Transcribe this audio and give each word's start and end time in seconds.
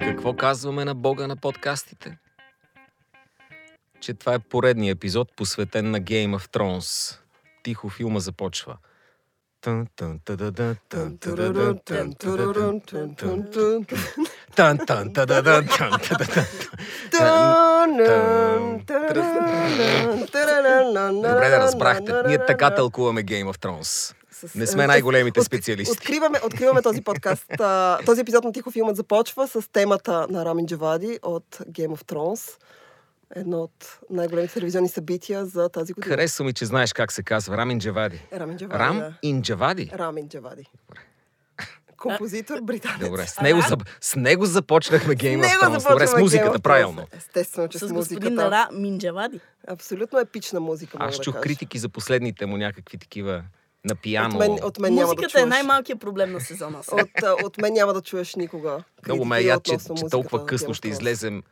Какво 0.00 0.36
казваме 0.36 0.84
на 0.84 0.94
Бога 0.94 1.26
на 1.26 1.36
подкастите? 1.36 2.18
Че 4.00 4.14
това 4.14 4.34
е 4.34 4.38
поредният 4.38 4.96
епизод, 4.96 5.36
посветен 5.36 5.90
на 5.90 6.00
Game 6.00 6.38
of 6.38 6.56
Thrones. 6.56 7.18
Тихо 7.62 7.88
филма 7.88 8.20
започва. 8.20 8.76
Тън, 9.60 9.86
тън, 9.96 10.20
тададън, 10.24 10.76
тън, 10.88 11.18
тададън, 11.18 11.78
тън, 11.84 12.14
тададън, 12.14 12.80
тън, 12.80 13.14
тън, 13.14 13.14
тън. 13.14 13.50
Тън, 13.50 13.84
тън, 13.84 14.26
тададън, 14.56 14.84
тън, 14.84 15.12
тададън, 15.12 15.66
Добре 21.12 21.48
да 21.48 21.58
разбрахте. 21.58 22.12
Ние 22.26 22.46
така 22.46 22.74
тълкуваме 22.74 23.24
Game 23.24 23.44
of 23.46 23.58
Thrones. 23.58 24.14
С- 24.30 24.54
Не 24.54 24.66
сме 24.66 24.86
най-големите 24.86 25.40
от- 25.40 25.46
специалисти. 25.46 25.92
Откриваме, 25.92 26.38
откриваме 26.44 26.82
този 26.82 27.02
подкаст. 27.02 27.46
Този 28.06 28.20
епизод 28.20 28.44
на 28.44 28.52
Тихо 28.52 28.70
филмът 28.70 28.96
започва 28.96 29.48
с 29.48 29.68
темата 29.72 30.26
на 30.30 30.44
Рамин 30.44 30.66
Джавади 30.66 31.18
от 31.22 31.44
Game 31.62 31.88
of 31.88 32.04
Thrones. 32.04 32.50
Едно 33.36 33.58
от 33.58 33.98
най-големите 34.10 34.54
телевизионни 34.54 34.88
събития 34.88 35.46
за 35.46 35.68
тази 35.68 35.92
година. 35.92 36.14
Харесва 36.14 36.44
ми, 36.44 36.52
че 36.52 36.66
знаеш 36.66 36.92
как 36.92 37.12
се 37.12 37.22
казва. 37.22 37.56
Рамин 37.56 37.80
Джавади. 37.80 38.22
Рамин 38.32 38.56
Джавади. 38.58 38.78
Рам 38.78 38.98
да. 38.98 39.12
ин 39.22 39.42
Джавади. 39.42 39.90
Рамин 39.94 40.28
Джавади. 40.28 40.64
Композитор, 42.02 42.60
британец. 42.60 43.00
Добре, 43.00 43.26
с 43.26 43.40
него, 43.40 43.60
зап... 43.60 43.82
с 44.00 44.16
него 44.16 44.46
започнахме 44.46 45.16
Game 45.16 45.42
of 45.42 45.60
Thrones. 45.60 45.88
Добре, 45.90 46.06
с 46.06 46.16
музиката, 46.16 46.60
правилно. 46.60 47.06
Естествено, 47.12 47.68
че 47.68 47.78
с, 47.78 47.88
С 47.88 47.92
господин 47.92 48.28
музиката. 48.28 48.50
Ра 48.50 48.68
Минджавади. 48.72 49.40
Абсолютно 49.68 50.18
епична 50.18 50.60
музика, 50.60 50.96
Аз 51.00 51.16
да 51.16 51.22
чух 51.22 51.34
кажа. 51.34 51.42
критики 51.42 51.78
за 51.78 51.88
последните 51.88 52.46
му 52.46 52.56
някакви 52.56 52.98
такива 52.98 53.42
на 53.84 53.94
пияно. 53.94 54.34
От 54.34 54.40
мен, 54.40 54.58
от 54.62 54.78
мен 54.78 54.94
няма 54.94 55.06
да 55.06 55.14
Музиката 55.14 55.28
чуеш. 55.28 55.42
е 55.42 55.46
най-малкият 55.46 56.00
проблем 56.00 56.32
на 56.32 56.40
сезона. 56.40 56.78
От, 56.92 57.22
а, 57.22 57.36
от 57.44 57.58
мен 57.58 57.72
няма 57.72 57.94
да 57.94 58.02
чуеш 58.02 58.34
никога. 58.34 58.82
Много 59.06 59.24
ме 59.24 59.38
е 59.38 59.42
яд, 59.42 59.64
че, 59.64 59.70
че 59.70 59.78
музиката 59.90 60.10
толкова 60.10 60.46
късно 60.46 60.74
ще 60.74 60.88
излезем 60.88 61.42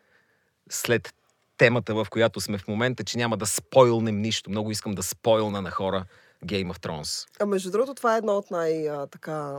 след 0.70 1.14
темата, 1.56 1.94
в 1.94 2.06
която 2.10 2.40
сме 2.40 2.58
в 2.58 2.68
момента, 2.68 3.04
че 3.04 3.18
няма 3.18 3.36
да 3.36 3.46
спойлнем 3.46 4.20
нищо. 4.20 4.50
Много 4.50 4.70
искам 4.70 4.92
да 4.92 5.02
спойлна 5.02 5.62
на 5.62 5.70
хора 5.70 6.04
Game 6.46 6.72
of 6.72 6.78
Thrones. 6.78 7.26
А 7.40 7.46
между 7.46 7.70
другото, 7.70 7.94
това 7.94 8.14
е 8.14 8.18
едно 8.18 8.36
от 8.36 8.50
най- 8.50 8.88
а, 8.88 9.06
така 9.06 9.52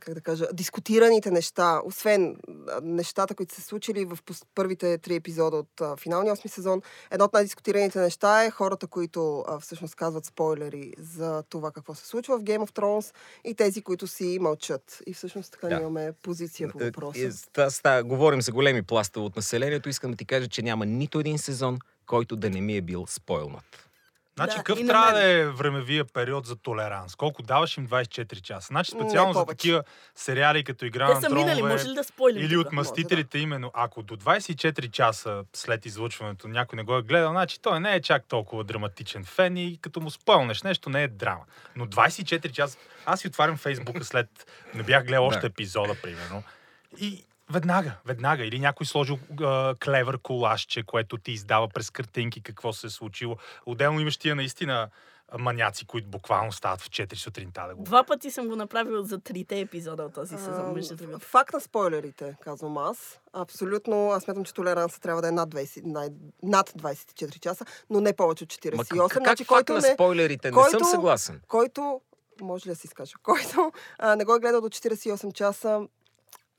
как 0.00 0.14
да 0.14 0.20
кажа, 0.20 0.46
дискутираните 0.52 1.30
неща, 1.30 1.80
освен 1.84 2.36
нещата, 2.82 3.34
които 3.34 3.54
са 3.54 3.62
случили 3.62 4.04
в 4.04 4.18
първите 4.54 4.98
три 4.98 5.14
епизода 5.14 5.56
от 5.56 5.80
а, 5.80 5.96
финалния 5.96 6.32
осми 6.32 6.50
сезон, 6.50 6.82
едно 7.10 7.24
от 7.24 7.32
най-дискутираните 7.32 8.00
неща 8.00 8.44
е 8.44 8.50
хората, 8.50 8.86
които 8.86 9.16
а, 9.40 9.60
всъщност 9.60 9.94
казват 9.94 10.24
спойлери 10.24 10.92
за 10.98 11.42
това 11.42 11.70
какво 11.70 11.94
се 11.94 12.06
случва 12.06 12.38
в 12.38 12.42
Game 12.42 12.58
of 12.60 12.70
Thrones 12.72 13.14
и 13.44 13.54
тези, 13.54 13.82
които 13.82 14.06
си 14.06 14.38
мълчат. 14.40 15.02
И 15.06 15.14
всъщност 15.14 15.52
така 15.52 15.68
Да. 15.68 15.74
имаме 15.74 16.12
позиция 16.14 16.68
по 16.68 16.80
Е, 16.80 16.84
въпроса. 16.84 17.20
е, 17.20 17.30
ста- 17.30 17.70
ста- 17.70 18.02
говорим 18.02 18.42
за 18.42 18.52
големи 18.52 18.82
пластове 18.82 19.26
от 19.26 19.36
населението. 19.36 19.88
Искам 19.88 20.10
да 20.10 20.16
ти 20.16 20.24
кажа, 20.24 20.48
че 20.48 20.62
няма 20.62 20.86
нито 20.86 21.20
един 21.20 21.38
сезон, 21.38 21.78
който 22.06 22.36
да 22.36 22.50
не 22.50 22.60
ми 22.60 22.76
е 22.76 22.82
бил 22.82 23.06
спойлнат. 23.06 23.85
Значи, 24.36 24.50
Да, 24.50 24.56
какъв 24.56 24.78
трябва 24.86 25.12
да 25.12 25.30
е 25.30 25.46
времевия 25.46 26.04
период 26.04 26.46
за 26.46 26.56
толеранс? 26.56 27.14
Колко 27.14 27.42
даваш 27.42 27.76
им 27.76 27.88
24 27.88 28.40
часа? 28.40 28.66
Значи, 28.66 28.90
специално 28.90 29.32
за 29.32 29.46
такива 29.46 29.82
сериали 30.14 30.64
като 30.64 30.84
Игра 30.84 31.06
Те 31.08 31.14
на 31.14 31.20
са 31.20 31.30
минали, 31.30 31.56
тронове 31.58 31.72
може 31.72 31.88
ли 31.88 31.94
да 31.94 32.04
спойлим? 32.04 32.44
или 32.44 32.56
от 32.56 32.72
мастителите, 32.72 33.38
именно 33.38 33.70
ако 33.74 34.02
до 34.02 34.16
24 34.16 34.90
часа 34.90 35.44
след 35.52 35.86
излъчването 35.86 36.48
някой 36.48 36.76
не 36.76 36.82
го 36.82 36.96
е 36.96 37.02
гледал, 37.02 37.30
значи 37.30 37.60
той 37.60 37.80
не 37.80 37.94
е 37.94 38.02
чак 38.02 38.24
толкова 38.28 38.64
драматичен 38.64 39.24
фен 39.24 39.56
и 39.56 39.78
като 39.82 40.00
му 40.00 40.10
спълнеш 40.10 40.62
нещо, 40.62 40.90
не 40.90 41.02
е 41.02 41.08
драма. 41.08 41.44
Но 41.76 41.86
24 41.86 42.52
часа... 42.52 42.78
Аз 43.06 43.20
си 43.20 43.26
отварям 43.28 43.56
Фейсбука 43.56 44.04
след... 44.04 44.28
Не 44.74 44.82
бях 44.82 45.06
гледал 45.06 45.26
още 45.26 45.40
Да. 45.40 45.46
епизода, 45.46 45.94
примерно. 46.02 46.42
И 46.98 47.24
веднага, 47.50 47.92
веднага. 48.06 48.44
Или 48.44 48.58
някой 48.58 48.86
сложил 48.86 49.18
а, 49.40 49.74
клевър 49.84 50.18
колашче, 50.18 50.82
което 50.82 51.18
ти 51.18 51.32
издава 51.32 51.68
през 51.68 51.90
картинки 51.90 52.42
какво 52.42 52.72
се 52.72 52.86
е 52.86 52.90
случило. 52.90 53.36
Отделно 53.66 54.00
имаш 54.00 54.16
тия 54.16 54.36
наистина 54.36 54.88
маняци, 55.38 55.86
които 55.86 56.08
буквално 56.08 56.52
стават 56.52 56.80
в 56.80 56.90
4 56.90 57.14
сутринта 57.14 57.64
да 57.68 57.74
го 57.74 57.82
Два 57.82 58.04
пъти 58.04 58.30
съм 58.30 58.48
го 58.48 58.56
направил 58.56 59.02
за 59.02 59.18
трите 59.18 59.60
епизода 59.60 60.02
от 60.02 60.14
този 60.14 60.36
сезон, 60.36 60.72
между 60.74 60.96
другото. 60.96 61.18
Факт 61.26 61.52
на 61.52 61.60
спойлерите, 61.60 62.36
казвам 62.40 62.78
аз. 62.78 63.20
Абсолютно, 63.32 64.10
аз 64.10 64.22
смятам, 64.22 64.44
че 64.44 64.54
толеранса 64.54 65.00
трябва 65.00 65.22
да 65.22 65.28
е 65.28 65.32
над, 65.32 65.48
20, 65.54 65.82
най- 65.84 66.08
над 66.42 66.70
24 66.70 67.40
часа, 67.40 67.64
но 67.90 68.00
не 68.00 68.12
повече 68.12 68.44
от 68.44 68.50
48. 68.50 68.96
Ма, 68.96 69.08
как 69.08 69.22
значи, 69.22 69.44
факт 69.44 69.48
който 69.48 69.72
на 69.72 69.80
не, 69.80 69.94
спойлерите? 69.94 70.48
Не 70.48 70.52
който- 70.52 70.70
съм 70.78 70.88
съгласен. 70.88 71.40
който, 71.48 72.00
може 72.40 72.66
ли 72.66 72.70
да 72.70 72.76
си 72.76 72.86
изкажа, 72.86 73.14
който 73.22 73.72
а, 73.98 74.16
не 74.16 74.24
го 74.24 74.34
е 74.34 74.40
гледал 74.40 74.60
до 74.60 74.68
48 74.68 75.32
часа, 75.32 75.80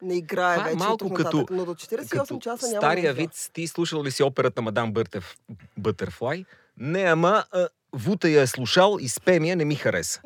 не 0.02 0.18
играе 0.18 0.56
Това 0.56 0.68
е 0.68 0.74
вече. 0.74 0.78
малко 0.78 1.14
като- 1.14 1.46
но 1.50 1.66
до 1.66 1.76
48 1.76 2.20
Като 2.20 2.40
часа 2.40 2.68
няма 2.68 2.82
стария 2.82 3.14
вид, 3.14 3.50
ти 3.54 3.68
слушал 3.68 4.04
ли 4.04 4.12
си 4.12 4.24
операта 4.24 4.62
Мадам 4.62 4.92
Бъртев, 4.92 5.36
Бътърфлай? 5.78 6.46
Не, 6.78 7.02
ама 7.02 7.44
а, 7.52 7.68
Вута 7.94 8.30
я 8.30 8.42
е 8.42 8.48
слушал 8.48 8.98
и 9.02 9.10
спе 9.10 9.40
ми 9.40 9.50
я 9.50 9.56
не 9.56 9.66
ми 9.66 9.76
хареса. 9.76 10.22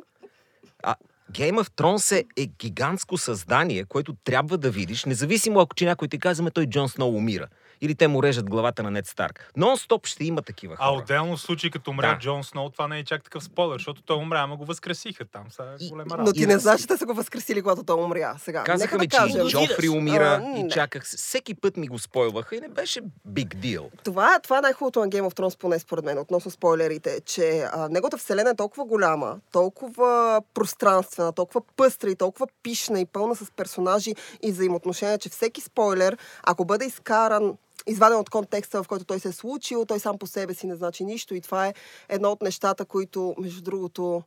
А 0.83 0.95
Game 1.31 1.63
of 1.63 1.69
Thrones 1.69 2.15
е, 2.15 2.25
е 2.37 2.45
гигантско 2.45 3.17
създание, 3.17 3.85
което 3.85 4.15
трябва 4.23 4.57
да 4.57 4.71
видиш, 4.71 5.05
независимо 5.05 5.59
ако 5.59 5.75
че 5.75 5.85
някой 5.85 6.07
ти 6.07 6.19
казва, 6.19 6.43
«Ме, 6.43 6.51
той 6.51 6.65
Джон 6.65 6.89
Сноу 6.89 7.15
умира. 7.15 7.47
Или 7.81 7.95
те 7.95 8.07
му 8.07 8.23
режат 8.23 8.49
главата 8.49 8.83
на 8.83 8.91
Нед 8.91 9.07
Старк. 9.07 9.51
Нон-стоп 9.57 10.07
ще 10.07 10.23
има 10.23 10.41
такива 10.41 10.75
хора. 10.75 10.87
А 10.87 10.93
отделно 10.93 11.37
в 11.37 11.41
случай 11.41 11.69
като 11.69 11.91
умря 11.91 12.13
Да. 12.13 12.19
Джон 12.19 12.43
Сноу, 12.43 12.69
това 12.69 12.87
не 12.87 12.99
е 12.99 13.03
чак 13.03 13.23
такъв 13.23 13.43
спойлер, 13.43 13.73
защото 13.73 14.01
той 14.01 14.17
умря, 14.17 14.39
ама 14.39 14.55
го 14.55 14.65
възкресиха 14.65 15.25
там. 15.25 15.43
Сега 15.49 15.75
е 15.81 15.89
голема 15.89 16.05
Но 16.09 16.17
работа. 16.17 16.33
ти 16.33 16.45
не 16.45 16.59
знаеш, 16.59 16.81
че 16.81 16.87
те 16.87 16.97
са 16.97 17.05
го 17.05 17.13
възкресили, 17.13 17.61
когато 17.61 17.83
той 17.83 17.95
умря. 17.95 18.35
Сега, 18.39 18.63
Казаха 18.63 18.97
ми, 18.97 19.07
да 19.07 19.17
че 19.27 19.37
и 19.37 19.49
Джофри 19.49 19.89
умира 19.89 20.41
А, 20.45 20.59
и 20.59 20.69
чаках. 20.69 21.07
се. 21.07 21.17
Всеки 21.17 21.53
път 21.55 21.77
ми 21.77 21.87
го 21.87 21.99
спойлваха 21.99 22.55
и 22.55 22.59
не 22.59 22.67
беше 22.69 23.01
big 23.29 23.55
deal. 23.55 23.89
Това, 24.03 24.39
това 24.39 24.57
е 24.57 24.61
най-хубавото 24.61 24.99
на 24.99 25.09
Game 25.09 25.21
of 25.21 25.33
Thrones, 25.33 25.57
поне 25.57 25.79
според 25.79 26.05
мен, 26.05 26.17
относно 26.19 26.51
спойлерите, 26.51 27.21
че 27.21 27.41
а, 27.63 27.89
неговата 27.89 28.17
вселена 28.17 28.49
е 28.49 28.55
толкова 28.55 28.85
голяма, 28.85 29.37
толкова 29.51 30.41
пространствена, 30.53 31.31
толкова 31.31 31.61
пъстра 31.77 32.09
и 32.09 32.15
толкова 32.15 32.47
пишна 32.63 32.99
и 32.99 33.05
пълна 33.05 33.35
с 33.35 33.51
персонажи 33.51 34.13
и 34.43 34.51
взаимоотношения, 34.51 35.17
че 35.17 35.29
всеки 35.29 35.61
спойлер, 35.61 36.17
ако 36.43 36.65
бъде 36.65 36.85
изкаран 36.85 37.53
изваден 37.87 38.19
от 38.19 38.29
контекста, 38.29 38.83
в 38.83 38.87
който 38.87 39.05
той 39.05 39.19
се 39.19 39.27
е 39.27 39.31
случил, 39.31 39.85
той 39.85 39.99
сам 39.99 40.17
по 40.17 40.27
себе 40.27 40.53
си 40.53 40.67
не 40.67 40.75
значи 40.75 41.05
нищо 41.05 41.35
и 41.35 41.41
това 41.41 41.67
е 41.67 41.73
едно 42.09 42.31
от 42.31 42.41
нещата, 42.41 42.85
които, 42.85 43.35
между 43.37 43.61
другото, 43.61 44.23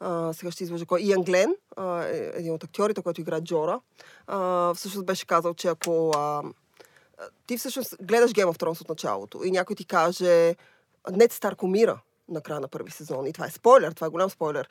а, 0.00 0.32
сега 0.32 0.50
ще 0.50 0.64
излъжа 0.64 0.86
кой. 0.86 1.00
Иан 1.00 1.22
Глен, 1.22 1.54
а, 1.76 2.04
е 2.04 2.32
един 2.34 2.52
от 2.52 2.64
актьорите, 2.64 3.02
който 3.02 3.20
играе 3.20 3.40
Джора, 3.40 3.80
а, 4.26 4.74
всъщност 4.74 5.06
беше 5.06 5.26
казал, 5.26 5.54
че 5.54 5.68
ако 5.68 6.10
а, 6.16 6.42
ти 7.46 7.58
всъщност 7.58 7.96
гледаш 8.02 8.30
Game 8.30 8.52
of 8.52 8.62
Thrones 8.62 8.80
от 8.80 8.88
началото 8.88 9.44
и 9.44 9.50
някой 9.50 9.76
ти 9.76 9.84
каже 9.84 10.54
Нед 11.10 11.32
Старк 11.32 11.62
умира 11.62 12.00
на 12.28 12.40
края 12.40 12.60
на 12.60 12.68
първи 12.68 12.90
сезон. 12.90 13.26
И 13.26 13.32
това 13.32 13.46
е 13.46 13.50
спойлер, 13.50 13.92
това 13.92 14.06
е 14.06 14.10
голям 14.10 14.30
спойлер. 14.30 14.68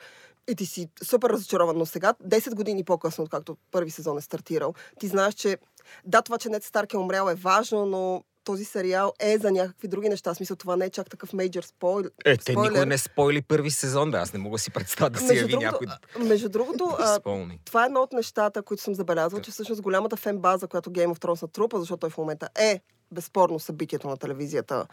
И 0.48 0.54
ти 0.54 0.66
си 0.66 0.88
супер 1.02 1.30
разочарован, 1.30 1.78
но 1.78 1.86
сега, 1.86 2.14
10 2.24 2.54
години 2.54 2.84
по-късно, 2.84 3.24
откакто 3.24 3.56
първи 3.70 3.90
сезон 3.90 4.18
е 4.18 4.20
стартирал, 4.20 4.74
ти 5.00 5.06
знаеш, 5.06 5.34
че 5.34 5.58
да, 6.04 6.22
това, 6.22 6.38
че 6.38 6.48
Нед 6.48 6.64
Старк 6.64 6.92
е 6.92 6.96
умрял 6.96 7.28
е 7.28 7.34
важно, 7.34 7.86
но 7.86 8.24
този 8.44 8.64
сериал 8.64 9.12
е 9.20 9.38
за 9.38 9.50
някакви 9.50 9.88
други 9.88 10.08
неща. 10.08 10.34
В 10.34 10.36
смисъл, 10.36 10.56
това 10.56 10.76
не 10.76 10.84
е 10.84 10.90
чак 10.90 11.10
такъв 11.10 11.32
мейджор 11.32 11.62
спойл... 11.62 12.04
Е, 12.24 12.36
те 12.36 12.54
никой 12.54 12.86
не 12.86 12.98
спойли 12.98 13.42
първи 13.42 13.70
сезон, 13.70 14.10
да. 14.10 14.18
Аз 14.18 14.32
не 14.32 14.38
мога 14.38 14.54
да 14.54 14.58
си 14.58 14.70
представя 14.70 15.10
да 15.10 15.18
си 15.18 15.24
Между 15.24 15.40
яви 15.40 15.50
другото, 15.50 15.84
някой 15.84 15.86
между 16.26 16.48
другото 16.48 16.84
а, 16.98 17.20
това 17.64 17.82
е 17.82 17.86
едно 17.86 18.00
от 18.00 18.12
нещата, 18.12 18.62
които 18.62 18.82
съм 18.82 18.94
забелязала, 18.94 19.42
че 19.42 19.50
всъщност 19.50 19.82
голямата 19.82 20.16
фен 20.16 20.38
база, 20.38 20.66
която 20.66 20.90
Game 20.90 21.14
of 21.14 21.18
Thrones 21.18 21.42
натрупа, 21.42 21.80
защото 21.80 22.00
той 22.00 22.10
в 22.10 22.18
момента 22.18 22.48
е 22.58 22.80
безспорно 23.12 23.58
събитието 23.58 24.08
на 24.08 24.16
телевизията 24.16 24.86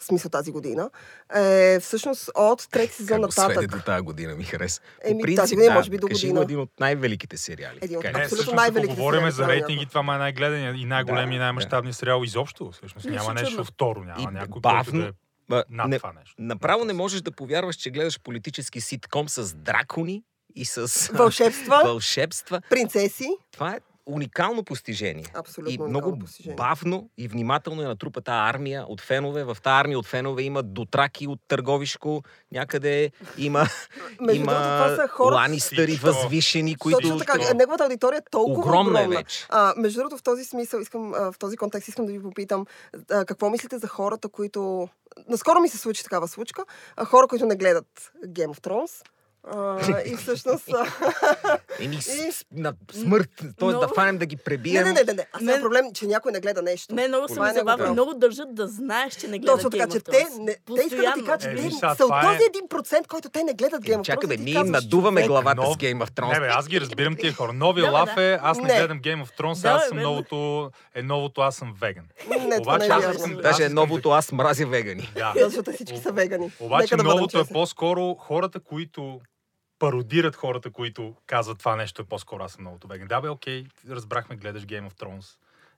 в 0.00 0.04
смисъл 0.04 0.30
тази 0.30 0.52
година, 0.52 0.90
е 1.34 1.78
всъщност 1.80 2.30
от 2.34 2.68
трети 2.70 2.92
сезон 2.94 3.22
Как 3.22 3.36
нататък. 3.38 3.70
до 3.70 3.82
тази 3.82 4.02
година, 4.02 4.34
ми 4.34 4.44
хареса. 4.44 4.80
Еми, 5.04 5.22
принцип, 5.22 5.36
тази 5.36 5.54
година, 5.54 5.72
да, 5.72 5.78
може 5.78 5.90
би 5.90 5.98
до 5.98 6.06
кажи 6.08 6.26
година. 6.26 6.40
го 6.40 6.44
един 6.44 6.58
от 6.58 6.70
най-великите 6.80 7.36
сериали. 7.36 7.78
Един 7.82 7.98
от. 7.98 8.04
Не, 8.04 8.10
Абсолютно 8.10 8.26
всъщност, 8.26 8.56
най-великите 8.56 8.92
ако 8.92 9.00
говорим 9.00 9.20
сериали, 9.20 9.32
за 9.32 9.48
рейтинги, 9.48 9.86
това 9.86 10.14
е 10.14 10.18
най-гледания 10.18 10.74
и 10.74 10.84
най-големи 10.84 11.30
Да, 11.30 11.36
и 11.36 11.38
най-мащабни 11.38 11.92
сериал 11.92 12.22
изобщо. 12.24 12.70
Всъщност 12.70 13.06
няма 13.06 13.34
нещо 13.34 13.64
второ, 13.64 14.04
няма 14.04 14.22
И 14.22 14.26
някой, 14.26 14.60
бавно, 14.60 14.84
който 14.84 15.12
да 15.48 15.58
е 15.58 15.62
над 15.70 15.88
не, 15.88 15.98
това 15.98 16.12
нещо. 16.12 16.34
направо 16.38 16.84
не 16.84 16.92
можеш 16.92 17.20
да 17.20 17.30
повярваш, 17.32 17.76
че 17.76 17.90
гледаш 17.90 18.20
политически 18.20 18.80
ситком 18.80 19.28
с 19.28 19.54
дракони 19.54 20.22
и 20.54 20.64
с 20.64 21.08
Вълшебства, 21.12 21.80
вълшебства. 21.84 22.60
принцеси. 22.70 23.28
Това 23.52 23.70
е 23.70 23.78
уникално 24.06 24.64
постижение. 24.64 25.24
Абсолютно 25.34 25.86
и 25.86 25.88
много 25.88 26.18
постижение. 26.18 26.56
бавно 26.56 27.10
и 27.18 27.28
внимателно 27.28 27.82
е 27.82 27.84
натрупа 27.84 28.20
тази 28.20 28.54
армия 28.54 28.84
от 28.88 29.00
фенове. 29.00 29.44
В 29.44 29.56
тази 29.62 29.74
армия 29.74 29.98
от 29.98 30.06
фенове 30.06 30.42
има 30.42 30.62
дотраки 30.62 31.26
от 31.26 31.40
Търговишко, 31.48 32.22
някъде 32.52 33.10
има, 33.38 33.66
има 34.32 34.52
това 34.52 34.96
са 34.96 35.08
хора, 35.08 35.34
ланистъри 35.34 35.96
възвишени, 36.02 36.76
които... 36.76 37.00
Точно 37.00 37.18
така, 37.18 37.54
неговата 37.54 37.84
аудитория 37.84 38.18
е 38.18 38.30
толкова 38.30 38.58
Огромна 38.58 39.00
е 39.00 39.02
огромна. 39.02 39.18
вече. 39.18 39.46
А, 39.48 39.74
между 39.76 39.98
другото, 40.00 40.16
в 40.16 40.22
този 40.22 40.44
смисъл, 40.44 40.80
искам, 40.80 41.14
а, 41.14 41.32
в 41.32 41.38
този 41.38 41.56
контекст 41.56 41.88
искам 41.88 42.06
да 42.06 42.12
ви 42.12 42.22
попитам, 42.22 42.66
а, 43.10 43.24
какво 43.24 43.50
мислите 43.50 43.78
за 43.78 43.88
хората, 43.88 44.28
които... 44.28 44.88
Наскоро 45.28 45.60
ми 45.60 45.68
се 45.68 45.78
случи 45.78 46.02
такава 46.02 46.28
случка. 46.28 46.64
А, 46.96 47.04
хора, 47.04 47.26
които 47.26 47.46
не 47.46 47.56
гледат 47.56 48.12
Game 48.26 48.54
of 48.54 48.60
Thrones. 48.60 49.06
А, 49.46 49.78
и 50.02 50.16
всъщност... 50.16 50.68
Еми, 51.80 51.96
с, 51.96 52.08
И- 52.08 52.32
с, 52.32 52.44
на 52.52 52.72
смърт. 52.92 53.30
Т.е. 53.58 53.68
да 53.68 53.88
фанем 53.88 54.18
да 54.18 54.26
ги 54.26 54.36
пребием. 54.36 54.84
не, 54.84 54.92
не, 54.92 55.04
не, 55.04 55.12
не. 55.12 55.26
Аз 55.32 55.42
Не. 55.42 55.60
проблем, 55.60 55.84
че 55.94 56.06
някой 56.06 56.32
не 56.32 56.40
гледа 56.40 56.62
нещо. 56.62 56.94
Не, 56.94 57.08
много 57.08 57.26
ми 57.32 57.48
е 57.50 57.64
проблем. 57.64 57.92
Много 57.92 58.14
държат 58.14 58.54
да 58.54 58.68
знаеш, 58.68 59.14
че 59.14 59.28
не 59.28 59.38
гледат 59.38 59.56
Точно 59.56 59.70
така, 59.70 59.86
че 59.86 60.00
те, 60.00 60.26
не, 60.38 60.56
те 60.66 60.82
искат 60.86 60.98
да 60.98 61.12
ти 61.14 61.24
кажат, 61.24 61.42
че 61.42 61.48
Е, 61.48 61.56
те 61.56 61.70
са 61.70 62.04
от 62.04 62.12
този 62.22 62.42
е- 62.42 62.46
един 62.46 62.68
процент, 62.68 63.06
който 63.06 63.28
те 63.28 63.44
не 63.44 63.54
гледат 63.54 63.82
Game 63.82 63.88
of 63.88 63.98
Thrones. 63.98 64.02
Чакай, 64.02 64.28
бе, 64.28 64.36
ние 64.36 64.54
им 64.54 64.66
надуваме 64.66 65.26
главата 65.26 65.62
с 65.62 65.76
Game 65.76 66.04
of 66.04 66.10
Thrones. 66.10 66.32
Не, 66.32 66.40
бе, 66.40 66.48
аз 66.48 66.68
ги 66.68 66.80
разбирам 66.80 67.16
тия 67.16 67.32
хора. 67.32 67.52
Бе, 67.74 67.82
лаф 67.82 68.16
е, 68.16 68.38
аз 68.42 68.58
не, 68.58 68.64
гледам 68.64 69.00
Game 69.00 69.24
of 69.24 69.40
Thrones, 69.40 69.64
аз 69.66 69.88
съм 69.88 69.98
новото, 69.98 70.70
е 70.94 71.02
новото, 71.02 71.40
аз 71.40 71.56
съм 71.56 71.74
веган. 71.80 72.04
Не, 72.28 72.46
не 72.46 72.56
Обаче 72.58 72.86
е 72.86 72.88
аз 72.88 73.16
искам- 73.16 73.36
Даже 73.36 73.64
е 73.64 73.68
новото, 73.68 74.10
аз 74.10 74.32
мразя 74.32 74.66
вегани. 74.66 75.12
Да. 75.14 75.32
Защото 75.38 75.72
всички 75.72 75.98
са 75.98 76.12
вегани. 76.12 76.52
Обаче 76.60 76.96
новото 76.96 77.40
е 77.40 77.44
по-скоро 77.44 78.14
хората, 78.14 78.60
които 78.60 79.20
пародират 79.78 80.36
хората, 80.36 80.70
които 80.70 81.14
казват 81.26 81.58
това 81.58 81.76
нещо 81.76 82.02
е 82.02 82.04
по-скоро 82.04 82.44
аз 82.44 82.52
съм 82.52 82.64
новото 82.64 82.86
веган. 82.88 83.08
Да 83.08 83.20
бе, 83.20 83.28
окей, 83.28 83.64
разбрахме, 83.90 84.36
гледаш 84.36 84.62
Game 84.62 84.90
of 84.90 85.02
Thrones. 85.02 85.26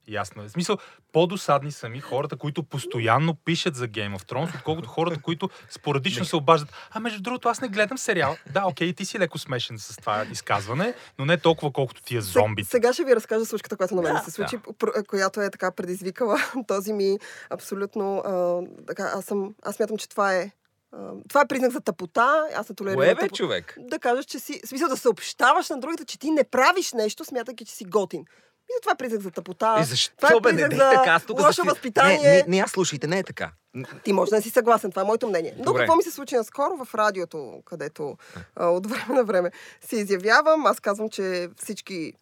Ясно 0.09 0.43
е. 0.43 0.49
В 0.49 0.51
смисъл, 0.51 0.77
по-досадни 1.13 1.73
са 1.73 1.89
ми 1.89 2.01
хората, 2.01 2.37
които 2.37 2.63
постоянно 2.63 3.35
пишат 3.35 3.75
за 3.75 3.89
Game 3.89 4.19
of 4.19 4.33
Thrones, 4.33 4.55
отколкото 4.57 4.89
хората, 4.89 5.23
които 5.23 5.51
спорадично 5.71 6.25
се 6.25 6.37
обаждат. 6.37 6.73
А 6.91 7.01
между 7.01 7.23
другото, 7.23 7.49
аз 7.49 7.61
не 7.61 7.69
гледам 7.69 7.99
сериал. 7.99 8.37
Да, 8.53 8.65
окей, 8.67 8.93
ти 8.93 9.05
си 9.05 9.19
леко 9.19 9.39
смешен 9.39 9.79
с 9.79 9.97
това 9.97 10.25
изказване, 10.33 10.95
но 11.19 11.25
не 11.25 11.39
толкова 11.39 11.73
колкото 11.73 12.03
тия 12.03 12.23
зомбите. 12.23 12.69
Сега 12.69 12.93
ще 12.93 13.05
ви 13.05 13.17
разкажа 13.17 13.45
случката, 13.45 13.77
която 13.77 13.95
на 13.95 14.03
мен 14.03 14.15
Да. 14.15 14.21
се 14.21 14.31
случи, 14.31 14.59
пр- 14.59 15.07
която 15.07 15.41
е 15.41 15.51
така 15.51 15.71
предизвикала 15.73 16.39
този 16.67 16.93
ми 16.93 17.19
абсолютно... 17.51 18.19
А, 18.19 18.61
така, 18.87 19.03
аз, 19.15 19.25
съм, 19.25 19.55
аз 19.63 19.75
смятам, 19.77 19.97
че 19.97 20.09
това 20.09 20.35
е 20.35 20.51
това 21.29 21.41
е 21.41 21.47
признак 21.47 21.73
за 21.73 21.81
тъпота. 21.81 22.49
Аз 22.55 22.69
не 22.69 22.75
толерирам 22.75 22.97
Кое 22.99 23.15
бе, 23.15 23.29
човек? 23.29 23.75
Да 23.79 23.99
кажеш, 23.99 24.25
че 24.25 24.39
си... 24.39 24.61
В 24.65 24.69
смисъл 24.69 24.89
да 24.89 24.97
съобщаваш 24.97 25.69
на 25.69 25.81
другите, 25.81 26.05
че 26.05 26.19
ти 26.19 26.31
не 26.31 26.45
правиш 26.45 26.93
нещо, 26.93 27.25
смятайки, 27.25 27.65
че 27.65 27.75
си 27.75 27.85
готин. 27.85 28.25
И 28.69 28.81
това 28.83 28.93
е 28.93 28.95
признак 28.95 29.21
за 29.21 29.31
тъпота. 29.31 29.79
И 29.81 29.85
защо 29.85 30.17
това 30.17 30.29
е 30.37 30.41
бе, 30.41 30.53
не 30.53 30.69
дей 30.69 30.79
за 30.79 30.91
така? 30.91 31.21
Тук 31.27 31.41
лошо 31.41 31.63
защи- 31.63 31.69
възпитание. 31.69 32.19
Не, 32.19 32.37
не, 32.37 32.45
не, 32.49 32.61
аз 32.61 32.71
слушайте, 32.71 33.07
не 33.07 33.19
е 33.19 33.23
така. 33.23 33.51
Ти 34.05 34.13
може 34.13 34.31
да 34.31 34.37
не 34.37 34.43
си 34.43 34.51
съгласен, 34.51 34.91
това 34.91 35.03
е 35.03 35.05
моето 35.05 35.29
мнение. 35.29 35.55
Но 35.59 35.65
Добре. 35.65 35.81
какво 35.81 35.97
ми 35.97 36.03
се 36.03 36.11
случи 36.11 36.37
наскоро 36.37 36.85
в 36.85 36.95
радиото, 36.95 37.63
където 37.65 38.17
а, 38.57 38.67
от 38.67 38.87
време 38.87 39.15
на 39.15 39.25
време 39.25 39.51
се 39.81 39.97
изявявам, 39.97 40.67
аз 40.67 40.81
казвам, 40.81 41.09
че 41.09 41.49
всички 41.63 42.13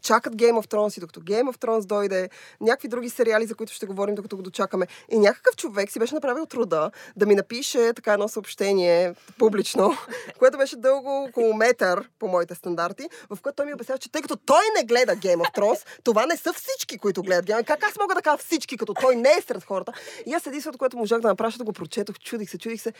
чакат 0.00 0.36
Game 0.36 0.62
of 0.62 0.66
Thrones 0.66 0.96
и 0.96 1.00
докато 1.00 1.20
Game 1.20 1.52
of 1.52 1.56
Thrones 1.56 1.86
дойде, 1.86 2.28
някакви 2.60 2.88
други 2.88 3.10
сериали, 3.10 3.46
за 3.46 3.54
които 3.54 3.72
ще 3.72 3.86
говорим, 3.86 4.14
докато 4.14 4.36
го 4.36 4.42
дочакаме. 4.42 4.86
И 5.08 5.18
някакъв 5.18 5.56
човек 5.56 5.90
си 5.90 5.98
беше 5.98 6.14
направил 6.14 6.46
труда 6.46 6.90
да 7.16 7.26
ми 7.26 7.34
напише 7.34 7.92
така 7.92 8.12
едно 8.12 8.28
съобщение 8.28 9.14
публично, 9.38 9.96
което 10.38 10.58
беше 10.58 10.76
дълго 10.76 11.24
около 11.28 11.54
метър 11.54 12.08
по 12.18 12.28
моите 12.28 12.54
стандарти, 12.54 13.08
в 13.30 13.38
което 13.42 13.56
той 13.56 13.66
ми 13.66 13.74
обяснява, 13.74 13.98
че 13.98 14.12
тъй 14.12 14.22
като 14.22 14.36
той 14.36 14.62
не 14.76 14.84
гледа 14.84 15.16
Game 15.16 15.36
of 15.36 15.58
Thrones, 15.58 15.86
това 16.04 16.26
не 16.26 16.36
са 16.36 16.52
всички, 16.52 16.98
които 16.98 17.22
гледат 17.22 17.46
Game. 17.46 17.64
Как 17.64 17.84
аз 17.84 17.98
мога 18.00 18.14
да 18.14 18.22
кажа 18.22 18.38
всички, 18.38 18.76
като 18.76 18.94
той 18.94 19.16
не 19.16 19.30
е 19.38 19.42
сред 19.42 19.64
хората? 19.64 19.92
И 20.26 20.32
аз 20.32 20.46
единственото, 20.46 20.78
което 20.78 20.96
можах 20.96 21.20
да 21.20 21.28
направя, 21.28 21.50
да 21.58 21.64
го 21.64 21.72
прочетох, 21.72 22.18
чудих 22.18 22.50
се, 22.50 22.58
чудих 22.58 22.82
се. 22.82 22.92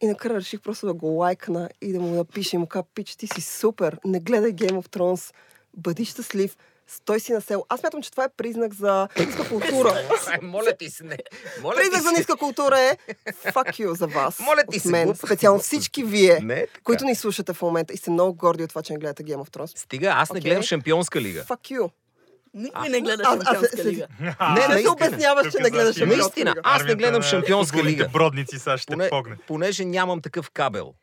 И 0.00 0.06
накрая 0.06 0.40
реших 0.40 0.60
просто 0.60 0.86
да 0.86 0.94
го 0.94 1.06
лайкна 1.06 1.68
и 1.80 1.92
да 1.92 2.00
му 2.00 2.14
напиша 2.16 2.56
и 2.56 2.58
му 2.58 2.66
кажа, 2.66 2.84
пич, 2.94 3.16
ти 3.16 3.26
си 3.26 3.40
супер, 3.40 3.98
не 4.04 4.20
гледай 4.20 4.52
Game 4.52 4.82
of 4.82 4.88
Thrones, 4.88 5.34
бъди 5.74 6.04
щастлив, 6.04 6.56
стой 6.88 7.20
си 7.20 7.32
на 7.32 7.40
село. 7.40 7.66
Аз 7.68 7.82
мятам, 7.82 8.02
че 8.02 8.10
това 8.10 8.24
е 8.24 8.28
признак 8.28 8.74
за 8.74 9.08
ниска 9.18 9.48
култура. 9.48 9.94
Ай, 10.28 10.38
Моля 10.42 10.72
ти 10.72 10.90
се, 10.90 11.04
не. 11.04 11.16
Моля 11.62 11.74
ти 11.74 11.80
Признак 11.80 12.02
за 12.02 12.12
ниска 12.12 12.36
култура 12.36 12.80
е 12.80 12.96
fuck 13.44 13.72
you 13.76 13.90
за 13.90 14.06
вас. 14.06 14.38
Моля 14.40 14.62
ти 14.70 14.80
се, 14.80 14.88
мен. 14.88 15.14
Специално 15.16 15.60
всички 15.60 16.04
вие, 16.04 16.40
Не 16.40 16.54
е 16.54 16.66
които 16.84 17.04
ни 17.04 17.14
слушате 17.14 17.52
в 17.52 17.62
момента 17.62 17.94
и 17.94 17.96
сте 17.96 18.10
много 18.10 18.34
горди 18.34 18.64
от 18.64 18.68
това, 18.68 18.82
че 18.82 18.92
не 18.92 18.98
гледате 18.98 19.24
Game 19.24 19.36
of 19.38 19.50
Thrones. 19.50 19.78
Стига, 19.78 20.08
аз 20.08 20.30
не 20.30 20.38
Окей. 20.38 20.42
гледам 20.42 20.62
Шампионска 20.62 21.20
лига. 21.20 21.42
Fuck 21.42 21.72
you. 21.72 21.90
Никой 22.54 22.88
не 22.88 23.00
гледа 23.00 23.24
Шампионска 23.24 23.84
лига. 23.84 24.06
Не, 24.20 24.30
Ще 24.52 24.62
се 24.62 24.68
наистина. 24.68 24.92
обясняваш, 24.92 25.46
че 25.48 25.58
не 25.58 25.70
гледаш 25.70 25.96
Шампионска 25.96 26.22
Наистина, 26.22 26.50
лига. 26.50 26.60
аз 26.64 26.84
не 26.84 26.94
гледам 26.94 27.22
Шампионска 27.22 27.84
лига. 27.84 28.08
бродници 28.08 28.58
сега 28.58 28.78
ще 28.78 28.86
Поне, 28.86 29.08
погне. 29.08 29.36
понеже 29.46 29.84
нямам 29.84 30.20
такъв 30.20 30.50
кабел. 30.50 30.94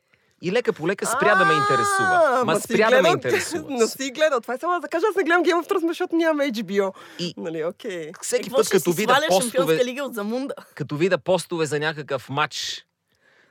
И 0.41 0.51
лека 0.51 0.73
по 0.73 0.87
лека 0.87 1.05
спря 1.07 1.35
да 1.35 1.45
ме 1.45 1.53
интересува. 1.53 2.43
Ма 2.45 2.59
спря 2.59 2.89
да 2.89 3.01
ме 3.01 3.09
интересува. 3.09 3.65
Но 3.69 3.87
си 3.87 4.11
гледал. 4.11 4.39
Това 4.41 4.53
е 4.53 4.57
само 4.57 4.79
да 4.79 4.87
кажа, 4.87 5.05
аз 5.09 5.15
не 5.15 5.23
гледам 5.23 5.43
Game 5.43 5.63
of 5.63 5.69
Thrones, 5.69 5.87
защото 5.87 6.15
нямам 6.15 6.47
HBO. 6.47 6.93
И 7.19 7.33
Нали, 7.37 7.63
окей. 7.65 8.01
Е, 8.01 8.11
всеки 8.21 8.49
път, 8.49 8.65
ще 8.65 8.77
като 8.77 8.91
видя 8.91 9.13
Шампионска 9.13 9.57
постове, 9.57 9.85
лига 9.85 10.03
от 10.03 10.13
Замунда? 10.13 10.53
като 10.75 10.95
видя 10.97 11.17
постове 11.17 11.65
за 11.65 11.79
някакъв 11.79 12.29
матч, 12.29 12.85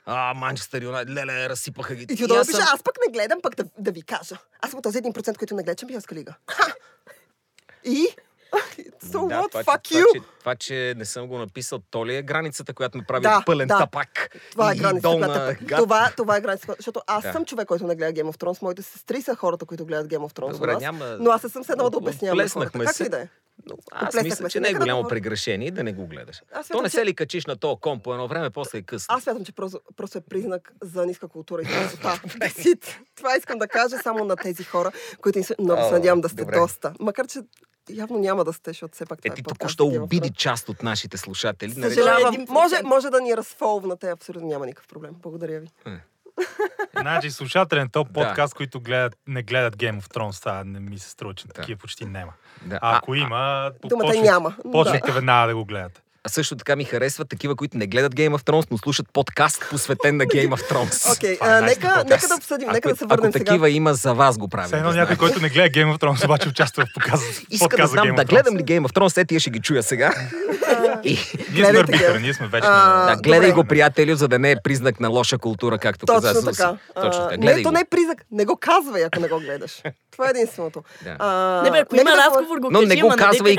а, 0.06 0.34
Манчестър 0.34 0.82
Юнайтед, 0.82 1.14
леле, 1.14 1.48
разсипаха 1.48 1.94
ги. 1.94 2.02
И 2.02 2.06
ти 2.06 2.24
аз 2.24 2.46
пише, 2.46 2.56
съм- 2.56 2.68
аз 2.72 2.82
пък 2.82 2.94
не 3.06 3.12
гледам, 3.12 3.38
пък 3.42 3.54
да, 3.54 3.64
да 3.78 3.90
ви 3.92 4.02
кажа. 4.02 4.36
Аз 4.60 4.70
съм 4.70 4.78
от 4.78 4.82
този 4.82 4.98
1%, 4.98 5.36
който 5.36 5.54
не 5.54 5.62
гледа 5.62 5.74
Чемпионска 5.76 6.14
лига. 6.14 6.34
Ха! 6.46 6.72
И? 7.84 8.06
So 9.00 9.28
Да, 9.28 9.34
what? 9.36 9.50
това, 9.50 9.62
Fuck 9.64 9.82
че, 9.82 9.94
you! 9.94 10.04
Това 10.04 10.14
че, 10.14 10.38
това, 10.40 10.54
че 10.56 10.94
не 10.96 11.04
съм 11.04 11.26
го 11.26 11.38
написал, 11.38 11.78
то 11.80 12.06
ли 12.06 12.16
е 12.16 12.22
границата, 12.22 12.74
която 12.74 12.98
ме 12.98 13.04
прави 13.04 13.22
Да, 13.22 13.42
пълен 13.46 13.68
да. 13.68 13.78
тапак? 13.78 14.36
Това 14.52 14.72
е 14.72 14.76
границата, 14.76 15.00
долна 15.02 15.26
която... 15.26 15.64
гад? 15.64 15.78
Това, 15.78 16.10
това 16.16 16.36
е 16.36 16.40
границата, 16.40 16.74
защото 16.76 17.00
аз 17.06 17.22
Да. 17.22 17.32
съм 17.32 17.44
човек, 17.44 17.68
който 17.68 17.86
не 17.86 17.96
гледа 17.96 18.12
Game 18.14 18.26
of 18.26 18.36
Thrones. 18.36 18.62
Моите 18.62 18.82
сестри 18.82 19.22
са 19.22 19.34
хората, 19.34 19.66
които 19.66 19.86
гледат 19.86 20.08
Game 20.08 20.18
of 20.20 20.32
Thrones. 20.32 20.52
Добре, 20.52 20.72
нас. 20.72 20.80
няма... 20.80 21.16
Но 21.20 21.30
аз 21.30 21.42
съм 21.42 21.64
седнала 21.64 21.90
да 21.90 21.96
обяснявам. 21.96 22.38
Плеснахме 22.38 22.84
Как 22.84 22.94
се. 22.94 23.04
и 23.04 23.08
да 23.08 23.20
е. 23.20 23.28
Но 23.66 23.76
аз 23.90 24.14
мисля, 24.14 24.48
че 24.48 24.60
не 24.60 24.68
е 24.68 24.72
да 24.72 24.78
голямо 24.78 24.98
говорим. 24.98 25.10
прегрешение 25.10 25.70
да 25.70 25.84
не 25.84 25.92
го 25.92 26.06
гледаш. 26.06 26.42
Аз 26.52 26.58
То 26.58 26.66
смятам, 26.66 26.82
не 26.82 26.90
че- 26.90 26.96
се 26.96 27.06
ли 27.06 27.14
качиш 27.14 27.46
на 27.46 27.56
този 27.56 27.80
комп 27.80 28.04
по 28.04 28.12
едно 28.12 28.28
време, 28.28 28.50
после 28.50 28.78
е 28.78 28.82
късно. 28.82 29.06
Аз 29.08 29.22
смятам, 29.22 29.44
че 29.44 29.52
просто, 29.52 29.80
просто 29.96 30.18
е 30.18 30.20
признак 30.20 30.72
за 30.82 31.06
ниска 31.06 31.28
култура 31.28 31.62
и 31.62 31.64
красота. 31.66 32.20
Това 33.14 33.36
искам 33.36 33.58
да 33.58 33.68
кажа 33.68 33.96
само 33.98 34.24
на 34.24 34.36
тези 34.36 34.64
хора, 34.64 34.92
които 35.18 35.38
много 35.58 35.82
се 35.82 35.90
надявам 35.90 36.20
да 36.20 36.28
сте 36.28 36.42
добре. 36.42 36.56
доста. 36.56 36.92
Макар, 37.00 37.26
че 37.26 37.38
явно 37.90 38.18
няма 38.18 38.44
да 38.44 38.52
сте, 38.52 38.70
защото 38.70 38.94
все 38.94 39.06
пак 39.06 39.18
Е, 39.18 39.22
това 39.22 39.34
ти 39.34 39.40
е 39.40 39.44
току-що 39.44 39.86
обиди 39.86 40.30
част 40.30 40.68
от 40.68 40.82
нашите 40.82 41.16
слушатели. 41.16 41.72
Нарече- 41.72 41.94
Съжалявам. 41.94 42.46
Може, 42.48 42.82
може 42.84 43.10
да 43.10 43.20
ни 43.20 43.36
разфолвнате, 43.36 44.10
абсолютно 44.10 44.48
няма 44.48 44.66
никакъв 44.66 44.88
проблем. 44.88 45.12
Благодаря 45.12 45.60
ви. 45.60 45.68
Значи, 46.94 47.30
слушатели 47.30 47.80
на 47.80 47.88
Да. 47.88 48.04
подкаст, 48.04 48.54
които 48.54 48.80
гледат, 48.80 49.16
не 49.26 49.42
гледат 49.42 49.76
Game 49.76 50.00
of 50.00 50.14
Thrones, 50.14 50.40
това 50.40 50.64
не 50.64 50.80
ми 50.80 50.98
се 50.98 51.10
струва, 51.10 51.34
че 51.34 51.48
такива 51.48 51.78
почти 51.78 52.04
няма. 52.04 52.32
Да. 52.62 52.78
А 52.82 52.96
ако 52.96 53.14
има, 53.14 53.70
Думата 53.82 54.00
почнете- 54.02 54.22
няма. 54.22 54.54
Почнете 54.72 55.12
веднага 55.12 55.48
да 55.48 55.54
го 55.54 55.64
гледате. 55.64 56.00
А 56.24 56.28
също 56.28 56.56
така 56.56 56.76
ми 56.76 56.84
харесват 56.84 57.28
такива, 57.28 57.56
които 57.56 57.78
не 57.78 57.86
гледат 57.86 58.14
Game 58.14 58.30
of 58.30 58.42
Thrones, 58.42 58.66
но 58.70 58.78
слушат 58.78 59.06
подкаст, 59.12 59.66
посветен 59.70 60.16
на 60.16 60.24
Game 60.26 60.48
of 60.48 60.72
Thrones. 60.72 61.12
Окей, 61.16 61.36
Това 61.36 61.58
е 61.58 61.60
нека, 61.60 62.04
нека 62.04 62.28
да 62.28 62.34
обсъдим, 62.34 62.68
нека 62.68 62.88
да 62.88 62.96
се 62.96 63.04
върнем 63.04 63.24
ако 63.24 63.32
сега. 63.32 63.44
такива 63.44 63.70
има, 63.70 63.94
за 63.94 64.14
вас 64.14 64.38
го 64.38 64.48
правим. 64.48 64.66
Все 64.66 64.76
едно 64.76 64.90
да 64.90 64.96
някой, 64.96 65.16
който 65.16 65.40
не 65.40 65.48
гледа 65.48 65.68
Game 65.70 65.96
of 65.96 66.00
Thrones, 66.00 66.24
обаче 66.24 66.48
участва 66.48 66.84
в 66.84 66.94
показа. 66.94 67.24
Иска 67.50 67.76
да 67.76 67.86
знам 67.86 68.06
Game 68.06 68.16
да 68.16 68.24
гледам 68.24 68.56
ли 68.56 68.60
Game 68.60 68.86
of 68.86 68.92
Thrones, 68.92 69.22
е, 69.22 69.24
тия 69.24 69.40
ще 69.40 69.50
ги 69.50 69.60
чуя 69.60 69.82
сега. 69.82 70.14
И, 71.04 71.10
Ние 71.10 71.18
сме 71.18 71.44
Гледайте 71.50 71.78
арбитър, 71.80 72.16
ги. 72.16 72.22
ние 72.22 72.34
сме 72.34 72.46
вече. 72.46 72.66
Да, 72.66 73.16
гледай 73.22 73.52
го, 73.52 73.64
приятелю, 73.64 74.14
за 74.14 74.28
да 74.28 74.38
не 74.38 74.50
е 74.50 74.56
признак 74.64 75.00
на 75.00 75.08
лоша 75.08 75.38
култура, 75.38 75.78
както 75.78 76.06
каза 76.06 76.34
Точно 76.34 76.52
така. 76.52 76.76
Точно 77.02 77.22
така. 77.22 77.36
не, 77.36 77.62
то 77.62 77.62
го. 77.62 77.70
не 77.72 77.80
е 77.80 77.84
признак. 77.84 78.24
Не 78.30 78.44
го 78.44 78.56
казвай, 78.56 79.04
ако 79.04 79.20
не 79.20 79.28
го 79.28 79.40
гледаш. 79.40 79.82
Това 80.12 80.26
е 80.26 80.30
единственото. 80.30 80.82
Да. 81.04 81.16
А, 81.18 81.62
Не 81.62 81.70
бе, 81.70 81.78
ако 81.78 81.96
има 81.96 82.04
да 82.04 82.16
разговор, 82.16 82.58
го 82.58 82.70
Но 82.70 82.78
кажи, 82.78 82.88
не 82.88 82.96
го 82.96 83.06
ама 83.06 83.16
казвай 83.16 83.52
и, 83.52 83.56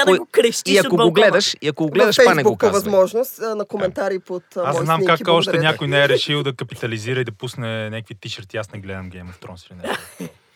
ако 0.77 0.97
го 0.97 1.11
гледаш, 1.11 1.55
и 1.61 1.67
ако 1.67 1.83
го 1.83 1.91
гледаш, 1.91 2.17
па 2.25 2.35
не 2.35 2.43
казвай. 2.57 2.79
възможност 2.79 3.39
а, 3.41 3.55
на 3.55 3.65
коментари 3.65 4.19
под 4.19 4.43
а, 4.57 4.61
Аз 4.65 4.77
знам 4.77 5.01
снимки. 5.01 5.23
как 5.23 5.27
още 5.33 5.57
някой 5.57 5.87
не 5.87 6.03
е 6.03 6.09
решил 6.09 6.43
да 6.43 6.53
капитализира 6.53 7.19
и 7.19 7.23
да 7.23 7.31
пусне 7.31 7.89
някакви 7.89 8.15
тишърти. 8.15 8.57
Аз 8.57 8.71
не 8.71 8.79
гледам 8.79 9.11
Game 9.11 9.25
of 9.25 9.45
Thrones 9.45 9.71
или 9.71 9.87
нещо. 9.87 10.03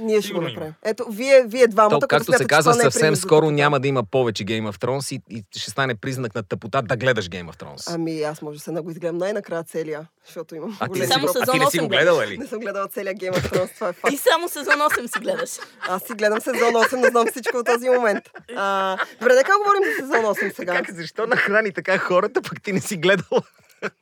Ние 0.00 0.22
ще 0.22 0.32
го 0.32 0.40
направим. 0.40 0.72
Ето, 0.84 1.06
вие, 1.10 1.44
вие 1.46 1.66
двамата, 1.66 2.00
То, 2.00 2.08
както 2.08 2.32
се 2.32 2.44
казва, 2.44 2.70
е 2.70 2.74
съвсем 2.74 3.16
скоро 3.16 3.50
няма 3.50 3.80
да 3.80 3.88
има 3.88 4.04
повече 4.04 4.44
Game 4.44 4.70
of 4.72 4.76
Thrones 4.84 5.14
и, 5.14 5.36
и 5.36 5.44
ще 5.58 5.70
стане 5.70 5.94
признак 5.94 6.34
на 6.34 6.42
тъпота 6.42 6.82
да 6.82 6.96
гледаш 6.96 7.28
Game 7.28 7.50
of 7.52 7.62
Thrones. 7.62 7.94
Ами 7.94 8.22
аз 8.22 8.42
може 8.42 8.58
да 8.58 8.64
се 8.64 8.70
го 8.70 8.90
изгледам 8.90 9.18
най-накрая 9.18 9.64
целия, 9.64 10.06
защото 10.26 10.54
имам 10.54 10.76
А 10.80 10.88
ти, 10.88 11.00
не 11.00 11.06
големи 11.06 11.06
си, 11.06 11.12
Само 11.12 11.26
групи. 11.26 11.38
а 11.42 11.52
ти 11.52 11.58
не 11.58 11.64
си 11.64 11.70
сезон 11.70 11.86
го 11.86 11.88
гледала 11.88 12.26
ли? 12.26 12.38
Не 12.38 12.46
съм 12.46 12.58
гледала 12.58 12.88
целия 12.88 13.14
Game 13.14 13.32
of 13.32 13.52
Thrones, 13.52 13.74
това 13.74 13.88
е 13.88 13.92
факт. 13.92 14.10
Ти 14.12 14.16
само 14.16 14.48
сезон 14.48 14.74
8 14.74 15.12
си 15.14 15.20
гледаш. 15.20 15.50
Аз 15.88 16.02
си 16.02 16.12
гледам 16.12 16.40
сезон 16.40 16.74
8, 16.74 16.96
не 16.96 17.08
знам 17.08 17.26
всичко 17.30 17.56
от 17.56 17.66
този 17.66 17.88
момент. 17.88 18.24
А, 18.56 18.96
добре, 19.20 19.34
нека 19.34 19.52
говорим 19.58 19.82
за 19.90 20.00
сезон 20.00 20.24
8 20.24 20.56
сега. 20.56 20.74
Как, 20.74 20.94
защо 20.94 21.26
нахрани 21.26 21.72
така 21.72 21.98
хората, 21.98 22.42
пък 22.42 22.62
ти 22.62 22.72
не 22.72 22.80
си 22.80 22.96
гледала? 22.96 23.42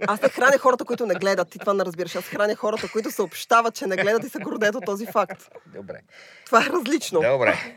Аз 0.01 0.23
не 0.23 0.29
храня 0.29 0.59
хората, 0.59 0.85
които 0.85 1.07
не 1.07 1.15
гледат. 1.15 1.51
Ти 1.51 1.59
това 1.59 1.75
не 1.75 1.85
разбираш. 1.85 2.17
Аз 2.17 2.25
храня 2.25 2.57
хората, 2.57 2.89
които 2.89 3.11
съобщават, 3.11 3.75
че 3.75 3.87
не 3.87 3.97
гледат 3.97 4.25
и 4.25 4.29
се 4.29 4.39
гордеят 4.39 4.75
от 4.75 4.85
този 4.85 5.07
факт. 5.07 5.49
Добре. 5.67 6.01
Това 6.47 6.61
е 6.61 6.69
различно. 6.69 7.21
Добре. 7.23 7.77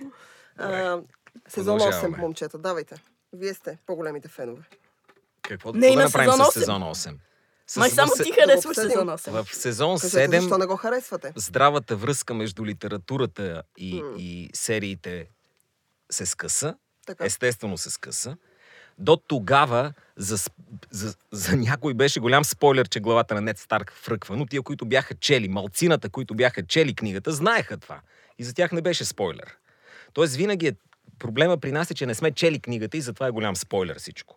А, 0.57 0.99
сезон 1.47 1.75
8, 1.75 1.79
Продължаваме. 1.79 2.17
момчета, 2.17 2.57
давайте. 2.57 2.95
Вие 3.33 3.53
сте 3.53 3.77
по-големите 3.85 4.27
фенове. 4.27 4.61
Какво, 5.41 5.73
Не, 5.73 5.81
какво 5.81 5.97
да 5.97 6.03
направим 6.03 6.31
сезон 6.31 6.45
с 6.45 6.49
8. 6.49 6.53
сезон 6.53 6.81
8? 6.83 7.15
С- 7.67 7.77
Май 7.77 7.89
само 7.89 8.11
ти 8.13 8.31
харесваш 8.33 8.65
обсъдим. 8.67 8.91
сезон 8.91 9.07
8. 9.07 9.31
в 9.43 9.55
сезон 9.55 9.97
Кажете, 9.97 10.27
7 10.27 10.39
защо 10.39 10.57
не 10.57 10.65
го 10.65 10.75
харесвате? 10.75 11.33
здравата 11.35 11.95
връзка 11.95 12.33
между 12.33 12.65
литературата 12.65 13.63
и, 13.77 13.93
М. 13.95 14.15
и 14.17 14.49
сериите 14.53 15.27
се 16.11 16.25
скъса. 16.25 16.75
Така. 17.07 17.25
Естествено 17.25 17.77
се 17.77 17.89
скъса. 17.89 18.37
До 18.97 19.17
тогава 19.17 19.93
за, 20.17 20.37
за, 20.91 21.15
за 21.31 21.57
някой 21.57 21.93
беше 21.93 22.19
голям 22.19 22.45
спойлер, 22.45 22.89
че 22.89 22.99
главата 22.99 23.35
на 23.35 23.41
Нед 23.41 23.57
Старк 23.57 23.93
фръква, 23.93 24.35
но 24.35 24.45
тия, 24.45 24.61
които 24.61 24.85
бяха 24.85 25.15
чели, 25.15 25.47
малцината, 25.47 26.09
които 26.09 26.35
бяха 26.35 26.65
чели 26.65 26.95
книгата, 26.95 27.31
знаеха 27.31 27.77
това. 27.77 27.99
И 28.39 28.43
за 28.43 28.53
тях 28.53 28.71
не 28.71 28.81
беше 28.81 29.05
спойлер. 29.05 29.57
Тоест 30.13 30.35
винаги 30.35 30.67
е 30.67 30.75
проблема 31.19 31.57
при 31.57 31.71
нас 31.71 31.91
е, 31.91 31.93
че 31.93 32.05
не 32.05 32.15
сме 32.15 32.31
чели 32.31 32.59
книгата 32.59 32.97
и 32.97 33.01
затова 33.01 33.27
е 33.27 33.31
голям 33.31 33.55
спойлер 33.55 33.99
всичко. 33.99 34.35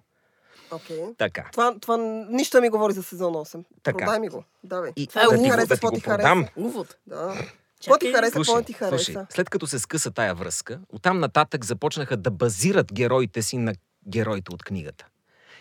Окей. 0.70 1.00
Така. 1.18 1.48
Това, 1.52 1.74
това 1.80 1.96
нищо 2.30 2.56
не 2.56 2.60
ми 2.60 2.68
говори 2.68 2.92
за 2.92 3.02
сезон 3.02 3.34
8. 3.34 3.64
Така. 3.82 3.98
Продай 3.98 4.20
ми 4.20 4.28
го. 4.28 4.44
Давай. 4.64 4.92
И 4.96 5.06
Това 5.06 5.22
е 5.22 5.24
да 5.24 5.36
го- 5.38 5.48
хареса, 5.50 5.56
да 5.58 5.64
ти 5.64 5.68
какво 5.70 5.88
го 5.88 5.94
ти 5.94 6.00
хареса. 6.00 6.28
продам, 6.28 6.46
Увод. 6.56 6.96
Да. 7.06 7.34
Какво 7.80 7.98
ти 7.98 8.12
хареса, 8.12 8.32
какво 8.32 8.62
ти 8.62 8.72
хареса? 8.72 9.04
слушай, 9.04 9.22
след 9.30 9.50
като 9.50 9.66
се 9.66 9.78
скъса 9.78 10.10
тая 10.10 10.34
връзка, 10.34 10.80
оттам 10.88 11.20
нататък 11.20 11.64
започнаха 11.64 12.16
да 12.16 12.30
базират 12.30 12.92
героите 12.92 13.42
си 13.42 13.58
на 13.58 13.74
героите 14.08 14.54
от 14.54 14.64
книгата. 14.64 15.06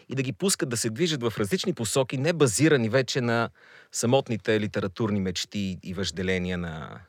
И 0.09 0.15
да 0.15 0.21
ги 0.21 0.33
пускат 0.33 0.69
да 0.69 0.77
се 0.77 0.89
движат 0.89 1.23
в 1.23 1.33
различни 1.37 1.73
посоки, 1.73 2.17
не 2.17 2.33
базирани 2.33 2.89
вече 2.89 3.21
на 3.21 3.49
самотните 3.91 4.59
литературни 4.59 5.19
мечти 5.19 5.79
и 5.83 5.93
въжделения 5.93 6.57
на 6.57 6.99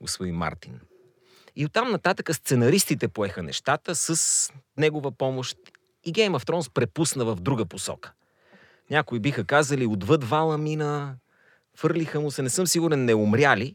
господин 0.00 0.34
Мартин. 0.34 0.80
И 1.56 1.66
оттам 1.66 1.90
нататък 1.90 2.34
сценаристите 2.34 3.08
поеха 3.08 3.42
нещата 3.42 3.94
с 3.94 4.52
негова 4.76 5.12
помощ 5.12 5.58
и 6.04 6.12
Game 6.12 6.38
of 6.38 6.44
Thrones 6.44 6.72
препусна 6.72 7.24
в 7.24 7.36
друга 7.40 7.66
посока. 7.66 8.12
Някои 8.90 9.18
биха 9.18 9.44
казали, 9.44 9.86
отвъд 9.86 10.24
вала 10.24 10.58
мина, 10.58 11.16
фърлиха 11.76 12.20
му 12.20 12.30
се, 12.30 12.42
не 12.42 12.50
съм 12.50 12.66
сигурен, 12.66 13.04
не 13.04 13.14
умряли. 13.14 13.74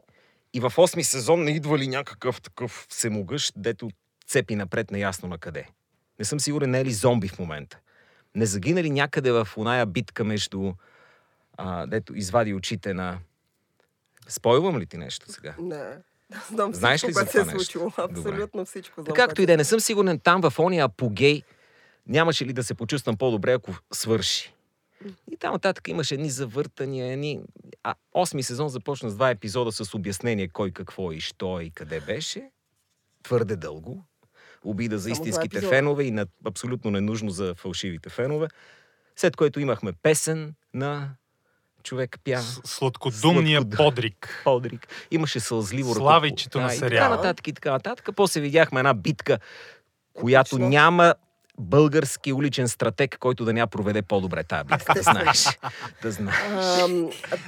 И 0.54 0.60
в 0.60 0.70
8 0.70 1.02
сезон 1.02 1.44
не 1.44 1.52
идва 1.52 1.78
ли 1.78 1.88
някакъв 1.88 2.42
такъв 2.42 2.86
всемогъщ, 2.90 3.54
дето 3.56 3.90
цепи 4.28 4.56
напред 4.56 4.92
неясно 4.92 5.30
на 5.30 5.38
къде. 5.38 5.68
Не 6.20 6.26
съм 6.26 6.40
сигурен, 6.40 6.70
не 6.70 6.80
е 6.80 6.86
ли 6.86 6.92
зомби 6.92 7.28
в 7.28 7.40
момента. 7.40 7.80
Не 8.36 8.46
загина 8.46 8.84
ли 8.84 8.90
някъде 8.90 9.32
в 9.32 9.48
оная 9.58 9.86
битка 9.86 10.24
между... 10.24 10.74
А, 11.58 11.86
дето 11.86 12.16
извади 12.16 12.54
очите 12.54 12.94
на... 12.94 13.20
Спойлвам 14.28 14.80
ли 14.80 14.86
ти 14.86 14.98
нещо 14.98 15.32
сега? 15.32 15.56
Не. 15.60 15.98
Знам 16.52 16.74
Знаеш 16.74 17.00
всичко, 17.00 17.10
ли 17.10 17.14
за 17.14 17.20
което 17.20 17.32
се 17.32 17.40
е 17.40 17.42
това 17.42 17.52
случило. 17.52 17.86
Добре. 17.86 18.20
Абсолютно 18.20 18.66
всичко. 18.66 19.04
знам, 19.04 19.16
както 19.16 19.42
и 19.42 19.46
да 19.46 19.54
е, 19.54 19.58
не 19.58 19.64
съм 19.64 19.80
сигурен 19.80 20.20
там 20.20 20.42
в 20.42 20.60
ония 20.60 20.86
апогей 20.86 21.44
нямаше 22.08 22.46
ли 22.46 22.54
да 22.54 22.64
се 22.64 22.74
почувствам 22.74 23.18
по-добре, 23.18 23.54
ако 23.54 23.72
свърши. 23.94 24.54
И 25.32 25.38
там 25.38 25.54
нататък 25.54 25.88
имаше 25.88 26.14
едни 26.14 26.30
завъртания, 26.30 27.14
едни... 27.14 27.42
А, 27.84 27.96
осми 28.14 28.44
сезон 28.44 28.70
започна 28.70 29.10
с 29.10 29.16
два 29.16 29.30
епизода 29.30 29.72
с 29.72 29.94
обяснение 29.94 30.48
кой 30.48 30.72
какво 30.72 31.12
и 31.12 31.20
що 31.20 31.62
и 31.62 31.70
къде 31.70 32.00
беше. 32.00 32.52
Твърде 33.24 33.56
дълго. 33.56 34.04
Обида 34.66 34.98
за 34.98 35.04
Само 35.04 35.14
истинските 35.14 35.58
епизода. 35.58 35.70
фенове 35.70 36.04
и 36.04 36.12
на 36.12 36.26
абсолютно 36.46 36.92
ненужно 36.92 37.30
за 37.30 37.56
фалшивите 37.56 38.10
фенове. 38.10 38.48
След 39.16 39.36
което 39.36 39.60
имахме 39.60 39.92
песен 39.94 40.54
на 40.74 41.10
човек 41.84 42.20
пя. 42.24 42.42
Сладкодумния 42.66 43.62
Сладкодум- 43.62 43.78
подрик. 43.78 44.42
Подрик. 44.44 44.88
Имаше 45.12 45.40
сълзливо 45.40 45.94
Славейчето 45.94 46.58
на 46.58 46.68
Да, 46.68 46.74
И 46.74 46.76
така 46.76 46.88
сериала. 46.88 47.16
нататък 47.16 47.48
и 47.48 47.54
така 47.54 47.72
нататък. 47.72 48.10
После 48.16 48.42
видяхме 48.42 48.80
една 48.80 48.94
битка, 48.94 49.40
която 50.14 50.56
Епично. 50.56 50.70
няма 50.70 51.16
български 51.60 52.34
уличен 52.34 52.68
стратег, 52.68 53.18
който 53.20 53.46
да 53.46 53.54
ня 53.54 53.68
проведе 53.68 54.02
по-добре 54.02 54.44
тази 54.44 54.64
битка. 54.64 54.94
Да 54.94 55.02
знаеш. 55.02 55.60
Да 56.02 56.12
знаеш. 56.12 56.38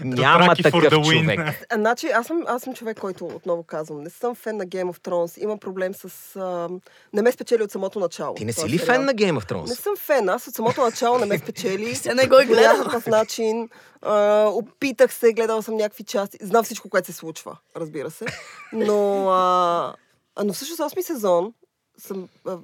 Няма 0.03 0.55
такъв 0.55 0.91
човек. 0.91 1.39
а, 1.69 1.75
значи, 1.75 2.07
аз 2.07 2.27
съм, 2.27 2.43
аз 2.47 2.61
съм 2.61 2.73
човек, 2.73 2.99
който 2.99 3.25
отново 3.25 3.63
казвам, 3.63 4.03
не 4.03 4.09
съм 4.09 4.35
фен 4.35 4.57
на 4.57 4.65
Game 4.65 4.91
of 4.93 4.99
Thrones. 4.99 5.43
Имам 5.43 5.59
проблем 5.59 5.93
с... 5.93 6.35
ам, 6.35 6.81
не 7.13 7.21
ме 7.21 7.31
спечели 7.31 7.63
от 7.63 7.71
самото 7.71 7.99
начало. 7.99 8.35
Ти 8.35 8.45
не 8.45 8.53
си 8.53 8.69
ли 8.69 8.77
сериал. 8.77 8.85
фен 8.95 9.05
на 9.05 9.13
Game 9.13 9.39
of 9.39 9.51
Не 9.51 9.57
Thrones? 9.57 9.81
съм 9.81 9.93
фен. 9.97 10.29
Аз 10.29 10.47
от 10.47 10.53
самото 10.55 10.81
начало 10.81 11.17
не 11.17 11.25
ме 11.25 11.37
спечели. 11.37 11.95
Се 11.95 12.13
не 12.13 12.27
го 12.27 12.39
е 12.39 12.45
някакъв 12.45 13.07
начин. 13.07 13.69
А, 14.01 14.45
опитах 14.47 15.13
се, 15.13 15.33
гледала 15.33 15.63
съм 15.63 15.75
някакви 15.75 16.03
части. 16.03 16.37
Знам 16.41 16.63
всичко, 16.63 16.89
което 16.89 17.05
се 17.05 17.13
случва, 17.13 17.57
разбира 17.75 18.11
се. 18.11 18.25
Но, 18.73 19.29
а, 19.29 19.93
а, 20.35 20.43
но 20.43 20.53
всъщност 20.53 20.81
8 20.81 21.01
сезон 21.01 21.53
съм, 21.97 22.27
а, 22.47 22.57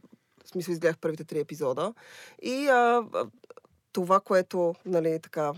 в 0.52 0.54
смисъл 0.54 0.72
изгледах 0.72 0.98
първите 0.98 1.24
три 1.24 1.40
епизода. 1.40 1.94
И 2.42 2.68
а, 2.68 3.04
това, 3.92 4.20
което, 4.20 4.76
нали, 4.86 5.20
така, 5.24 5.52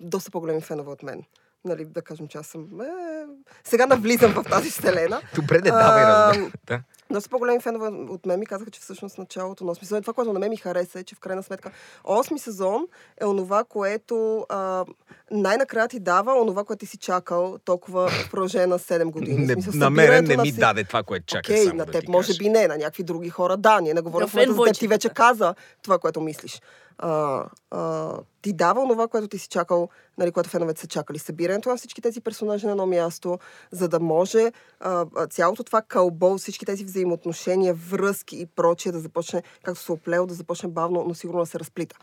доста 0.00 0.30
по-големи 0.30 0.60
фенове 0.60 0.90
от 0.90 1.02
мен. 1.02 1.24
Нали, 1.64 1.84
да 1.84 2.02
кажем, 2.02 2.28
че 2.28 2.38
аз 2.38 2.46
съм... 2.46 2.80
Е, 2.80 3.26
сега 3.64 3.86
навлизам 3.86 4.32
в 4.32 4.44
тази 4.50 4.70
вселена. 4.70 5.20
Добре, 5.34 5.54
не 5.54 5.70
давай 5.70 6.04
разбира. 6.04 6.50
Да. 6.66 6.82
Доста 7.10 7.30
по-големи 7.30 7.60
фенове 7.60 7.88
от 7.88 8.26
мен 8.26 8.40
ми 8.40 8.46
казаха, 8.46 8.70
че 8.70 8.80
всъщност 8.80 9.18
началото 9.18 9.64
на 9.64 9.74
8 9.74 9.78
сезон, 9.78 10.00
това, 10.00 10.12
което 10.12 10.32
на 10.32 10.38
мен 10.38 10.50
ми 10.50 10.56
хареса 10.56 11.00
е, 11.00 11.04
че 11.04 11.14
в 11.14 11.20
крайна 11.20 11.42
сметка 11.42 11.70
8 12.04 12.36
сезон 12.36 12.86
е 13.20 13.24
онова, 13.24 13.64
което 13.64 14.46
а, 14.48 14.84
най-накрая 15.30 15.88
ти 15.88 16.00
дава 16.00 16.34
онова, 16.34 16.64
което 16.64 16.80
ти 16.80 16.86
си 16.86 16.96
чакал 16.96 17.58
толкова 17.58 18.08
в 18.08 18.30
продължение 18.30 18.66
на 18.66 18.78
7 18.78 19.04
години. 19.04 19.46
Не, 19.46 19.52
смисъл, 19.52 19.72
на 19.74 19.90
мен 19.90 19.96
събирането 19.96 20.28
не 20.28 20.36
на 20.36 20.42
ми 20.42 20.50
си- 20.50 20.58
даде 20.58 20.84
това, 20.84 21.02
което 21.02 21.26
чаках 21.26 21.56
Окей, 21.56 21.66
на 21.66 21.86
да 21.86 21.92
теб 21.92 22.00
ти 22.00 22.10
може 22.10 22.26
кажа. 22.26 22.38
би 22.38 22.48
не, 22.48 22.68
на 22.68 22.76
някакви 22.76 23.02
други 23.02 23.28
хора 23.30 23.56
да. 23.56 23.80
Ние 23.80 23.94
не 23.94 24.00
говорим 24.00 24.28
в 24.28 24.34
момента 24.34 24.54
за 24.54 24.64
теб, 24.64 24.74
ти 24.74 24.88
вече 24.88 25.08
каза 25.08 25.54
това, 25.82 25.98
което 25.98 26.20
мислиш. 26.20 26.60
А, 26.98 27.44
а, 27.70 28.14
ти 28.42 28.52
дава 28.52 28.80
онова, 28.82 29.08
което 29.08 29.28
ти 29.28 29.38
си 29.38 29.48
чакал, 29.48 29.88
нали, 30.18 30.32
което 30.32 30.50
феновете 30.50 30.80
са 30.80 30.86
чакали. 30.86 31.18
Събирането 31.18 31.68
на 31.68 31.76
всички 31.76 32.02
тези 32.02 32.20
персонажи 32.20 32.66
на 32.66 32.72
едно 32.72 32.86
място, 32.86 33.38
за 33.70 33.88
да 33.88 34.00
може 34.00 34.52
а, 34.80 35.06
цялото 35.30 35.64
това 35.64 35.82
кълбол, 35.82 36.38
всички 36.38 36.66
тези 36.66 36.84
взаимоотношения, 36.84 37.74
връзки 37.74 38.40
и 38.40 38.46
прочие 38.46 38.92
да 38.92 39.00
започне, 39.00 39.42
както 39.62 39.80
се 39.80 39.92
оплело, 39.92 40.26
да 40.26 40.34
започне 40.34 40.68
бавно, 40.68 41.04
но 41.08 41.14
сигурно 41.14 41.40
да 41.40 41.46
се 41.46 41.58
разплита. 41.58 41.96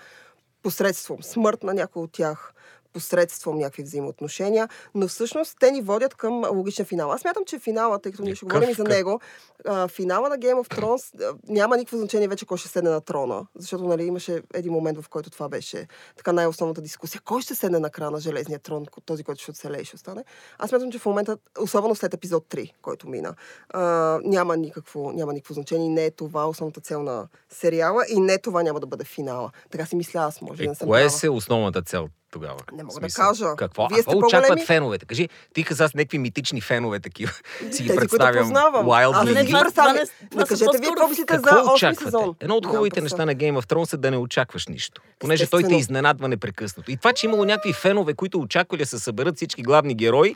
Посредством 0.63 1.23
смърт 1.23 1.63
на 1.63 1.73
някой 1.73 2.03
от 2.03 2.11
тях, 2.11 2.53
посредством 2.95 3.57
някакви 3.57 3.83
взаимоотношения, 3.83 4.69
но 4.95 5.07
всъщност 5.07 5.57
те 5.59 5.71
ни 5.71 5.81
водят 5.81 6.15
към 6.15 6.43
логичен 6.49 6.85
финал. 6.85 7.11
Аз 7.11 7.23
мятам, 7.25 7.43
че 7.45 7.59
финала, 7.59 7.99
тъй 7.99 8.11
като 8.11 8.23
ние 8.23 8.35
ще 8.35 8.45
Какъв- 8.45 8.55
говорим 8.55 8.69
и 8.69 8.73
за 8.73 8.83
него, 8.83 9.19
а, 9.65 9.87
финала 9.87 10.29
на 10.29 10.37
Game 10.37 10.63
of 10.63 10.75
Thrones 10.75 11.23
а, 11.23 11.35
няма 11.47 11.77
никакво 11.77 11.97
значение 11.97 12.27
вече 12.27 12.45
кой 12.45 12.57
ще 12.57 12.67
седне 12.67 12.89
на 12.89 13.01
трона, 13.01 13.47
защото 13.55 13.83
нали, 13.83 14.03
имаше 14.03 14.41
един 14.53 14.73
момент, 14.73 15.01
в 15.01 15.09
който 15.09 15.29
това 15.29 15.49
беше 15.49 15.87
така 16.17 16.33
най-основната 16.33 16.81
дискусия. 16.81 17.21
Кой 17.21 17.41
ще 17.41 17.55
седне 17.55 17.79
на 17.79 17.89
края 17.89 18.11
на 18.11 18.19
железния 18.19 18.59
трон, 18.59 18.85
този, 19.05 19.23
който 19.23 19.41
ще 19.41 19.51
оцелее 19.51 19.81
и 19.81 19.85
ще 19.85 19.95
остане? 19.95 20.23
Аз 20.59 20.71
мятам, 20.71 20.91
че 20.91 20.99
в 20.99 21.05
момента, 21.05 21.37
особено 21.59 21.95
след 21.95 22.13
епизод 22.13 22.45
3, 22.45 22.71
който 22.81 23.09
мина, 23.09 23.35
а, 23.69 23.81
няма, 24.23 24.57
никакво, 24.57 25.11
няма 25.11 25.33
никакво 25.33 25.53
значение 25.53 25.89
не 25.89 26.05
е 26.05 26.11
това 26.11 26.47
основната 26.47 26.81
цел 26.81 27.03
на 27.03 27.27
сериала 27.49 28.03
и 28.09 28.19
не 28.19 28.37
това 28.37 28.63
няма 28.63 28.79
да 28.79 28.87
бъде 28.87 29.03
финала. 29.03 29.51
Така 29.71 29.85
си 29.85 29.95
мисля 29.95 30.19
аз, 30.19 30.41
може 30.41 30.57
да 30.57 30.63
Е, 30.63 30.67
не 30.67 30.75
съм 30.75 30.87
кое 30.87 31.09
се 31.09 31.29
основната 31.29 31.81
цел 31.81 32.07
тогава? 32.35 32.59
Не 32.73 32.83
мога 32.83 32.99
да 33.01 33.07
кажа. 33.09 33.45
Какво, 33.57 33.87
Вие 33.87 33.97
какво 33.97 34.17
очакват 34.17 34.47
по-големи? 34.47 34.65
феновете? 34.65 35.05
Кажи, 35.05 35.29
ти 35.53 35.63
каза 35.63 35.87
с 35.87 35.93
някакви 35.93 36.17
митични 36.17 36.61
фенове 36.61 36.99
такива. 36.99 37.31
Си 37.71 37.83
ги 37.83 37.95
представям. 37.95 38.55
Аз 38.55 39.25
не, 39.25 39.45
ги 39.45 39.51
представям. 39.53 39.95
не- 39.95 40.45
кажете 40.45 40.77
вие 40.79 40.87
какво 40.87 41.07
мислите 41.07 41.35
за 41.35 41.41
Какво 41.41 41.59
8 41.61 41.73
очаквате? 41.73 42.03
сезон. 42.03 42.35
Едно 42.39 42.55
от 42.55 42.65
хубавите 42.65 43.01
неща 43.01 43.25
на 43.25 43.35
Game 43.35 43.61
of 43.61 43.65
Thrones 43.65 43.93
е 43.93 43.97
да 43.97 44.11
не 44.11 44.17
очакваш 44.17 44.67
нищо. 44.67 45.01
Понеже 45.19 45.47
той 45.47 45.63
те 45.63 45.75
изненадва 45.75 46.27
непрекъснато. 46.27 46.91
И 46.91 46.97
това, 46.97 47.13
че 47.13 47.25
имало 47.25 47.45
някакви 47.45 47.73
фенове, 47.73 48.13
които 48.13 48.39
очаквали 48.39 48.81
да 48.81 48.85
се 48.85 48.99
съберат 48.99 49.35
всички 49.35 49.61
главни 49.61 49.95
герои, 49.95 50.35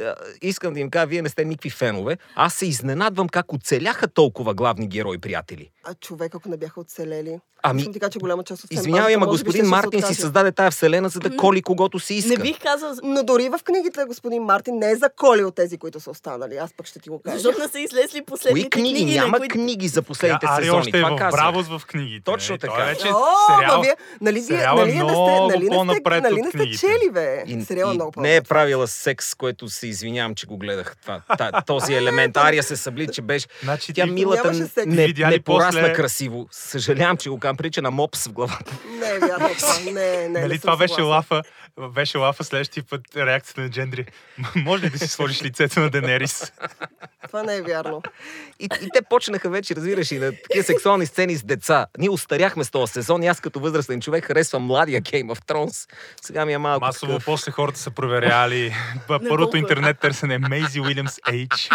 е, 0.00 0.04
искам 0.42 0.74
да 0.74 0.80
им 0.80 0.90
кажа, 0.90 1.06
вие 1.06 1.22
не 1.22 1.28
сте 1.28 1.44
никакви 1.44 1.70
фенове. 1.70 2.18
Аз 2.34 2.54
се 2.54 2.66
изненадвам 2.66 3.28
как 3.28 3.52
оцеляха 3.52 4.08
толкова 4.08 4.54
главни 4.54 4.88
герои, 4.88 5.18
приятели. 5.18 5.70
А 5.84 5.94
човек, 5.94 6.34
ако 6.34 6.48
не 6.48 6.56
бяха 6.56 6.80
оцелели. 6.80 7.40
Ами, 7.62 7.92
ти 7.92 8.00
кажа, 8.00 8.10
че 8.10 8.18
голяма 8.18 8.44
част 8.44 8.64
от 8.64 8.72
Извинявай, 8.72 9.14
ама 9.14 9.26
господин 9.26 9.66
Мартин 9.66 10.02
си 10.02 10.14
създаде 10.14 10.52
тая 10.52 10.70
вселена, 10.70 11.08
за 11.08 11.20
да 11.20 11.36
коли 11.36 11.62
когото 11.62 11.98
си 11.98 12.14
иска. 12.14 12.28
Не 12.28 12.36
бих 12.36 12.60
казал, 12.62 12.92
Но 13.02 13.22
дори 13.22 13.48
в 13.48 13.60
книгите, 13.64 14.04
господин 14.04 14.42
Мартин, 14.42 14.78
не 14.78 14.90
е 14.90 14.96
за 14.96 15.10
коли 15.16 15.44
от 15.44 15.54
тези, 15.54 15.78
които 15.78 16.00
са 16.00 16.10
останали. 16.10 16.56
Аз 16.56 16.70
пък 16.76 16.86
ще 16.86 16.98
ти 16.98 17.08
го 17.08 17.22
кажа. 17.22 17.36
защото 17.38 17.60
не 17.60 17.68
са 17.68 17.80
излезли 17.80 18.18
Кои 18.18 18.26
последните 18.26 18.70
книги? 18.70 18.94
книги, 18.94 19.16
на 19.16 19.24
Няма 19.24 19.38
които... 19.38 19.52
книги 19.52 19.88
за 19.88 20.02
последните 20.02 20.46
Ари 20.48 20.64
сезони. 20.64 20.80
още 20.80 20.98
е 20.98 21.02
Това 21.02 21.30
в 21.30 21.30
бравост 21.30 21.68
в 21.68 21.86
книгите. 21.86 22.24
Точно 22.24 22.52
нали? 22.52 22.60
така. 22.60 22.74
Той 22.74 22.84
вече 22.84 23.08
О, 23.08 23.24
сериал, 23.58 23.80
вие, 23.80 23.96
нали, 24.20 24.40
вие, 24.40 24.56
е 24.56 24.66
нали, 24.66 24.86
не 24.86 24.92
сте, 24.92 25.04
много 25.04 25.48
нали, 25.48 25.68
не 25.68 25.94
сте, 25.94 26.20
нали 26.20 26.42
не 26.42 26.48
сте 26.48 26.78
чели, 26.78 27.10
бе? 27.12 27.44
И, 27.46 27.62
Сериала 27.64 27.92
и 27.92 27.94
много 27.94 28.20
не 28.20 28.36
е 28.36 28.40
правила 28.40 28.86
секс, 28.86 29.34
което 29.34 29.68
се 29.68 29.86
извинявам, 29.86 30.34
че 30.34 30.46
го 30.46 30.58
гледах. 30.58 30.96
Този 31.66 31.94
елемент. 32.00 32.36
Ария 32.36 32.62
се 32.62 32.76
събли, 32.76 33.08
че 33.12 33.22
беше... 33.22 33.46
Значи 33.62 33.92
Тя 33.92 34.06
милата 34.06 34.52
не, 34.86 35.14
не 35.18 35.40
порасна 35.40 35.69
после- 35.72 35.92
красиво. 35.92 36.48
Съжалявам, 36.50 37.16
че 37.16 37.30
го 37.30 37.38
казвам. 37.38 37.56
Прича 37.56 37.82
на 37.82 37.90
мопс 37.90 38.26
в 38.26 38.32
главата. 38.32 38.72
Не 39.00 39.08
е 39.08 39.18
вярно 39.18 39.48
това. 39.58 39.78
Не, 39.84 39.92
не, 39.92 40.28
не 40.28 40.40
Нали, 40.40 40.52
съм 40.54 40.60
това 40.60 40.76
беше 40.76 41.00
лафа, 41.02 41.42
беше 41.94 42.18
лафа 42.18 42.44
следващия 42.44 42.84
път 42.90 43.00
реакцията 43.16 43.60
на 43.60 43.70
Джендри. 43.70 44.06
Може 44.56 44.84
ли 44.84 44.90
да 44.90 44.98
си 44.98 45.08
сложиш 45.08 45.42
лицето 45.42 45.80
на 45.80 45.90
Денерис? 45.90 46.52
Това 47.26 47.42
не 47.42 47.56
е 47.56 47.62
вярно. 47.62 48.02
И, 48.60 48.64
и 48.64 48.88
те 48.94 49.02
почнаха 49.10 49.50
вече, 49.50 49.76
разбираш, 49.76 50.10
и 50.10 50.18
на 50.18 50.32
такива 50.32 50.64
сексуални 50.64 51.06
сцени 51.06 51.36
с 51.36 51.42
деца. 51.44 51.86
Ние 51.98 52.10
устаряхме 52.10 52.64
с 52.64 52.70
този 52.70 52.92
сезон 52.92 53.22
и 53.22 53.26
аз 53.26 53.40
като 53.40 53.60
възрастен 53.60 54.00
човек 54.00 54.24
харесвам 54.24 54.62
младия 54.62 55.02
Game 55.02 55.34
of 55.34 55.44
Thrones. 55.44 55.90
Сега 56.22 56.44
ми 56.46 56.52
е 56.52 56.58
малко 56.58 56.84
Масово 56.86 57.12
такъв... 57.12 57.24
после 57.24 57.52
хората 57.52 57.78
са 57.78 57.90
проверяли. 57.90 58.74
Първото 59.08 59.56
интернет 59.56 59.98
търсене 60.00 60.38
Мейзи 60.38 60.80
Уилямс 60.80 61.18
Ейдж. 61.32 61.70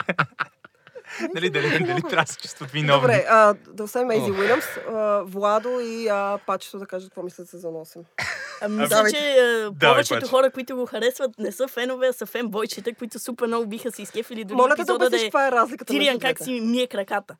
Нали, 1.35 1.49
дали, 1.49 1.69
дали 1.69 2.01
трябва 2.01 2.25
да 2.25 2.31
се 2.31 2.37
чувстват 2.37 2.71
виновни. 2.71 3.01
Добре, 3.01 3.25
а, 3.29 3.53
да 3.67 3.83
оставим 3.83 4.07
Мейзи 4.07 4.31
Ох. 4.31 4.39
Уилямс, 4.39 4.65
а, 4.89 5.23
Владо 5.25 5.79
и 5.79 6.07
а, 6.07 6.39
Пачето 6.45 6.79
да 6.79 6.85
кажат 6.85 7.09
какво 7.09 7.23
мислят 7.23 7.49
сезон 7.49 7.73
8. 7.73 8.03
А, 8.61 8.67
мисля, 8.69 8.87
Давайте. 8.87 9.17
че 9.17 9.25
е, 9.25 9.89
повечето 9.89 10.19
Паче. 10.19 10.29
хора, 10.29 10.51
които 10.51 10.75
го 10.75 10.85
харесват, 10.85 11.31
не 11.39 11.51
са 11.51 11.67
фенове, 11.67 12.07
а 12.07 12.13
са 12.13 12.25
фенбойчета, 12.25 12.93
които 12.93 13.19
супер 13.19 13.47
много 13.47 13.65
биха 13.65 13.91
се 13.91 14.01
изкефили 14.01 14.43
дори 14.43 14.55
Моля 14.55 14.67
да 14.67 14.73
епизода 14.73 14.99
да 14.99 15.05
обясниш 15.05 15.21
е 15.21 15.25
каква 15.25 15.47
е 15.47 15.51
разликата 15.51 15.93
Тириан 15.93 16.19
как 16.19 16.43
си 16.43 16.61
мие 16.61 16.87
краката. 16.87 17.35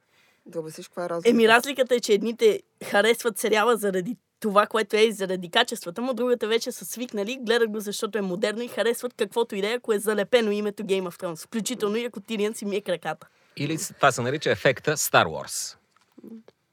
Да 0.45 0.59
обясниш 0.59 0.87
каква 0.87 1.05
е 1.05 1.09
разликата. 1.09 1.29
Еми, 1.29 1.47
разликата 1.47 1.95
е, 1.95 1.99
че 1.99 2.13
едните 2.13 2.61
харесват 2.83 3.37
сериала 3.37 3.77
заради 3.77 4.17
това, 4.39 4.67
което 4.67 4.95
е 4.95 4.99
и 4.99 5.11
заради 5.11 5.51
качествата 5.51 6.01
му, 6.01 6.13
другата 6.13 6.47
вече 6.47 6.71
са 6.71 6.85
свикнали, 6.85 7.37
гледат 7.41 7.69
го 7.69 7.79
защото 7.79 8.17
е 8.17 8.21
модерно 8.21 8.61
и 8.61 8.67
харесват 8.67 9.13
каквото 9.17 9.55
и 9.55 9.61
да 9.61 9.71
е, 9.71 9.73
ако 9.73 9.93
е 9.93 9.99
залепено 9.99 10.51
името 10.51 10.83
Game 10.83 11.09
of 11.09 11.21
Thrones. 11.21 11.45
Включително 11.45 11.95
и 11.95 12.05
ако 12.05 12.19
Тириан 12.19 12.53
си 12.53 12.65
мие 12.65 12.81
краката. 12.81 13.27
Или 13.57 13.77
това 13.77 14.11
се 14.11 14.21
нарича 14.21 14.51
ефекта 14.51 14.97
Star 14.97 15.25
Wars. 15.25 15.75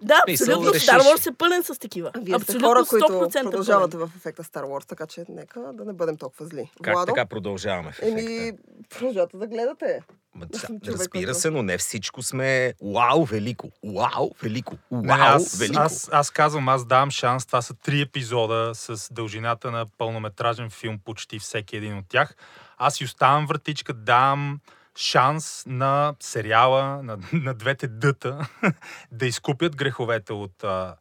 Да, 0.03 0.23
абсолютно. 0.29 0.73
решиш. 0.73 0.89
Star 0.89 1.01
Wars 1.01 1.31
е 1.31 1.35
пълен 1.35 1.63
с 1.63 1.79
такива. 1.79 2.11
Вие 2.19 2.35
абсолютно 2.35 2.69
хора, 2.69 2.85
които 2.85 3.07
100% 3.07 3.43
продължавате 3.43 3.93
пълен. 3.93 4.09
в 4.09 4.17
ефекта 4.17 4.45
Star 4.45 4.63
Wars, 4.63 4.87
така 4.87 5.07
че 5.07 5.25
нека 5.29 5.61
да 5.73 5.85
не 5.85 5.93
бъдем 5.93 6.17
толкова 6.17 6.47
зли. 6.47 6.71
Как 6.83 6.95
Владо? 6.95 7.13
така 7.13 7.27
продължаваме 7.27 7.93
в 7.93 7.99
ефекта? 7.99 8.21
Еми, 8.21 8.53
продължавате 8.91 9.37
да 9.37 9.47
гледате. 9.47 10.03
Ма, 10.35 10.47
да, 10.47 10.59
човек, 10.59 10.81
разбира 10.89 11.27
който- 11.27 11.41
се, 11.41 11.51
но 11.51 11.63
не 11.63 11.79
всичко 11.79 12.23
сме 12.23 12.75
вау, 12.85 13.25
велико. 13.25 13.71
Вау, 13.85 14.31
велико. 14.43 14.77
Вау, 14.91 15.03
Не, 15.03 15.13
аз, 15.13 15.59
велико. 15.59 15.81
аз, 15.81 16.09
аз 16.13 16.31
казвам, 16.31 16.69
аз 16.69 16.85
давам 16.85 17.11
шанс. 17.11 17.47
Това 17.47 17.63
са 17.63 17.75
три 17.75 18.01
епизода 18.01 18.71
с 18.75 19.09
дължината 19.13 19.71
на 19.71 19.87
пълнометражен 19.99 20.71
филм, 20.71 20.99
почти 21.05 21.39
всеки 21.39 21.77
един 21.77 21.99
от 21.99 22.05
тях. 22.09 22.35
Аз 22.79 22.95
си 22.95 23.05
оставам 23.05 23.47
вратичка, 23.47 23.93
давам 23.95 24.61
шанс 24.97 25.65
на 25.67 26.15
сериала, 26.21 27.03
на, 27.03 27.19
на 27.33 27.55
двете 27.55 27.89
дъта, 27.89 28.49
да 29.13 29.27
изкупят 29.27 29.77
греховете 29.77 30.33
от 30.33 30.65
а, 30.65 30.97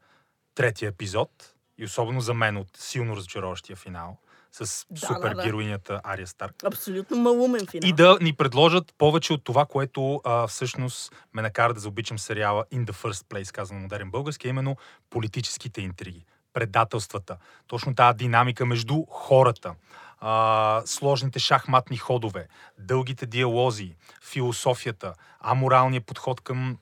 третия 0.56 0.90
епизод. 0.90 1.30
И 1.78 1.86
особено 1.86 2.22
за 2.22 2.34
мен 2.34 2.58
от 2.58 2.68
силно 2.78 3.16
разочароващия 3.16 3.76
финал 3.76 4.18
с 4.52 4.86
Да, 4.92 5.00
супергероинята 5.00 6.02
Ария 6.04 6.28
Старк. 6.28 6.56
Абсолютно 6.64 7.18
малумен 7.18 7.68
финал. 7.68 7.90
И 7.90 7.94
да 7.94 8.18
ни 8.22 8.34
предложат 8.34 8.94
повече 8.98 9.34
от 9.34 9.44
това, 9.44 9.66
което 9.66 10.22
а, 10.24 10.48
всъщност 10.48 11.16
ме 11.34 11.42
накара 11.42 11.74
да 11.74 11.80
заобичам 11.80 12.20
сериала 12.20 12.66
In 12.74 12.86
the 12.86 12.92
First 12.92 13.26
Place, 13.26 13.52
казано 13.52 13.80
модерен 13.80 14.12
български, 14.12 14.48
именно 14.48 14.78
политическите 15.10 15.82
интриги, 15.82 16.26
предателствата, 16.54 17.38
точно 17.68 17.96
тази 17.96 18.18
динамика 18.18 18.66
между 18.66 19.06
хората, 19.10 19.76
а, 20.22 20.82
сложните 20.86 21.40
шахматни 21.40 21.98
ходове, 21.98 22.48
дългите 22.80 23.26
диалози, 23.26 23.96
философията, 24.24 25.14
аморалният 25.40 26.06
подход 26.06 26.42
към 26.42 26.78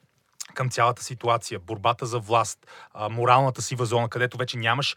към 0.54 0.70
цялата 0.70 1.04
ситуация, 1.04 1.60
борбата 1.60 2.06
за 2.06 2.20
власт, 2.20 2.68
а, 2.94 3.10
моралната 3.10 3.62
сива 3.62 3.86
зона, 3.86 4.10
където 4.10 4.38
вече 4.38 4.58
нямаш 4.58 4.96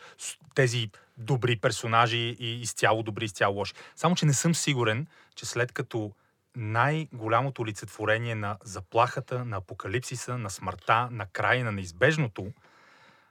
тези 0.54 0.90
добри 1.18 1.56
персонажи 1.56 2.36
и 2.38 2.60
изцяло 2.60 3.02
добри, 3.02 3.24
изцяло 3.24 3.56
лоши. 3.56 3.74
Само, 3.96 4.14
че 4.14 4.26
не 4.26 4.34
съм 4.34 4.54
сигурен, 4.54 5.06
че 5.34 5.46
след 5.46 5.72
като 5.72 6.12
най-голямото 6.56 7.62
олицетворение 7.62 8.34
на 8.34 8.56
заплахата, 8.64 9.44
на 9.44 9.56
апокалипсиса, 9.56 10.38
на 10.38 10.50
смъртта, 10.50 11.08
на 11.10 11.26
края 11.26 11.64
на 11.64 11.72
неизбежното, 11.72 12.52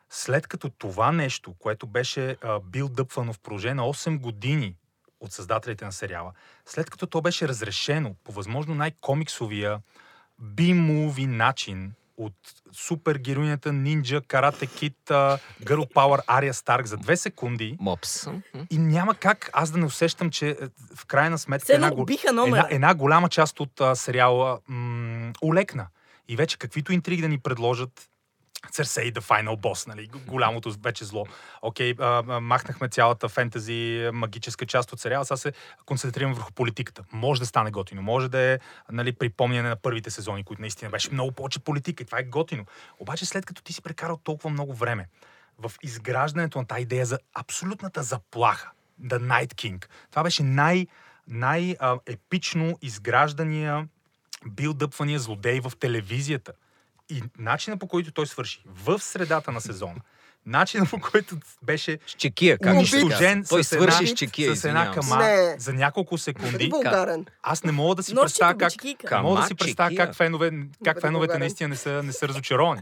след 0.09 0.47
като 0.47 0.69
това 0.69 1.11
нещо, 1.11 1.55
което 1.59 1.87
беше 1.87 2.37
а, 2.41 2.59
бил 2.59 2.89
дъпвано 2.89 3.33
в 3.33 3.39
продължение 3.39 3.75
на 3.75 3.83
8 3.83 4.19
години 4.19 4.75
от 5.21 5.31
създателите 5.31 5.85
на 5.85 5.91
сериала, 5.91 6.31
след 6.65 6.89
като 6.89 7.07
то 7.07 7.21
беше 7.21 7.47
разрешено 7.47 8.15
по 8.23 8.31
възможно 8.31 8.75
най-комиксовия 8.75 9.79
би-муви 10.41 11.25
начин 11.25 11.93
от 12.17 12.33
супергероинята 12.71 13.73
Нинджа, 13.73 14.21
Карате 14.21 14.67
Кит, 14.67 14.97
Girl 15.63 15.93
Power, 15.93 16.19
Ария 16.27 16.53
Старк 16.53 16.85
за 16.85 16.97
две 16.97 17.17
секунди 17.17 17.77
Мопс. 17.79 18.27
и 18.69 18.77
няма 18.77 19.15
как 19.15 19.49
аз 19.53 19.71
да 19.71 19.77
не 19.77 19.85
усещам, 19.85 20.29
че 20.29 20.49
е, 20.49 20.55
в 20.95 21.05
крайна 21.05 21.37
сметка 21.37 21.65
една, 21.73 21.91
една, 22.47 22.67
една 22.69 22.95
голяма 22.95 23.29
част 23.29 23.59
от 23.59 23.81
а, 23.81 23.95
сериала 23.95 24.59
м- 24.67 25.33
улекна. 25.41 25.87
И 26.27 26.35
вече 26.35 26.57
каквито 26.57 26.93
интриги 26.93 27.21
да 27.21 27.29
ни 27.29 27.37
предложат, 27.37 28.09
Церсей, 28.69 29.13
The 29.13 29.19
Final 29.19 29.55
Boss, 29.55 29.87
нали, 29.87 30.09
голямото 30.27 30.75
вече 30.83 31.05
зло. 31.05 31.25
Окей, 31.61 31.93
а, 31.99 32.39
махнахме 32.39 32.89
цялата 32.89 33.29
фентази, 33.29 34.09
магическа 34.13 34.65
част 34.65 34.93
от 34.93 34.99
сериала, 34.99 35.25
сега 35.25 35.37
се 35.37 35.53
концентрираме 35.85 36.33
върху 36.33 36.51
политиката. 36.53 37.03
Може 37.11 37.39
да 37.39 37.45
стане 37.45 37.71
готино, 37.71 38.01
може 38.01 38.29
да 38.29 38.39
е 38.39 38.59
нали, 38.91 39.11
припомняне 39.11 39.69
на 39.69 39.75
първите 39.75 40.09
сезони, 40.09 40.43
които 40.43 40.61
наистина 40.61 40.91
беше 40.91 41.11
много 41.11 41.31
повече 41.31 41.59
политика 41.59 42.03
и 42.03 42.05
това 42.05 42.19
е 42.19 42.23
готино. 42.23 42.65
Обаче 42.99 43.25
след 43.25 43.45
като 43.45 43.61
ти 43.61 43.73
си 43.73 43.81
прекарал 43.81 44.17
толкова 44.17 44.49
много 44.49 44.73
време 44.73 45.07
в 45.57 45.71
изграждането 45.83 46.59
на 46.59 46.65
тази 46.65 46.81
идея 46.81 47.05
за 47.05 47.19
абсолютната 47.33 48.03
заплаха, 48.03 48.71
The 49.03 49.19
Night 49.19 49.53
King, 49.53 49.85
това 50.09 50.23
беше 50.23 50.43
най- 50.43 50.87
най-епично 51.27 52.77
изграждания, 52.81 53.87
билдъпвания 54.45 55.19
злодей 55.19 55.59
в 55.59 55.71
телевизията. 55.79 56.53
И 57.11 57.23
начина 57.39 57.77
по 57.77 57.87
който 57.87 58.11
той 58.11 58.27
свърши 58.27 58.63
в 58.65 58.99
средата 58.99 59.51
на 59.51 59.61
сезона, 59.61 59.99
начина 60.45 60.85
по 60.85 60.99
който 60.99 61.37
беше 61.63 61.99
С 62.07 62.11
чекия, 62.11 62.57
как 62.57 62.73
унищожен. 62.73 63.45
Той 63.49 63.63
с 63.63 63.71
една, 63.71 63.91
свърши 63.91 64.07
с 64.07 64.13
чекия, 64.13 64.55
с 64.55 64.63
една 64.63 64.81
извинявам 64.81 65.09
кама 65.09 65.23
Не. 65.23 65.55
за 65.59 65.73
няколко 65.73 66.17
секунди. 66.17 66.71
Аз 67.43 67.63
не 67.63 67.71
мога 67.71 67.95
да 67.95 68.03
си 68.03 68.15
представя 68.15 68.57
как, 68.57 69.21
мога 69.21 69.41
да 69.41 69.47
си 69.47 69.55
представя 69.55 69.95
как, 69.95 70.15
фенове, 70.15 70.51
как 70.85 71.01
феновете 71.01 71.37
наистина 71.37 71.67
не 71.67 71.75
са, 71.75 72.03
не 72.03 72.13
са 72.13 72.27
разочаровани. 72.27 72.81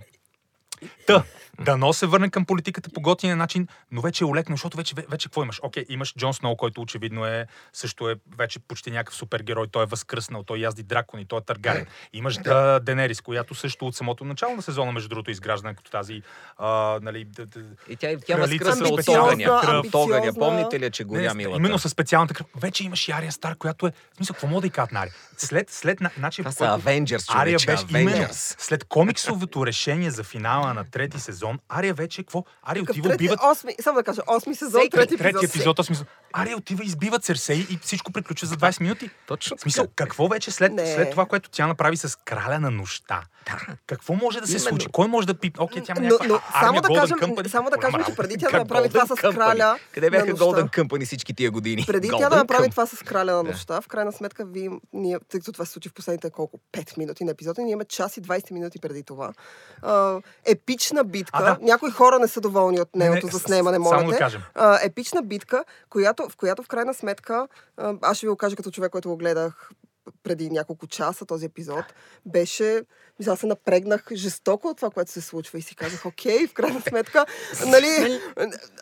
Та, 1.07 1.23
дано 1.59 1.93
се 1.93 2.05
върне 2.05 2.29
към 2.29 2.45
политиката 2.45 2.89
по 2.89 3.01
готиния 3.01 3.35
начин, 3.35 3.67
но 3.91 4.01
вече 4.01 4.23
е 4.23 4.27
улекно, 4.27 4.53
защото 4.55 4.77
вече, 4.77 4.95
вече 5.09 5.27
какво 5.27 5.43
имаш? 5.43 5.59
Окей, 5.63 5.85
имаш 5.89 6.13
Джон 6.17 6.33
Сноу, 6.33 6.55
който 6.55 6.81
очевидно 6.81 7.25
е 7.25 7.45
също 7.73 8.09
е 8.09 8.15
вече 8.37 8.59
почти 8.59 8.91
някакъв 8.91 9.15
супергерой, 9.15 9.67
той 9.67 9.83
е 9.83 9.85
възкръснал, 9.85 10.43
той 10.43 10.57
язди 10.59 10.83
дракони, 10.83 11.25
той 11.25 11.39
е 11.39 11.41
търгарен. 11.41 11.85
Имаш 12.13 12.37
да, 12.37 12.79
Денерис, 12.79 13.21
която 13.21 13.55
също 13.55 13.87
от 13.87 13.95
самото 13.95 14.25
начало 14.25 14.55
на 14.55 14.61
сезона, 14.61 14.91
между 14.91 15.09
другото, 15.09 15.29
е 15.29 15.33
изграждана 15.33 15.75
като 15.75 15.91
тази, 15.91 16.21
а, 16.57 16.99
нали, 17.01 17.27
И 17.89 17.95
тя, 17.95 18.09
тя 18.25 18.47
с 18.47 18.81
от 18.81 19.07
огъня. 19.07 19.61
кръв. 19.61 19.85
От 19.85 19.95
огъня. 19.95 20.33
Помните 20.33 20.79
ли, 20.79 20.91
че 20.91 21.03
горя 21.03 21.21
не, 21.21 21.33
милата? 21.33 21.57
Именно 21.57 21.79
с 21.79 21.89
специалната 21.89 22.33
кръв. 22.33 22.47
Вече 22.55 22.83
имаш 22.83 23.07
и 23.07 23.11
Ария 23.11 23.31
Стар, 23.31 23.55
която 23.55 23.87
е... 23.87 23.91
В 23.91 24.15
смисъл, 24.15 24.33
какво 24.33 24.47
мога 24.47 24.61
да 24.61 24.67
и 24.67 24.69
кажат 24.69 24.91
на 24.91 24.99
Ария? 24.99 25.13
След, 25.37 25.69
след 25.69 26.01
на- 26.01 26.11
начин... 26.17 26.43
Това 26.43 26.51
са 26.51 26.63
Avengers, 26.81 27.25
Ария 27.35 27.57
беше 27.65 27.83
именно 27.89 28.09
Avengers. 28.11 28.55
след 28.59 28.83
комиксовото 28.83 29.65
решение 29.65 30.11
за 30.11 30.23
финала 30.23 30.73
на 30.73 30.83
трети 30.83 31.19
сезон, 31.19 31.48
Ария 31.69 31.93
вече 31.93 32.23
какво? 32.23 32.43
Ария 32.63 32.83
отива, 32.83 33.09
трети, 33.09 33.15
убиват... 33.15 33.39
осми, 33.43 33.75
само 33.81 33.95
да 33.95 34.03
кажа, 34.03 34.21
осми 34.27 34.55
сезон, 34.55 34.81
Всеки 34.81 34.89
трети 34.89 35.17
Трети 35.17 35.29
епизод. 35.29 35.49
епизод, 35.49 35.79
аз 35.79 35.85
смисъл. 35.85 36.05
Ария 36.33 36.57
отива, 36.57 36.83
избива 36.83 37.19
Церсей 37.19 37.67
и 37.69 37.79
всичко 37.81 38.11
приключва 38.11 38.47
за 38.47 38.55
20 38.57 38.81
минути. 38.81 39.09
Точно 39.27 39.57
В 39.57 39.61
смисъл, 39.61 39.87
какво 39.95 40.27
вече 40.27 40.51
след, 40.51 40.73
Не. 40.73 40.95
след 40.95 41.11
това, 41.11 41.25
което 41.25 41.49
тя 41.49 41.67
направи 41.67 41.97
с 41.97 42.17
краля 42.17 42.59
на 42.59 42.71
нощта? 42.71 43.23
Да. 43.45 43.75
Какво 43.87 44.13
може 44.15 44.41
да 44.41 44.47
се 44.47 44.53
Именно. 44.53 44.69
случи? 44.69 44.87
Кой 44.91 45.07
може 45.07 45.27
да 45.27 45.33
пипне? 45.33 45.63
Окей, 45.63 45.83
тя 45.83 45.93
има 45.93 46.01
Но, 46.01 46.05
някаква 46.07 46.27
но 46.27 46.35
а- 46.35 46.51
само 46.53 46.65
армия 46.67 46.81
да 46.81 46.87
Golden 46.87 46.99
кажем, 46.99 47.17
Company. 47.17 47.47
само 47.47 47.69
да 47.69 47.77
кажем, 47.77 48.03
че 48.05 48.15
преди 48.15 48.37
тя 48.37 48.49
да 48.49 48.57
направи 48.57 48.89
това 48.89 49.05
с 49.05 49.15
краля 49.15 49.79
Къде 49.93 50.09
бяха? 50.09 50.27
Golden 50.27 50.69
Company 50.69 51.05
всички 51.05 51.33
тия 51.33 51.51
години? 51.51 51.83
Преди 51.87 52.09
тя 52.09 52.29
да 52.29 52.35
направи 52.35 52.69
това 52.69 52.85
с 52.85 52.97
краля 52.97 53.31
на 53.31 53.43
Да. 53.43 53.51
нощта, 53.51 53.81
в 53.81 53.87
крайна 53.87 54.11
сметка, 54.11 54.45
ви, 54.45 54.69
ние, 54.93 55.19
тъй 55.29 55.39
като 55.39 55.51
това 55.51 55.65
се 55.65 55.71
случи 55.71 55.89
в 55.89 55.93
последните 55.93 56.29
колко? 56.29 56.59
5 56.71 56.97
минути 56.97 57.23
на 57.23 57.31
епизода, 57.31 57.61
ние 57.61 57.71
имаме 57.71 57.85
час 57.85 58.17
и 58.17 58.21
20 58.21 58.51
минути 58.51 58.79
преди 58.79 59.03
това. 59.03 59.33
А, 59.81 60.19
епична 60.45 61.03
битка. 61.37 61.51
А, 61.51 61.55
да. 61.59 61.65
Някои 61.65 61.91
хора 61.91 62.19
не 62.19 62.27
са 62.27 62.41
доволни 62.41 62.81
от 62.81 62.95
Не, 62.95 63.05
не, 63.05 63.09
нейното 63.09 63.37
заснемане, 63.37 63.79
моля 63.79 63.97
Само 63.97 64.07
да 64.09 64.13
те. 64.13 64.19
кажем. 64.19 64.41
А, 64.55 64.79
епична 64.83 65.21
битка, 65.23 65.63
която, 65.89 66.29
в 66.29 66.37
която 66.37 66.63
в 66.63 66.67
крайна 66.67 66.93
сметка, 66.93 67.47
а, 67.77 67.93
аз 68.01 68.17
ще 68.17 68.25
ви 68.25 68.29
го 68.29 68.35
кажа 68.37 68.55
като 68.55 68.71
човек, 68.71 68.91
който 68.91 69.09
го 69.09 69.17
гледах 69.17 69.69
преди 70.23 70.49
няколко 70.49 70.87
часа 70.87 71.25
този 71.25 71.45
епизод, 71.45 71.85
беше, 72.25 72.83
мисля, 73.19 73.33
аз 73.33 73.39
се 73.39 73.47
напрегнах 73.47 74.05
жестоко 74.13 74.67
от 74.67 74.77
това, 74.77 74.89
което 74.89 75.11
се 75.11 75.21
случва 75.21 75.57
и 75.57 75.61
си 75.61 75.75
казах, 75.75 76.05
окей, 76.05 76.47
в 76.47 76.53
крайна 76.53 76.81
сметка, 76.81 77.25
нали, 77.65 78.19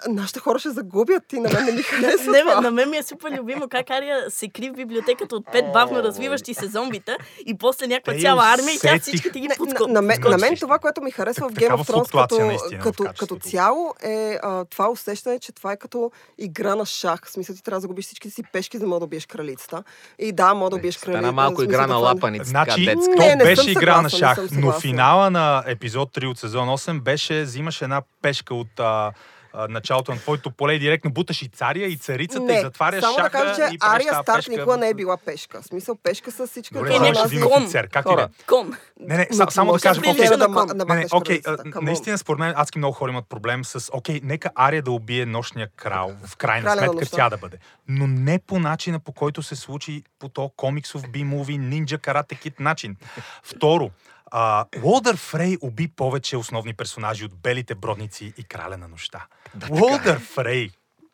нашите 0.07 0.39
хора 0.39 0.59
ще 0.59 0.69
загубят 0.69 1.33
и 1.33 1.39
на 1.39 1.49
мен 1.49 1.65
не 1.65 1.71
ми 1.71 1.81
харесва 1.83 2.31
Не, 2.31 2.41
това. 2.41 2.61
на 2.61 2.71
мен 2.71 2.89
ми 2.89 2.97
е 2.97 3.03
супер 3.03 3.31
любимо 3.31 3.67
как 3.69 3.89
Ария 3.89 4.31
се 4.31 4.47
кри 4.47 4.69
в 4.69 4.73
библиотеката 4.73 5.35
от 5.35 5.45
пет 5.51 5.65
бавно 5.73 6.03
развиващи 6.03 6.53
се 6.53 6.67
зомбита 6.67 7.17
и 7.45 7.57
после 7.57 7.87
някаква 7.87 8.19
цяла 8.21 8.43
армия 8.45 8.73
и 8.73 8.79
тя 8.79 8.87
усетих. 8.87 9.01
всичките 9.01 9.39
ги 9.39 9.49
подко... 9.57 9.87
на, 9.87 9.93
на, 9.93 10.01
мен, 10.01 10.21
на 10.21 10.37
мен 10.37 10.55
това, 10.55 10.79
което 10.79 11.01
ми 11.01 11.11
харесва 11.11 11.49
в 11.49 11.53
Game 11.53 11.75
of 11.75 11.89
Thrones 11.89 12.83
като, 12.83 13.03
като, 13.03 13.13
като 13.19 13.35
цяло 13.35 13.93
е 14.03 14.37
а, 14.43 14.65
това 14.65 14.89
усещане, 14.89 15.39
че 15.39 15.51
това 15.51 15.71
е 15.71 15.77
като 15.77 16.11
игра 16.37 16.75
на 16.75 16.85
шах. 16.85 17.19
В 17.25 17.31
смисъл 17.31 17.55
ти 17.55 17.63
трябва 17.63 17.77
да 17.77 17.81
загубиш 17.81 18.05
всичките 18.05 18.35
си 18.35 18.43
пешки, 18.53 18.77
за 18.77 18.81
да 18.81 18.87
мога 18.87 18.99
да 18.99 19.05
убиеш 19.05 19.25
кралицата. 19.25 19.83
И 20.19 20.31
да, 20.31 20.53
мога 20.53 20.69
да 20.69 20.75
убиеш 20.75 20.97
кралицата. 20.97 21.19
Стана 21.19 21.31
малко 21.31 21.63
игра 21.63 21.87
на 21.87 21.95
лапаница, 21.95 22.53
така 22.53 22.71
Значи. 22.71 22.95
Не, 23.17 23.35
не 23.35 23.43
беше 23.43 23.71
игра 23.71 24.01
на 24.01 24.09
шах, 24.09 24.26
съм 24.35 24.47
но 24.51 24.71
финала 24.71 25.29
на 25.29 25.63
епизод 25.67 26.15
3 26.15 26.27
от 26.27 26.39
сезон 26.39 26.67
8 26.67 26.99
беше, 26.99 27.43
взимаш 27.43 27.81
една 27.81 28.01
пешка 28.21 28.55
от 28.55 28.79
а, 28.79 29.11
а, 29.53 29.67
началото 29.67 30.11
на 30.11 30.17
твоето 30.17 30.51
поле 30.51 30.73
и 30.73 30.79
директно 30.79 31.11
буташ 31.11 31.41
и 31.41 31.47
царя, 31.47 31.79
и 31.79 31.97
царицата, 31.97 32.43
не, 32.43 32.53
и 32.53 32.61
затваряш 32.61 33.01
само 33.01 33.15
да 33.15 33.19
шаха 33.19 33.31
кажа, 33.31 33.55
че 33.55 33.77
Ария 33.81 34.23
пешка. 34.25 34.51
никога 34.51 34.77
не 34.77 34.89
е 34.89 34.93
била 34.93 35.17
пешка. 35.17 35.61
В 35.61 35.65
смисъл 35.65 35.95
пешка 35.95 36.31
с 36.31 36.47
всички 36.47 36.73
Добре, 36.73 36.93
Е, 36.93 37.13
ще 37.13 37.25
един 37.25 37.41
кон. 37.41 37.63
офицер. 37.63 37.87
Как 37.87 38.05
да 38.05 38.11
е. 38.11 38.15
Хора, 38.15 38.29
Кон. 38.47 38.73
Не, 38.99 39.17
не, 39.17 39.27
Но 39.31 39.35
са- 39.35 39.51
само 39.51 39.73
да 39.73 39.79
кажа 39.79 40.01
да, 40.01 40.37
на 40.37 40.65
да, 40.65 40.73
да 40.75 40.85
Не, 40.85 40.95
не, 40.95 41.05
окей, 41.13 41.41
on. 41.41 41.81
наистина 41.81 42.17
според 42.17 42.39
мен 42.39 42.53
адски 42.57 42.77
много 42.77 42.93
хора 42.93 43.11
имат 43.11 43.25
проблем 43.29 43.65
с, 43.65 43.89
окей, 43.93 44.21
нека 44.23 44.49
Ария 44.55 44.81
да 44.81 44.91
убие 44.91 45.25
нощния 45.25 45.69
крал, 45.75 46.11
в 46.25 46.37
крайна 46.37 46.71
сметка 46.71 47.05
тя 47.11 47.29
да 47.29 47.37
бъде. 47.37 47.57
Но 47.87 48.07
не 48.07 48.39
по 48.39 48.59
начина, 48.59 48.99
по 48.99 49.11
който 49.11 49.43
се 49.43 49.55
случи 49.55 50.03
по 50.19 50.29
то 50.29 50.51
комиксов 50.57 51.01
би-муви, 51.03 51.57
нинджа, 51.57 51.97
карате 51.97 52.35
кит 52.35 52.59
начин. 52.59 52.95
Второ, 53.43 53.89
а, 54.31 54.65
Уолдър 54.83 55.17
Фрей 55.17 55.57
уби 55.61 55.87
повече 55.87 56.37
основни 56.37 56.73
персонажи 56.73 57.25
от 57.25 57.35
Белите 57.35 57.75
бродници 57.75 58.33
и 58.37 58.43
Краля 58.43 58.77
на 58.77 58.87
нощта. 58.87 59.25
така 59.59 59.73
Уолдър 59.73 60.19
Фрей, 60.19 60.69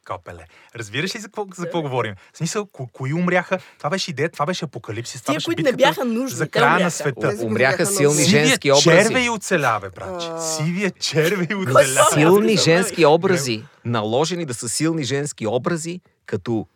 копеле. 0.07 0.45
Разбираш 0.75 1.15
ли 1.15 1.19
за 1.19 1.27
какво, 1.27 1.45
за 1.55 1.63
какво 1.63 1.81
говорим? 1.81 2.15
В 2.33 2.37
смисъл, 2.37 2.65
ко, 2.65 2.87
кои 2.87 3.13
умряха? 3.13 3.59
Това 3.77 3.89
беше 3.89 4.11
идея, 4.11 4.29
това 4.29 4.45
беше 4.45 4.65
апокалипсис. 4.65 5.21
Това 5.21 5.31
Тия, 5.31 5.37
беше 5.37 5.45
които 5.45 5.63
не 5.63 5.71
бяха 5.73 6.05
нужни, 6.05 6.37
за 6.37 6.47
края 6.47 6.69
на 6.69 6.75
умряха. 6.75 6.91
света. 6.91 7.35
Умряха 7.41 7.77
бяха 7.77 7.85
силни 7.85 8.23
женски 8.23 8.61
Сивия 8.61 8.75
червей 8.75 9.05
образи. 9.09 9.29
оцеля, 9.29 9.79
бе, 9.81 9.89
братче. 9.89 10.27
Сивия 10.55 10.91
червей 10.91 11.47
Кой 11.47 11.55
оцеля. 11.55 11.73
това, 11.85 12.05
бе? 12.05 12.13
Силни 12.13 12.57
женски 12.57 13.05
образи, 13.05 13.63
наложени 13.85 14.45
да 14.45 14.53
са 14.53 14.69
силни 14.69 15.03
женски 15.03 15.47
образи, 15.47 16.01
като 16.25 16.67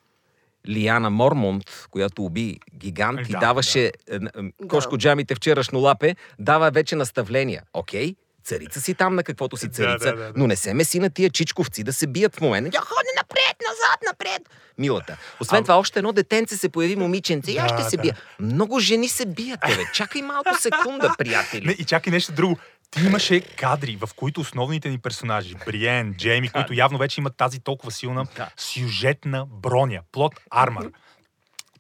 Лиана 0.70 1.10
Мормонт, 1.10 1.64
която 1.92 2.24
уби 2.24 2.60
гигант 2.76 3.20
и 3.22 3.32
Да, 3.32 3.40
даваше 3.40 3.86
е, 3.86 3.92
е, 4.12 4.20
Кошко 4.68 4.98
Джамите 4.98 5.36
вчерашно 5.36 5.80
лапе, 5.80 6.16
дава 6.40 6.72
вече 6.72 6.96
наставления. 6.96 7.64
Окей, 7.74 8.16
царица 8.44 8.82
си 8.82 8.94
там 8.94 9.16
на 9.16 9.24
каквото 9.24 9.58
си 9.58 9.68
Да, 9.68 9.74
царица, 9.74 10.06
да, 10.06 10.12
да, 10.14 10.24
да. 10.24 10.34
но 10.36 10.48
не 10.48 10.56
се 10.56 10.74
меси 10.74 11.00
на 11.00 11.10
тия 11.10 11.30
чичковци 11.30 11.84
да 11.84 11.94
се 11.94 12.08
бият 12.08 12.36
в 12.36 12.42
момента. 12.42 12.70
Тя 12.72 12.80
ходи 12.80 13.10
напред, 13.18 13.58
назад, 13.62 14.00
напред. 14.08 14.50
Милата. 14.78 15.18
Освен 15.40 15.60
А- 15.60 15.64
това, 15.64 15.76
още 15.76 16.00
едно 16.00 16.12
детенце 16.12 16.58
се 16.58 16.70
появи 16.70 16.96
момиченце 16.96 17.52
и 17.52 17.58
аз 17.58 17.72
Да, 17.72 17.78
ще 17.78 17.90
се 17.90 17.98
да. 17.98 18.02
бия. 18.02 18.18
Много 18.40 18.80
жени 18.80 19.10
се 19.10 19.26
бият, 19.26 19.60
бе. 19.68 19.84
Чакай 19.94 20.22
малко 20.22 20.50
секунда, 20.60 21.16
приятели. 21.18 21.66
Не, 21.66 21.72
и 21.72 21.86
чакай 21.86 22.12
нещо 22.12 22.32
друго. 22.32 22.58
Ти 22.92 23.06
имаше 23.06 23.42
кадри, 23.42 23.98
в 24.02 24.10
които 24.16 24.42
основните 24.42 24.90
ни 24.90 24.98
персонажи, 24.98 25.56
Бриен, 25.66 26.16
Джейми, 26.18 26.50
които 26.50 26.74
явно 26.74 26.98
вече 26.98 27.22
имат 27.22 27.38
тази 27.38 27.60
толкова 27.60 27.92
силна 27.92 28.26
Да. 28.36 28.50
сюжетна 28.58 29.46
броня, 29.46 30.02
плод 30.12 30.34
армър. 30.50 30.92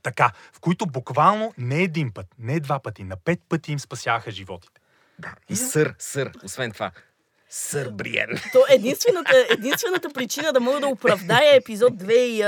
Така, 0.03 0.31
в 0.53 0.59
които 0.59 0.85
буквално 0.85 1.53
не 1.57 1.83
един 1.83 2.11
път, 2.13 2.25
не 2.39 2.59
два 2.59 2.79
пъти, 2.79 3.03
на 3.03 3.15
пет 3.15 3.39
пъти 3.49 3.71
им 3.71 3.79
спасяха 3.79 4.31
животите. 4.31 4.81
И 5.49 5.55
сър, 5.55 5.95
сър. 5.99 6.31
Освен 6.43 6.71
това, 6.71 6.91
сър 7.49 7.89
Бриен. 7.91 8.29
То 8.53 8.63
единствената, 8.69 9.45
единствената 9.49 10.09
причина 10.13 10.53
да 10.53 10.59
мога 10.59 10.79
да 10.79 10.87
оправдая 10.87 11.55
епизод 11.55 11.93
2 11.93 12.11
и 12.11 12.41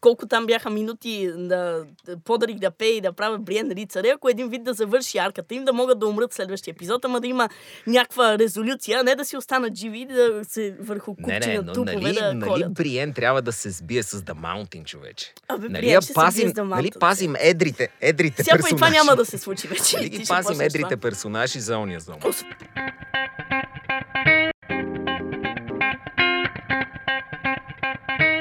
колко 0.00 0.26
там 0.26 0.46
бяха 0.46 0.70
минути 0.70 1.30
да 1.36 1.84
подарих 2.24 2.56
да 2.58 2.70
пее 2.70 2.88
и 2.88 3.00
да 3.00 3.12
правят 3.12 3.42
Бриен 3.44 3.70
рицаря, 3.70 4.12
ако 4.14 4.28
един 4.28 4.48
вид 4.48 4.64
да 4.64 4.72
завърши 4.72 5.18
арката 5.18 5.54
им, 5.54 5.64
да 5.64 5.72
могат 5.72 5.98
да 5.98 6.06
умрат 6.06 6.32
следващия 6.32 6.72
епизод, 6.72 7.04
ама 7.04 7.20
да 7.20 7.26
има 7.26 7.48
някаква 7.86 8.38
резолюция, 8.38 9.00
а 9.00 9.02
не 9.02 9.14
да 9.14 9.24
си 9.24 9.36
останат 9.36 9.74
живи 9.74 9.98
и 9.98 10.06
да 10.06 10.40
се 10.44 10.76
върху 10.80 11.14
Не, 11.18 11.22
купчи 11.34 11.48
не, 11.48 11.58
на 11.58 11.72
тупове 11.72 11.94
нали, 11.94 12.14
да 12.14 12.34
нали 12.34 12.50
колят. 12.50 12.74
Бриен 12.74 13.12
трябва 13.14 13.42
да 13.42 13.52
се 13.52 13.70
сбие 13.70 14.02
с 14.02 14.22
The 14.22 14.34
Mountain, 14.34 14.84
човече. 14.84 15.34
Абе, 15.48 15.68
Нали, 15.68 15.82
Бриен 15.82 16.00
пазим, 16.14 16.48
The 16.48 16.62
нали 16.62 16.90
Mountain. 16.90 16.98
пазим 16.98 17.34
едрите, 17.38 17.88
едрите 18.00 18.42
Сега 18.44 18.54
и 18.54 18.58
персонажи. 18.58 18.76
това 18.76 18.90
няма 18.90 19.16
да 19.16 19.24
се 19.26 19.38
случи 19.38 19.68
вече. 19.68 19.96
Нали 19.96 20.08
ги 20.08 20.24
пазим 20.28 20.60
едрите 20.60 20.84
това. 20.84 20.96
персонажи 20.96 21.60
за 21.60 21.78
ония 21.78 22.00
зон. 22.00 22.16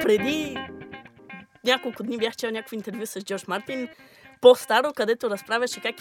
преди 0.04 0.58
няколко 1.68 2.04
дни 2.04 2.18
бях 2.18 2.36
чел 2.36 2.52
някакво 2.52 2.76
интервю 2.76 3.06
с 3.06 3.22
Джордж 3.22 3.48
Мартин, 3.48 3.88
по-старо, 4.42 4.94
където 4.94 5.30
разправяше 5.30 5.82
как 5.82 5.96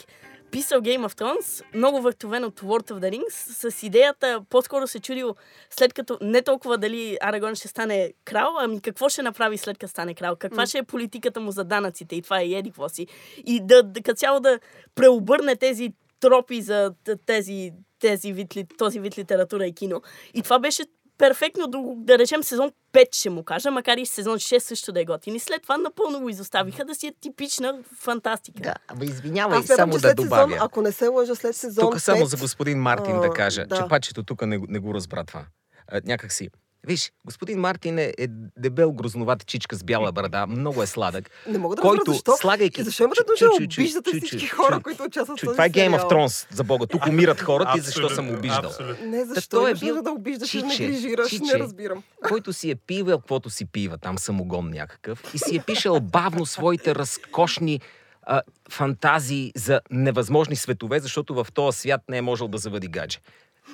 писал 0.50 0.80
Game 0.80 1.08
of 1.08 1.20
Thrones, 1.20 1.64
много 1.74 2.00
въртовен 2.00 2.44
от 2.44 2.60
World 2.60 2.90
of 2.90 2.98
the 3.00 3.18
Rings, 3.18 3.70
с 3.70 3.82
идеята, 3.82 4.40
по-скоро 4.50 4.86
се 4.86 5.00
чудил, 5.00 5.34
след 5.70 5.92
като 5.92 6.18
не 6.20 6.42
толкова 6.42 6.78
дали 6.78 7.18
Арагон 7.20 7.54
ще 7.54 7.68
стане 7.68 8.12
крал, 8.24 8.56
ами 8.58 8.80
какво 8.80 9.08
ще 9.08 9.22
направи 9.22 9.58
след 9.58 9.78
като 9.78 9.90
стане 9.90 10.14
крал, 10.14 10.36
каква 10.36 10.66
ще 10.66 10.78
е 10.78 10.82
политиката 10.82 11.40
му 11.40 11.50
за 11.50 11.64
данъците 11.64 12.16
и 12.16 12.22
това 12.22 12.40
е 12.40 12.44
еди 12.44 12.70
какво 12.70 12.88
си. 12.88 13.06
И 13.46 13.60
да, 13.66 13.82
да 13.82 14.02
като 14.02 14.18
цяло 14.18 14.40
да 14.40 14.58
преобърне 14.94 15.56
тези 15.56 15.92
тропи 16.20 16.62
за 16.62 16.94
тези, 17.26 17.72
тези 17.98 18.32
вид, 18.32 18.54
този 18.78 19.00
вид 19.00 19.18
литература 19.18 19.66
и 19.66 19.74
кино. 19.74 20.02
И 20.34 20.42
това 20.42 20.58
беше 20.58 20.82
перфектно, 21.18 21.66
до, 21.66 21.94
да 21.96 22.18
речем, 22.18 22.42
сезон 22.42 22.70
5 22.92 23.06
ще 23.12 23.30
му 23.30 23.44
кажа, 23.44 23.70
макар 23.70 23.96
и 23.96 24.06
сезон 24.06 24.34
6 24.34 24.58
също 24.58 24.92
да 24.92 25.00
е 25.00 25.04
готин. 25.04 25.34
И 25.34 25.40
след 25.40 25.62
това 25.62 25.76
напълно 25.78 26.20
го 26.20 26.28
изоставиха 26.28 26.84
да 26.84 26.94
си 26.94 27.06
е 27.06 27.12
типична 27.20 27.78
фантастика. 27.98 28.62
Да, 28.62 28.74
ама 28.88 29.04
извинявай, 29.04 29.58
Аз 29.58 29.66
само 29.66 29.92
да 29.92 30.14
добавя. 30.14 30.48
сезон, 30.48 30.58
ако 30.66 30.82
не 30.82 30.92
се 30.92 31.08
лъжа, 31.08 31.34
след 31.34 31.56
сезон 31.56 31.90
Тук 31.90 32.00
само 32.00 32.20
5, 32.20 32.24
за 32.24 32.36
господин 32.36 32.78
Мартин 32.78 33.16
а, 33.16 33.20
да 33.20 33.30
кажа, 33.30 33.66
да. 33.66 33.76
че 33.76 33.82
пачето 33.88 34.22
тук 34.22 34.46
не, 34.46 34.58
го- 34.58 34.66
не 34.68 34.78
го 34.78 34.94
разбра 34.94 35.24
това. 35.24 35.46
А, 35.88 36.00
някак 36.04 36.32
си. 36.32 36.48
Виж, 36.86 37.12
господин 37.24 37.60
Мартин 37.60 37.98
е, 37.98 38.12
е 38.18 38.26
дебел 38.58 38.92
грозноват 38.92 39.46
чичка 39.46 39.76
с 39.76 39.84
бяла 39.84 40.12
брада, 40.12 40.46
много 40.46 40.82
е 40.82 40.86
сладък. 40.86 41.30
не 41.48 41.58
мога 41.58 41.76
да 41.76 41.82
който, 41.82 42.00
разбера 42.00 42.14
защо. 42.14 42.36
слагайки... 42.36 42.82
Защо 42.82 43.04
имате 43.04 43.20
нужда 43.28 43.48
да 43.58 43.64
обиждате 43.64 44.10
чу- 44.10 44.26
всички 44.26 44.46
чу- 44.46 44.56
хора, 44.56 44.76
чу- 44.76 44.82
които 44.82 45.02
участват 45.02 45.40
в 45.40 45.44
този 45.44 45.54
това 45.54 45.64
е 45.64 45.70
Game 45.70 46.00
of? 46.00 46.10
Thrones, 46.10 46.54
за 46.54 46.64
Бога. 46.64 46.86
Тук 46.86 47.06
умират 47.06 47.40
хората 47.40 47.72
и 47.78 47.80
защо 47.80 48.08
съм 48.08 48.30
обиждал. 48.30 48.72
Не, 49.02 49.24
защо 49.24 49.68
е 49.68 49.74
бил 49.74 50.02
да 50.02 50.10
обиждаш 50.10 50.54
и 50.54 50.62
чиче, 50.62 50.82
неглижираш? 50.82 51.30
чиче. 51.30 51.44
Не 51.44 51.58
разбирам. 51.58 52.02
който 52.28 52.52
си 52.52 52.70
е 52.70 52.74
пивал 52.74 53.18
каквото 53.18 53.50
си 53.50 53.64
пива, 53.66 53.98
там 53.98 54.18
самогон 54.18 54.70
някакъв, 54.70 55.34
и 55.34 55.38
си 55.38 55.56
е 55.56 55.60
пишел 55.60 56.00
бавно 56.00 56.46
своите 56.46 56.94
разкошни 56.94 57.80
а, 58.22 58.42
фантазии 58.70 59.52
за 59.56 59.80
невъзможни 59.90 60.56
светове, 60.56 61.00
защото 61.00 61.34
в 61.34 61.46
този 61.54 61.78
свят 61.78 62.00
не 62.08 62.18
е 62.18 62.22
можел 62.22 62.48
да 62.48 62.58
завади 62.58 62.88
гадже. 62.88 63.18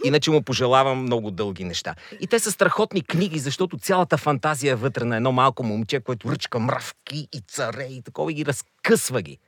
Иначе 0.04 0.30
му 0.30 0.42
пожелавам 0.42 1.02
много 1.02 1.30
дълги 1.30 1.64
неща. 1.64 1.94
И 2.20 2.26
те 2.26 2.38
са 2.38 2.52
страхотни 2.52 3.02
книги, 3.02 3.38
защото 3.38 3.78
цялата 3.78 4.18
фантазия 4.18 4.72
е 4.72 4.76
вътре 4.76 5.04
на 5.04 5.16
едно 5.16 5.32
малко 5.32 5.64
момче, 5.64 6.00
което 6.00 6.30
ръчка 6.30 6.58
мравки 6.58 7.28
и 7.32 7.40
царе 7.48 7.84
и 7.90 8.02
такова 8.02 8.32
и 8.32 8.34
ги 8.34 8.46
разкъсва 8.46 9.22
ги. 9.22 9.38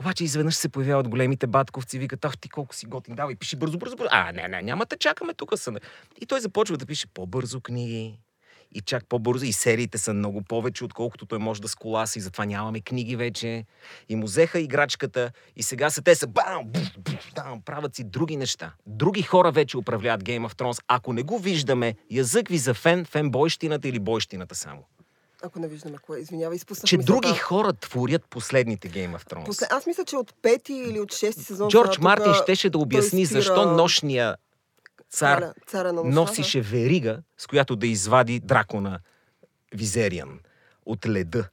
Обаче 0.00 0.24
изведнъж 0.24 0.54
се 0.54 0.68
появяват 0.68 1.08
големите 1.08 1.46
батковци 1.46 1.98
викат, 1.98 2.24
ах 2.24 2.38
ти 2.38 2.48
колко 2.48 2.74
си 2.74 2.86
готин, 2.86 3.14
давай, 3.14 3.36
пиши 3.36 3.56
бързо, 3.56 3.78
бързо, 3.78 3.96
бързо. 3.96 4.08
А, 4.12 4.32
не, 4.32 4.48
не, 4.48 4.62
няма 4.62 4.86
да 4.86 4.96
чакаме 4.96 5.34
тук 5.34 5.58
са. 5.58 5.72
И 6.20 6.26
той 6.26 6.40
започва 6.40 6.76
да 6.76 6.86
пише 6.86 7.06
по-бързо 7.06 7.60
книги. 7.60 8.18
И 8.74 8.80
чак 8.80 9.06
по-бързо. 9.08 9.44
И 9.44 9.52
сериите 9.52 9.98
са 9.98 10.14
много 10.14 10.42
повече, 10.42 10.84
отколкото 10.84 11.26
той 11.26 11.38
може 11.38 11.62
да 11.62 11.68
сколаси. 11.68 12.20
Затова 12.20 12.44
нямаме 12.44 12.80
книги 12.80 13.16
вече. 13.16 13.64
И 14.08 14.16
му 14.16 14.26
взеха 14.26 14.60
играчката. 14.60 15.30
И 15.56 15.62
сега 15.62 15.90
са 15.90 16.02
те 16.02 16.14
са 16.14 16.26
бам, 16.26 16.64
буф, 16.64 16.98
буф, 16.98 17.32
там, 17.34 17.62
правят 17.62 17.94
си 17.94 18.04
други 18.04 18.36
неща. 18.36 18.72
Други 18.86 19.22
хора 19.22 19.52
вече 19.52 19.78
управляват 19.78 20.24
Game 20.24 20.48
of 20.48 20.54
Thrones. 20.54 20.82
Ако 20.88 21.12
не 21.12 21.22
го 21.22 21.38
виждаме, 21.38 21.94
язък 22.10 22.48
ви 22.48 22.58
за 22.58 22.74
фен, 22.74 23.04
фенбойщината 23.04 23.88
или 23.88 23.98
бойщината 23.98 24.54
само. 24.54 24.82
Ако 25.42 25.58
не 25.58 25.68
виждаме 25.68 25.98
кое, 25.98 26.18
извинявай, 26.18 26.56
изпуснах 26.56 26.88
Че 26.88 26.96
мисълта. 26.96 27.20
други 27.20 27.38
хора 27.38 27.72
творят 27.72 28.22
последните 28.30 28.90
Game 28.90 29.18
of 29.18 29.32
Thrones. 29.32 29.46
После... 29.46 29.66
Аз 29.70 29.86
мисля, 29.86 30.04
че 30.04 30.16
от 30.16 30.34
пети 30.42 30.72
или 30.72 31.00
от 31.00 31.12
шести 31.14 31.42
сезон... 31.42 31.68
Джордж 31.68 31.98
Мартин 31.98 32.34
щеше 32.34 32.70
да 32.70 32.78
обясни 32.78 33.26
спира 33.26 33.40
защо 33.40 33.72
нощния 33.72 34.36
цар 35.14 35.38
царя, 35.38 35.54
царя 35.66 35.92
на 35.92 36.04
носише 36.04 36.60
верига, 36.60 37.22
с 37.38 37.46
която 37.46 37.76
да 37.76 37.86
извади 37.86 38.40
дракона 38.40 38.98
Визериан 39.74 40.40
от 40.86 41.06
леда 41.06 41.48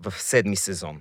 в 0.00 0.14
седми 0.22 0.56
сезон. 0.56 1.00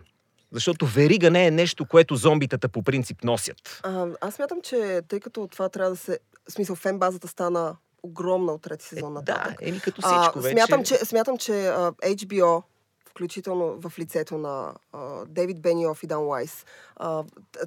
Защото 0.52 0.86
верига 0.86 1.32
не 1.32 1.48
е 1.48 1.52
нещо, 1.52 1.86
което 1.86 2.16
зомбитата 2.16 2.70
по 2.70 2.84
принцип 2.84 3.24
носят. 3.24 3.80
А, 3.84 4.08
аз 4.22 4.34
смятам, 4.36 4.58
че 4.64 5.02
тъй 5.08 5.20
като 5.20 5.48
това 5.48 5.70
трябва 5.70 5.92
да 5.92 5.98
се... 5.98 6.20
В 6.50 6.52
смисъл, 6.52 6.76
фен 6.76 7.00
базата 7.00 7.28
стана 7.28 7.76
огромна 8.04 8.52
от 8.52 8.62
трети 8.62 8.86
сезон 8.86 9.12
Е, 9.12 9.14
нататък. 9.14 9.60
да, 9.60 9.68
еми 9.68 9.80
като 9.80 10.02
всичко 10.02 10.40
а, 10.40 10.42
вече. 10.42 10.52
Смятам, 10.56 10.84
че, 10.84 10.96
смятам, 10.96 11.38
че 11.38 11.68
а, 11.68 11.92
HBO, 11.92 12.64
включително 13.12 13.78
в 13.82 14.00
лицето 14.00 14.38
на 14.38 14.74
а, 14.94 15.26
Дейвид 15.26 15.62
Бениоф 15.62 16.04
и 16.04 16.08
Дан 16.08 16.24
Уайс, 16.24 16.66
а, 16.96 17.24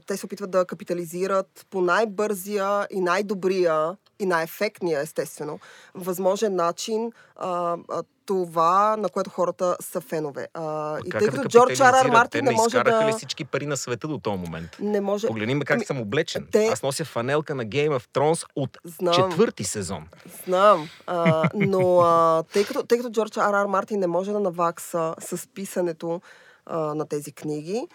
те 0.07 0.17
се 0.17 0.27
опитват 0.27 0.51
да 0.51 0.65
капитализират 0.65 1.67
по 1.71 1.81
най-бързия 1.81 2.87
и 2.91 3.01
най-добрия 3.01 3.97
и 4.19 4.27
най-ефектния, 4.27 5.01
естествено, 5.01 5.59
възможен 5.95 6.55
начин 6.55 7.13
а, 7.37 7.77
а, 7.89 8.03
това, 8.27 8.97
на 8.97 9.09
което 9.09 9.31
хората 9.31 9.77
са 9.81 10.01
фенове. 10.01 10.49
А, 10.55 10.99
и 11.05 11.11
тъй 11.11 11.21
да 11.21 11.29
като 11.29 11.49
Джордж 11.49 11.81
Ар 11.81 11.85
Ар 11.85 11.91
капитализират? 11.93 12.13
Мартин 12.13 12.45
не 12.45 12.51
може 12.51 12.83
да... 12.83 13.07
ли 13.09 13.13
всички 13.13 13.45
пари 13.45 13.67
на 13.67 13.77
света 13.77 14.09
до 14.09 14.19
този 14.19 14.39
момент? 14.39 14.69
Не 14.81 15.01
може... 15.01 15.27
Погледни 15.27 15.55
ме 15.55 15.65
как 15.65 15.77
Ами, 15.77 15.85
съм 15.85 16.01
облечен. 16.01 16.47
те- 16.53 16.67
Аз 16.67 16.83
нося 16.83 17.05
фанелка 17.05 17.55
на 17.55 17.67
Game 17.67 17.99
of 17.99 18.07
Thrones 18.15 18.47
от 18.57 18.79
Знам. 18.85 19.15
четвърти 19.15 19.65
сезон. 19.65 20.07
Знам, 20.45 20.89
а, 21.07 21.49
но 21.55 22.01
а, 22.01 22.43
тъй, 22.43 22.65
като, 22.65 22.83
тъй 22.83 22.99
като 22.99 23.11
Джордж 23.11 23.37
Ар 23.37 23.55
Ар 23.55 23.67
Мартин 23.67 24.01
не 24.01 24.07
може 24.07 24.33
да 24.33 24.41
навакса 24.41 25.15
с 25.21 25.49
писането 25.55 26.21
а, 26.67 26.79
на 26.79 27.07
тези 27.07 27.33
книги, 27.33 27.89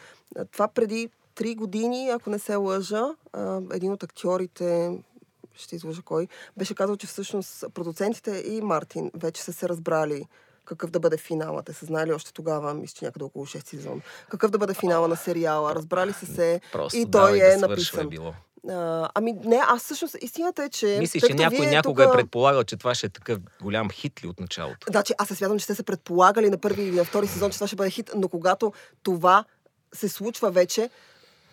това 0.52 0.68
преди 0.68 1.10
три 1.36 1.56
години, 1.56 2.10
ако 2.10 2.30
не 2.30 2.40
се 2.40 2.56
лъжа, 2.56 3.04
а, 3.34 3.60
един 3.74 3.92
от 3.92 4.04
актьорите, 4.04 4.98
ще 5.62 5.76
изложа 5.76 6.02
кой, 6.02 6.28
беше 6.58 6.76
казал, 6.76 6.98
че 6.98 7.08
всъщност 7.08 7.66
продуцентите 7.74 8.44
и 8.46 8.62
Мартин 8.62 9.12
вече 9.14 9.44
са 9.44 9.54
се 9.54 9.70
разбрали 9.70 10.26
какъв 10.66 10.90
да 10.90 11.00
бъде 11.00 11.18
финала. 11.18 11.64
Те 11.64 11.74
са 11.74 11.86
знали 11.86 12.14
още 12.14 12.34
тогава, 12.34 12.74
мисля, 12.74 12.96
че 13.00 13.06
някъде 13.06 13.26
около 13.26 13.46
6 13.46 13.68
сезон. 13.68 14.02
Какъв 14.30 14.52
да 14.52 14.58
бъде 14.58 14.74
финала 14.74 15.08
на 15.08 15.16
сериала. 15.16 15.76
Разбрали 15.76 16.14
са 16.14 16.26
се. 16.26 16.62
Просто 16.72 16.98
и 16.98 17.12
той 17.12 17.40
да 17.40 17.48
е 17.48 17.58
свършва 17.58 17.68
написан. 17.68 18.06
Е 18.06 18.10
било. 18.10 18.34
А, 18.70 19.10
ами 19.16 19.34
не, 19.34 19.62
аз 19.68 19.84
всъщност 19.84 20.16
истината 20.22 20.64
е, 20.64 20.70
че... 20.70 20.98
Мислиш, 21.00 21.24
че 21.24 21.34
някой 21.34 21.66
някога 21.66 22.04
тука- 22.04 22.14
е 22.14 22.18
предполагал, 22.18 22.64
че 22.64 22.78
това 22.78 22.96
ще 22.96 23.06
е 23.06 23.10
такъв 23.10 23.40
голям 23.62 23.90
хит 23.90 24.24
ли 24.24 24.28
от 24.28 24.40
началото? 24.40 24.92
Да, 24.92 25.04
че 25.04 25.16
аз 25.18 25.28
се 25.28 25.36
смятам, 25.36 25.60
че 25.60 25.68
те 25.68 25.76
са 25.76 25.84
предполагали 25.84 26.50
на 26.50 26.58
първи 26.58 26.84
или 26.84 26.96
на 26.96 27.04
втори 27.04 27.28
сезон, 27.28 27.52
че 27.52 27.58
това 27.58 27.68
ще 27.68 27.76
бъде 27.76 27.90
хит, 27.90 28.12
но 28.16 28.30
когато 28.30 28.74
това 29.04 29.46
се 29.94 30.10
случва 30.10 30.52
вече, 30.52 30.90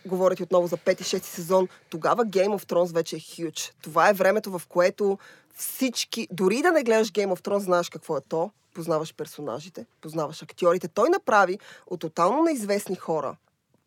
говорят 0.07 0.40
отново 0.40 0.66
за 0.66 0.77
пети, 0.77 1.05
шести 1.05 1.29
сезон, 1.29 1.69
тогава 1.90 2.27
Game 2.27 2.59
of 2.59 2.73
Thrones 2.73 2.95
вече 2.95 3.16
е 3.16 3.21
хюч. 3.21 3.73
Това 3.83 4.09
е 4.09 4.12
времето, 4.12 4.59
в 4.59 4.62
което 4.69 5.19
всички, 5.55 6.29
дори 6.31 6.62
да 6.62 6.73
не 6.73 6.83
гледаш 6.83 7.12
Game 7.12 7.35
of 7.35 7.40
Thrones, 7.40 7.59
знаеш 7.59 7.88
какво 7.88 8.16
е 8.16 8.21
то, 8.29 8.51
познаваш 8.75 9.14
персонажите, 9.14 9.87
познаваш 10.01 10.42
актьорите. 10.42 10.88
Той 10.88 11.09
направи 11.09 11.59
от 11.87 12.01
тотално 12.01 12.42
неизвестни 12.42 12.97
хора, 12.97 13.37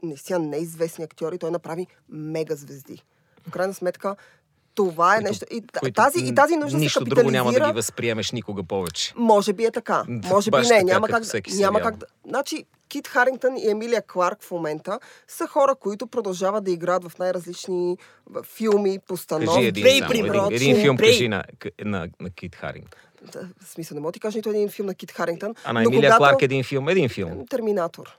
наистина 0.03 0.39
неизвестни 0.39 1.03
актьори, 1.03 1.37
той 1.37 1.51
направи 1.51 1.87
мега 2.09 2.55
звезди. 2.55 3.03
В 3.47 3.51
крайна 3.51 3.73
сметка, 3.73 4.15
това 4.79 5.17
е 5.17 5.21
нещо. 5.21 5.45
И, 5.51 5.61
които 5.73 5.95
тази, 5.95 6.19
и 6.19 6.35
тази 6.35 6.55
нужда 6.55 6.77
Нищо 6.77 6.99
се 6.99 6.99
друго 6.99 7.09
капитализира. 7.11 7.43
няма 7.43 7.65
да 7.65 7.71
ги 7.71 7.75
възприемеш 7.75 8.31
никога 8.31 8.63
повече. 8.63 9.13
Може 9.15 9.53
би 9.53 9.65
е 9.65 9.71
така. 9.71 10.03
Може 10.07 10.47
би 10.47 10.51
баш 10.51 10.69
не. 10.69 10.75
така, 10.75 10.85
Няма 10.85 11.07
как, 11.07 11.23
няма 11.49 11.81
как 11.81 11.97
да... 11.97 12.05
Значи, 12.27 12.65
Кит 12.89 13.07
Харингтън 13.07 13.57
и 13.57 13.69
Емилия 13.69 14.01
Кларк 14.03 14.43
в 14.43 14.51
момента 14.51 14.99
са 15.27 15.47
хора, 15.47 15.75
които 15.75 16.07
продължават 16.07 16.63
да 16.63 16.71
играят 16.71 17.03
в 17.03 17.19
най-различни 17.19 17.97
филми, 18.45 18.99
постановки. 19.07 19.55
Кажи 19.55 19.67
един, 19.67 19.83
Бей, 19.83 19.99
само, 19.99 20.13
един, 20.13 20.45
един 20.51 20.75
филм 20.75 20.97
Бей. 20.97 21.07
кажи 21.07 21.27
на, 21.27 21.43
на, 21.85 22.07
на 22.19 22.29
Кит 22.29 22.55
Харинг. 22.55 22.97
Да, 23.33 23.39
В 23.61 23.69
смисъл, 23.69 23.95
не 23.95 24.01
мога 24.01 24.09
да 24.09 24.13
ти 24.13 24.19
кажа 24.19 24.37
нито 24.37 24.49
един 24.49 24.69
филм 24.69 24.85
на 24.85 24.95
Кит 24.95 25.11
Харингтън. 25.11 25.55
А 25.63 25.73
на 25.73 25.83
Емилия 25.83 26.01
когато- 26.01 26.17
Кларк 26.19 26.41
един 26.41 26.63
филм. 26.63 26.89
Един 26.89 27.09
филм. 27.09 27.45
Терминатор. 27.49 28.17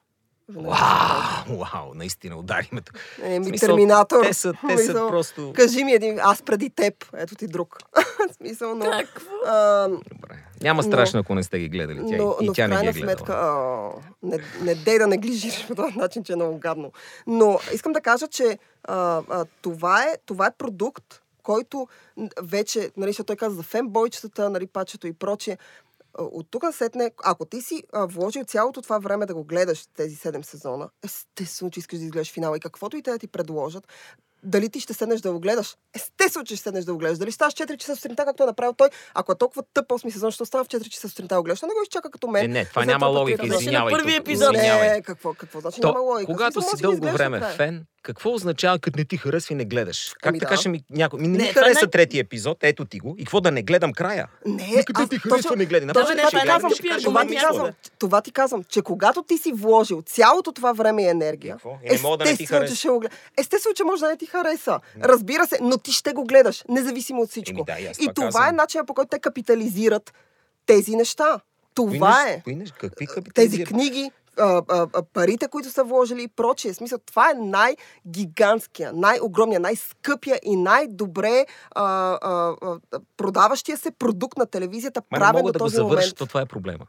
Вау, 0.57 1.57
вау, 1.59 1.95
наистина 1.95 2.37
удари 2.37 2.69
ме 2.73 2.81
тук. 2.81 2.99
Еми, 3.23 3.45
смисъл, 3.45 3.67
Терминатор. 3.67 4.25
Те 4.25 4.35
са, 4.35 4.55
те 4.69 4.79
са 4.79 4.93
просто... 4.93 5.53
Кажи 5.57 5.85
ми 5.85 5.93
един, 5.93 6.19
аз 6.23 6.43
преди 6.43 6.71
теб, 6.71 6.95
ето 7.17 7.35
ти 7.35 7.47
друг. 7.47 7.79
Смисъл, 8.37 8.75
но... 8.75 8.85
Какво? 8.91 9.31
А, 9.47 9.89
Добре. 9.89 10.45
Няма 10.63 10.83
Но- 10.83 10.89
страшно, 10.89 11.21
ако 11.21 11.35
не 11.35 11.43
сте 11.43 11.59
ги 11.59 11.69
гледали. 11.69 11.99
Тя, 12.09 12.17
но, 12.17 12.37
и 12.41 12.47
но 12.47 12.53
тя 12.53 12.69
не 12.69 12.75
ги 12.75 12.77
крайна 12.77 12.91
е 12.91 12.93
гледала. 12.93 13.17
сметка, 13.17 13.33
а, 13.33 13.91
не, 14.23 14.39
не 14.63 14.75
дей 14.75 14.99
да 14.99 15.07
неглижираш 15.07 15.67
по 15.67 15.75
този 15.75 15.99
начин, 15.99 16.25
че 16.25 16.33
е 16.33 16.37
много 16.37 16.59
гадно. 16.59 16.93
Но 17.27 17.59
искам 17.75 17.93
да 17.93 18.01
кажа, 18.01 18.29
че 18.29 18.59
а, 18.85 19.23
а, 19.31 19.45
това, 19.63 20.03
е, 20.03 20.17
това 20.27 20.47
е 20.47 20.55
продукт, 20.59 21.23
който 21.43 21.89
вече, 22.43 22.91
нали, 22.97 23.15
той 23.27 23.37
каза 23.37 23.57
за 23.57 23.63
фенбойчетата, 23.63 24.51
нали, 24.51 24.67
пачето 24.67 25.07
и 25.07 25.13
прочие, 25.13 25.59
от 26.19 26.47
тук 26.51 26.65
сетне, 26.73 27.11
ако 27.25 27.45
ти 27.45 27.63
си 27.63 27.83
а, 27.93 28.07
вложил 28.07 28.45
цялото 28.45 28.83
това 28.83 28.99
време 28.99 29.27
да 29.27 29.35
го 29.35 29.45
гледаш 29.45 29.85
тези 29.97 30.17
7 30.17 30.43
сезона, 30.43 30.89
естествено, 31.05 31.71
че 31.71 31.81
искаш 31.81 31.99
да 31.99 32.05
изгледаш 32.05 32.33
финала 32.33 32.57
и 32.57 32.61
каквото 32.61 32.97
и 32.97 33.03
те 33.03 33.11
да 33.11 33.19
ти 33.19 33.27
предложат, 33.27 33.87
дали 34.43 34.69
ти 34.69 34.81
ще 34.81 34.95
седнеш 34.95 35.21
да 35.21 35.33
го 35.33 35.41
гледаш? 35.41 35.77
Естествено, 35.95 36.45
че 36.45 36.57
ще 36.57 36.63
седнеш 36.63 36.85
да 36.85 36.93
го 36.93 36.99
гледаш. 36.99 37.19
Дали 37.19 37.33
ставаш 37.33 37.55
4 37.55 37.77
часа 37.77 37.97
сутринта, 37.97 38.25
както 38.25 38.43
е 38.43 38.47
направил 38.47 38.73
той? 38.73 38.89
Ако 39.15 39.33
е 39.33 39.35
толкова 39.35 39.63
тъп 39.75 39.89
8 39.89 40.11
сезон, 40.11 40.31
ще 40.31 40.43
остава 40.43 40.65
в 40.65 40.69
4 40.69 40.89
часа 40.89 41.09
сутринта 41.09 41.35
да 41.35 41.41
го 41.41 41.45
гледаш. 41.45 41.63
Не 41.63 41.69
го 41.69 41.83
изчака 41.83 42.11
като 42.11 42.29
мен. 42.29 42.45
Е, 42.45 42.49
не, 42.49 42.65
това 42.65 42.85
няма 42.85 43.07
логика, 43.07 43.47
извинявай. 43.47 43.93
на 43.93 43.99
първи 43.99 44.15
епизод. 44.15 44.53
Не, 44.53 45.03
какво, 45.03 45.35
какво 45.35 45.61
значи 45.61 45.81
То, 45.81 45.87
няма 45.87 46.01
логика? 46.01 46.33
когато 46.33 46.63
си 46.63 46.77
ги 46.77 46.83
дълго 46.83 47.13
време 47.13 47.39
добре. 47.39 47.53
фен, 47.53 47.85
какво 48.03 48.33
означава, 48.33 48.79
като 48.79 48.99
не 48.99 49.05
ти 49.05 49.17
харесва 49.17 49.53
и 49.53 49.57
не 49.57 49.65
гледаш? 49.65 50.13
Как 50.13 50.27
Ами 50.27 50.39
така 50.41 50.51
да. 50.51 50.57
ще 50.57 50.69
ми 50.69 50.85
някой... 50.91 51.21
Ми 51.21 51.29
не, 51.29 51.39
Не, 51.39 51.45
ми 51.45 51.51
хареса 51.51 51.85
не- 51.85 51.91
третия 51.91 52.21
епизод, 52.21 52.59
ето 52.63 52.85
ти 52.85 52.99
го. 52.99 53.15
И 53.19 53.25
какво 53.25 53.41
да 53.41 53.51
не 53.51 53.63
гледам 53.63 53.93
края? 53.93 54.29
Не, 54.47 54.67
Ми 54.67 54.85
като 54.85 55.07
ти 55.07 55.19
харесва, 55.19 55.37
точно- 55.39 55.57
не 55.57 55.67
гледай. 55.67 55.89
точно 55.89 56.15
не, 56.15 56.23
това 56.23 56.41
кажа, 56.41 56.67
това 57.01 57.27
ти 57.27 57.37
казвам, 57.37 57.71
това 57.99 58.21
ти 58.21 58.33
казвам, 58.33 58.65
че 58.65 58.83
когато 58.83 59.23
ти 59.23 59.39
си 59.39 59.53
вложил 59.53 60.03
цялото 60.03 60.53
това 60.53 60.73
време 60.73 61.03
и 61.03 61.09
енергия? 61.09 61.57
И 61.85 61.93
не 61.93 61.99
мога 61.99 62.17
да 62.17 62.25
не 62.25 62.29
ти 62.29 62.33
естествено, 62.35 62.59
хареса. 62.59 62.75
че 62.75 62.79
ще 62.79 62.89
го. 62.89 63.03
Естествено, 63.39 63.75
че 63.75 63.85
може 63.85 64.01
да 64.01 64.09
не 64.09 64.17
ти 64.17 64.27
хареса. 64.27 64.81
Разбира 65.03 65.47
се, 65.47 65.59
но 65.61 65.79
ти 65.79 65.93
ще 65.93 66.13
го 66.13 66.25
гледаш, 66.25 66.65
независимо 66.69 67.23
от 67.23 67.31
всичко. 67.31 67.65
Еми 67.69 67.83
да, 67.85 67.91
и 68.01 68.09
това 68.15 68.27
казвам. 68.27 68.49
е 68.49 68.53
начинът 68.53 68.87
по 68.87 68.95
който 68.95 69.09
те 69.09 69.19
капитализират 69.19 70.13
тези 70.67 70.97
неща. 70.97 71.41
Това 71.75 72.29
е. 72.29 72.43
Тези 73.35 73.65
книги, 73.65 74.11
а, 74.39 74.63
а, 74.69 74.87
а, 74.95 75.03
парите, 75.03 75.49
които 75.49 75.71
са 75.71 75.85
вложили 75.85 76.23
и 76.23 76.29
прочие. 76.29 76.75
Смисъл, 76.75 76.99
това 76.99 77.31
е 77.31 77.35
най-гигантския, 77.35 78.93
най-огромния, 78.93 79.61
най-скъпия 79.61 80.41
и 80.43 80.57
най-добре 80.57 81.47
а, 81.75 81.85
а, 82.23 82.57
а, 82.63 83.01
продаващия 83.17 83.77
се 83.77 83.91
продукт 83.91 84.39
на 84.39 84.47
телевизията, 84.47 85.03
Ма 85.11 85.19
не 85.19 85.33
мога 85.33 85.53
да 85.53 85.59
го 85.59 85.69
завърша, 85.69 86.07
момент. 86.07 86.17
то 86.17 86.27
това 86.27 86.41
е 86.41 86.47
проблема. 86.47 86.87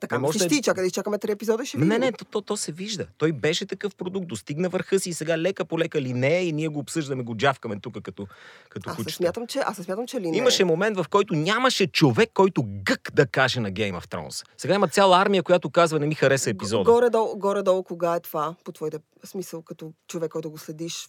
Така, 0.00 0.14
Не 0.14 0.20
може 0.20 0.38
да 0.38 0.44
е- 0.44 0.48
ти, 0.48 0.62
чакай 0.62 0.82
да 0.82 0.86
изчакаме 0.86 1.18
три 1.18 1.32
епизода 1.32 1.64
ще 1.64 1.76
видим. 1.76 1.88
Не, 1.88 1.98
не, 1.98 2.12
то, 2.12 2.24
то, 2.24 2.40
то 2.40 2.56
се 2.56 2.72
вижда. 2.72 3.06
Той 3.18 3.32
беше 3.32 3.66
такъв 3.66 3.96
продукт, 3.96 4.28
достигна 4.28 4.68
върха 4.68 5.00
си 5.00 5.10
и 5.10 5.14
сега 5.14 5.38
лека 5.38 5.64
по 5.64 5.78
лека 5.78 6.00
ли 6.02 6.12
не 6.12 6.38
е 6.38 6.44
и 6.44 6.52
ние 6.52 6.68
го 6.68 6.78
обсъждаме, 6.78 7.22
го 7.22 7.36
джавкаме 7.36 7.80
тук 7.80 8.02
като, 8.02 8.26
като 8.68 8.90
Аз 8.90 8.96
се 8.96 9.02
кучета. 9.02 9.16
смятам, 9.16 9.46
че, 9.46 9.58
аз 9.58 9.76
се 9.76 9.82
смятам, 9.82 10.06
че 10.06 10.20
ли 10.20 10.30
не. 10.30 10.36
Имаше 10.36 10.64
момент, 10.64 10.96
в 10.96 11.06
който 11.10 11.34
нямаше 11.34 11.86
човек, 11.86 12.30
който 12.34 12.64
гък 12.66 13.08
да 13.14 13.26
каже 13.26 13.60
на 13.60 13.72
Game 13.72 14.00
of 14.00 14.06
Thrones. 14.06 14.46
Сега 14.56 14.74
има 14.74 14.88
цяла 14.88 15.18
армия, 15.18 15.42
която 15.42 15.70
казва 15.70 15.98
не 15.98 16.06
ми 16.06 16.14
хареса 16.14 16.50
епизода. 16.50 16.90
Горе-долу, 16.92 17.38
горе-долу, 17.38 17.82
кога 17.82 18.14
е 18.14 18.20
това, 18.20 18.54
по 18.64 18.72
твоите 18.72 18.98
смисъл, 19.24 19.62
като 19.62 19.92
човек, 20.08 20.30
който 20.30 20.50
го 20.50 20.58
следиш 20.58 21.08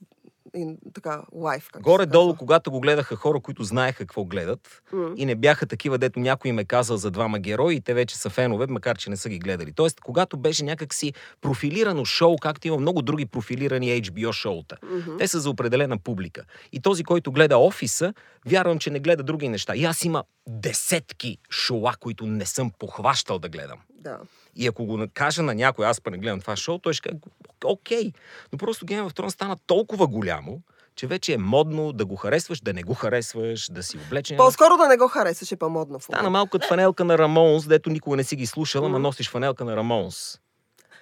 и 0.55 0.75
така, 0.93 1.21
лайф. 1.33 1.69
Горе-долу, 1.79 2.35
когато... 2.35 2.71
го 2.71 2.79
гледаха 2.79 3.15
хора, 3.15 3.39
които 3.39 3.63
знаеха 3.63 3.97
какво 3.97 4.25
гледат 4.25 4.81
М. 4.93 5.13
и 5.17 5.25
не 5.25 5.35
бяха 5.35 5.65
такива, 5.65 5.97
дето 5.97 6.19
някой 6.19 6.49
им 6.49 6.59
е 6.59 6.65
казал 6.65 6.97
за 6.97 7.11
двама 7.11 7.39
герои 7.39 7.75
и 7.75 7.81
те 7.81 7.93
вече 7.93 8.17
са 8.17 8.29
фенове, 8.29 8.67
макар 8.67 8.97
че 8.97 9.09
не 9.09 9.17
са 9.17 9.29
ги 9.29 9.39
гледали. 9.39 9.73
Тоест, 9.73 9.99
когато 9.99 10.37
беше 10.37 10.63
някакси 10.63 11.13
профилирано 11.41 12.05
шоу, 12.05 12.35
както 12.37 12.67
има 12.67 12.77
много 12.77 13.01
други 13.01 13.25
профилирани 13.25 14.01
HBO 14.01 14.31
шоута. 14.31 14.77
Мгм. 14.83 15.17
Те 15.17 15.27
са 15.27 15.39
за 15.39 15.49
определена 15.49 15.97
публика. 15.97 16.43
И 16.71 16.81
този, 16.81 17.03
който 17.03 17.31
гледа 17.31 17.57
офиса, 17.57 18.13
вярвам, 18.45 18.79
че 18.79 18.89
не 18.89 18.99
гледа 18.99 19.23
други 19.23 19.49
неща. 19.49 19.75
И 19.75 19.85
аз 19.85 20.05
има 20.05 20.23
десетки 20.47 21.37
шоуа, 21.49 21.93
които 21.99 22.27
не 22.27 22.45
съм 22.45 22.71
похващал 22.79 23.39
да 23.39 23.49
гледам. 23.49 23.79
Да. 23.89 24.19
И 24.55 24.67
ако 24.67 24.85
го 24.85 25.07
кажа 25.13 25.43
на 25.43 25.55
някой, 25.55 25.85
аз 25.85 26.01
па 26.01 26.11
не 26.11 26.17
гледам 26.17 26.41
това 26.41 26.55
шоу, 26.55 26.79
той 26.79 26.93
ще 26.93 27.09
каже, 27.09 27.19
окей. 27.65 28.11
Но 28.51 28.57
просто 28.57 28.85
Game 28.85 29.07
of 29.09 29.19
Thrones 29.19 29.29
стана 29.29 29.57
толкова 29.67 30.07
голямо, 30.07 30.61
че 30.95 31.07
вече 31.07 31.33
е 31.33 31.37
модно 31.37 31.93
да 31.93 32.05
го 32.05 32.15
харесваш, 32.15 32.61
да 32.61 32.73
не 32.73 32.83
го 32.83 32.93
харесваш, 32.93 33.69
да 33.71 33.83
си 33.83 33.97
облечен. 33.97 34.37
По-скоро 34.37 34.77
да 34.77 34.87
не 34.87 34.97
го 34.97 35.07
харесаш 35.07 35.51
е 35.51 35.55
по-модно. 35.55 35.99
Стана 35.99 36.29
малко 36.29 36.49
като 36.49 36.67
фанелка 36.67 37.05
на 37.05 37.17
Рамонс, 37.17 37.67
дето 37.67 37.89
никога 37.89 38.17
не 38.17 38.23
си 38.23 38.35
ги 38.35 38.45
слушала, 38.45 38.85
ама 38.85 38.97
Мгм. 38.97 39.03
носиш 39.03 39.29
фанелка 39.29 39.65
на 39.65 39.75
Рамонс. 39.75 40.39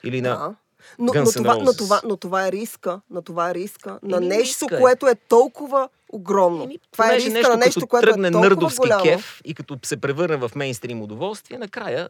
Или 0.03 0.21
на... 0.21 0.29
Да. 0.29 0.55
Но, 0.99 1.13
Guns 1.13 1.25
но, 1.25 1.31
това, 1.31 1.57
но, 1.63 1.73
това, 1.73 2.01
но 2.03 2.17
това 2.17 2.47
е 2.47 2.51
риска. 2.51 3.01
Но 3.09 3.21
това 3.21 3.49
е 3.49 3.53
риска 3.53 3.99
на 4.03 4.17
Еми, 4.17 4.27
нещо, 4.27 4.65
риска 4.65 4.75
е. 4.75 4.79
което 4.79 5.07
е 5.07 5.15
толкова 5.15 5.89
огромно. 6.09 6.63
Еми, 6.63 6.79
това 6.91 7.13
е 7.13 7.15
риска 7.15 7.31
нещо, 7.31 7.49
на 7.49 7.57
нещо, 7.57 7.87
което 7.87 8.07
тръгне 8.07 8.27
е 8.27 8.31
толкова 8.31 8.49
нърдовски 8.49 8.77
голямо. 8.77 9.03
кеф 9.03 9.41
и 9.45 9.53
като 9.53 9.79
се 9.83 9.97
превърне 9.97 10.35
в 10.37 10.51
мейнстрим 10.55 11.01
удоволствие, 11.01 11.57
накрая 11.57 12.09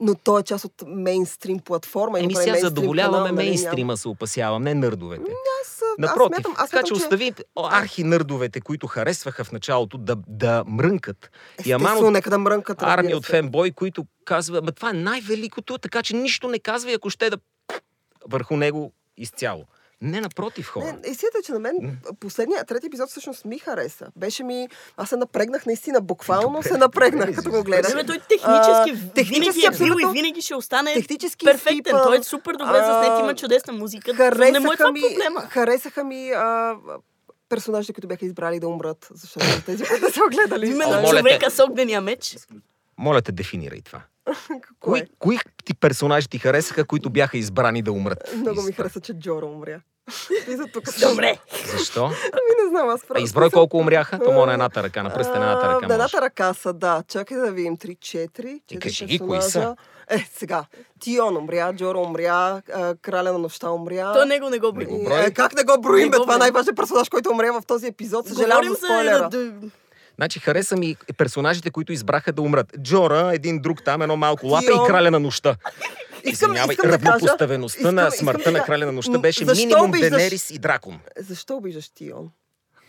Но 0.00 0.14
то 0.14 0.38
е 0.38 0.42
част 0.42 0.64
от 0.64 0.72
мейнстрим 0.86 1.58
платформа. 1.58 2.20
Еми 2.20 2.34
сега 2.34 2.58
задоволяваме 2.58 3.32
нали, 3.32 3.34
мейнстрима, 3.34 3.96
се 3.96 4.08
опасявам, 4.08 4.62
не 4.62 4.74
нърдовете. 4.74 5.32
Аз, 5.62 5.68
аз 5.68 5.82
Напротив, 5.98 6.36
смятам, 6.36 6.54
аз 6.56 6.70
така 6.70 6.82
че 6.82 6.92
остави 6.92 7.32
архи 7.56 8.04
нърдовете, 8.04 8.60
които 8.60 8.86
харесваха 8.86 9.44
в 9.44 9.52
началото 9.52 9.98
да, 9.98 10.16
да 10.26 10.64
мрънкат. 10.66 11.30
Естествено, 11.58 12.06
от 12.06 12.12
нека 12.12 12.30
да 12.30 12.38
мрънкат. 12.38 12.82
армия 12.82 13.16
от 13.16 13.26
фенбой, 13.26 13.70
които 13.70 14.04
казва, 14.24 14.58
ама 14.58 14.72
това 14.72 14.90
е 14.90 14.92
най-великото, 14.92 15.78
така 15.78 16.02
че 16.02 16.16
нищо 16.16 16.48
не 16.48 16.58
казва 16.58 16.90
и 16.90 16.94
ако 16.94 17.10
ще 17.10 17.30
да 17.30 17.38
върху 18.26 18.56
него 18.56 18.92
изцяло. 19.16 19.64
Не, 20.02 20.20
напротив, 20.20 20.66
хора. 20.66 20.84
Не, 20.84 21.10
истината 21.10 21.38
е, 21.38 21.42
че 21.42 21.52
на 21.52 21.58
мен 21.58 21.98
последния, 22.20 22.64
трети 22.64 22.86
епизод 22.86 23.10
всъщност 23.10 23.44
ми 23.44 23.58
хареса. 23.58 24.06
Беше 24.16 24.44
ми... 24.44 24.68
Аз 24.96 25.08
се 25.08 25.16
напрегнах 25.16 25.66
наистина, 25.66 26.00
буквално 26.00 26.48
Добре, 26.52 26.68
се 26.68 26.76
напрегнах, 26.76 27.34
като 27.34 27.50
го 27.50 27.62
гледах. 27.62 27.92
Той 28.06 28.18
технически, 28.18 28.44
А, 29.06 29.14
технически 29.14 29.60
винаги 29.60 29.82
е 29.82 29.84
бил 29.84 29.94
и 30.00 30.12
винаги 30.12 30.42
ще 30.42 30.54
остане 30.54 30.94
Технически 30.94 31.44
перфектен. 31.44 31.76
скипа, 31.76 32.02
Той 32.02 32.18
е 32.18 32.22
супер 32.22 32.52
добре 32.52 32.78
а, 32.78 32.86
заснет, 32.86 33.18
има 33.20 33.34
чудесна 33.34 33.72
музика. 33.72 34.12
не 34.12 34.20
му 34.20 34.22
е 34.22 34.30
Харесаха 34.30 34.76
това 34.76 34.92
ми, 34.92 35.00
проблема. 35.00 35.40
харесаха 35.40 36.04
ми 36.04 36.30
а, 36.30 36.76
персонажите, 37.48 37.92
които 37.92 38.08
бяха 38.08 38.26
избрали 38.26 38.60
да 38.60 38.68
умрат, 38.68 39.08
защото 39.14 39.46
тези, 39.66 39.84
които 39.84 40.12
са 40.12 40.20
огледали. 40.24 40.66
Именно 40.66 41.08
човека 41.10 41.50
с 41.50 41.64
огнения 41.64 42.00
меч. 42.00 42.36
Моля 42.98 43.22
те, 43.22 43.32
дефинирай 43.32 43.80
това. 43.80 44.02
Кои, 44.80 45.00
Кое? 45.00 45.06
кои 45.18 45.38
ти 45.64 45.74
персонажи 45.74 46.28
ти 46.28 46.38
харесаха, 46.38 46.84
които 46.84 47.10
бяха 47.10 47.38
избрани 47.38 47.82
да 47.82 47.92
умрат? 47.92 48.18
Много 48.34 48.62
ми 48.62 48.72
хареса, 48.72 49.00
че 49.00 49.12
Джора 49.12 49.46
умря. 49.46 49.80
И 50.48 50.56
за 50.56 50.66
тук 50.66 50.88
съм- 50.88 51.18
Защо? 51.66 52.04
Ами 52.04 52.64
не 52.64 52.70
знам, 52.70 52.88
аз 52.88 53.02
А 53.02 53.06
правя. 53.06 53.22
изброй 53.22 53.50
колко 53.50 53.76
умряха, 53.76 54.18
то 54.18 54.32
мога 54.32 54.46
на 54.46 54.52
едната 54.52 54.82
ръка, 54.82 55.02
на 55.02 55.14
пръста 55.14 55.38
на 55.38 55.44
едната 55.44 55.66
А, 55.66 55.74
ръка. 55.74 55.86
На 55.86 55.94
едната 55.94 56.20
ръка 56.20 56.54
са, 56.54 56.72
да. 56.72 57.02
Чакай 57.08 57.36
да 57.36 57.52
видим. 57.52 57.76
3-4. 57.76 58.60
И 58.70 58.78
кажи 58.78 59.06
ги, 59.06 59.18
кои 59.18 59.42
са? 59.42 59.76
Е, 60.10 60.26
сега. 60.32 60.64
Тион 61.00 61.36
умря, 61.36 61.72
Джоро 61.72 62.00
умря, 62.00 62.62
а, 62.74 62.94
краля 62.96 63.32
на 63.32 63.38
нощта 63.38 63.70
умря. 63.70 64.12
То 64.12 64.24
него 64.24 64.50
не 64.50 64.58
го 64.58 64.72
брои. 64.72 64.86
Е, 65.16 65.30
как 65.30 65.54
не 65.54 65.64
го 65.64 65.80
броим, 65.80 66.04
Не 66.04 66.10
бе? 66.10 66.16
го 66.16 66.22
Това 66.22 66.34
е 66.34 66.38
най-важният 66.38 66.76
персонаж, 66.76 67.08
който 67.08 67.30
умря 67.30 67.52
в 67.52 67.66
този 67.66 67.86
епизод. 67.86 68.26
Съжалявам 68.28 68.68
за 68.68 68.74
спойлера. 68.74 69.30
Значи 70.18 70.38
хареса 70.38 70.76
ми 70.76 70.96
персонажите, 71.16 71.70
които 71.70 71.92
избраха 71.92 72.32
да 72.32 72.42
умрат. 72.42 72.66
Джора, 72.82 73.30
един 73.34 73.60
друг 73.60 73.84
там, 73.84 74.02
едно 74.02 74.16
малко 74.16 74.46
лапе 74.46 74.66
и 74.66 74.86
краля 74.86 75.10
на 75.10 75.20
нощта. 75.20 75.56
Искам, 76.24 76.50
Извинявай, 76.50 76.74
искам 76.74 76.90
да 76.90 76.98
кажа... 76.98 77.12
равнопоставеността 77.12 77.78
искам- 77.80 77.94
на 77.94 78.02
искам 78.02 78.18
смъртта 78.18 78.52
да 78.52 78.58
на 78.58 78.64
краля 78.64 78.86
на 78.86 78.92
нощта 78.92 79.18
беше 79.18 79.44
защо 79.44 79.66
минимум 79.66 79.90
обиждаш- 79.90 80.10
Денерис 80.10 80.50
и 80.50 80.58
Дракон. 80.58 80.98
Защо 81.18 81.56
обиждаш 81.56 81.88
Тион? 81.88 82.30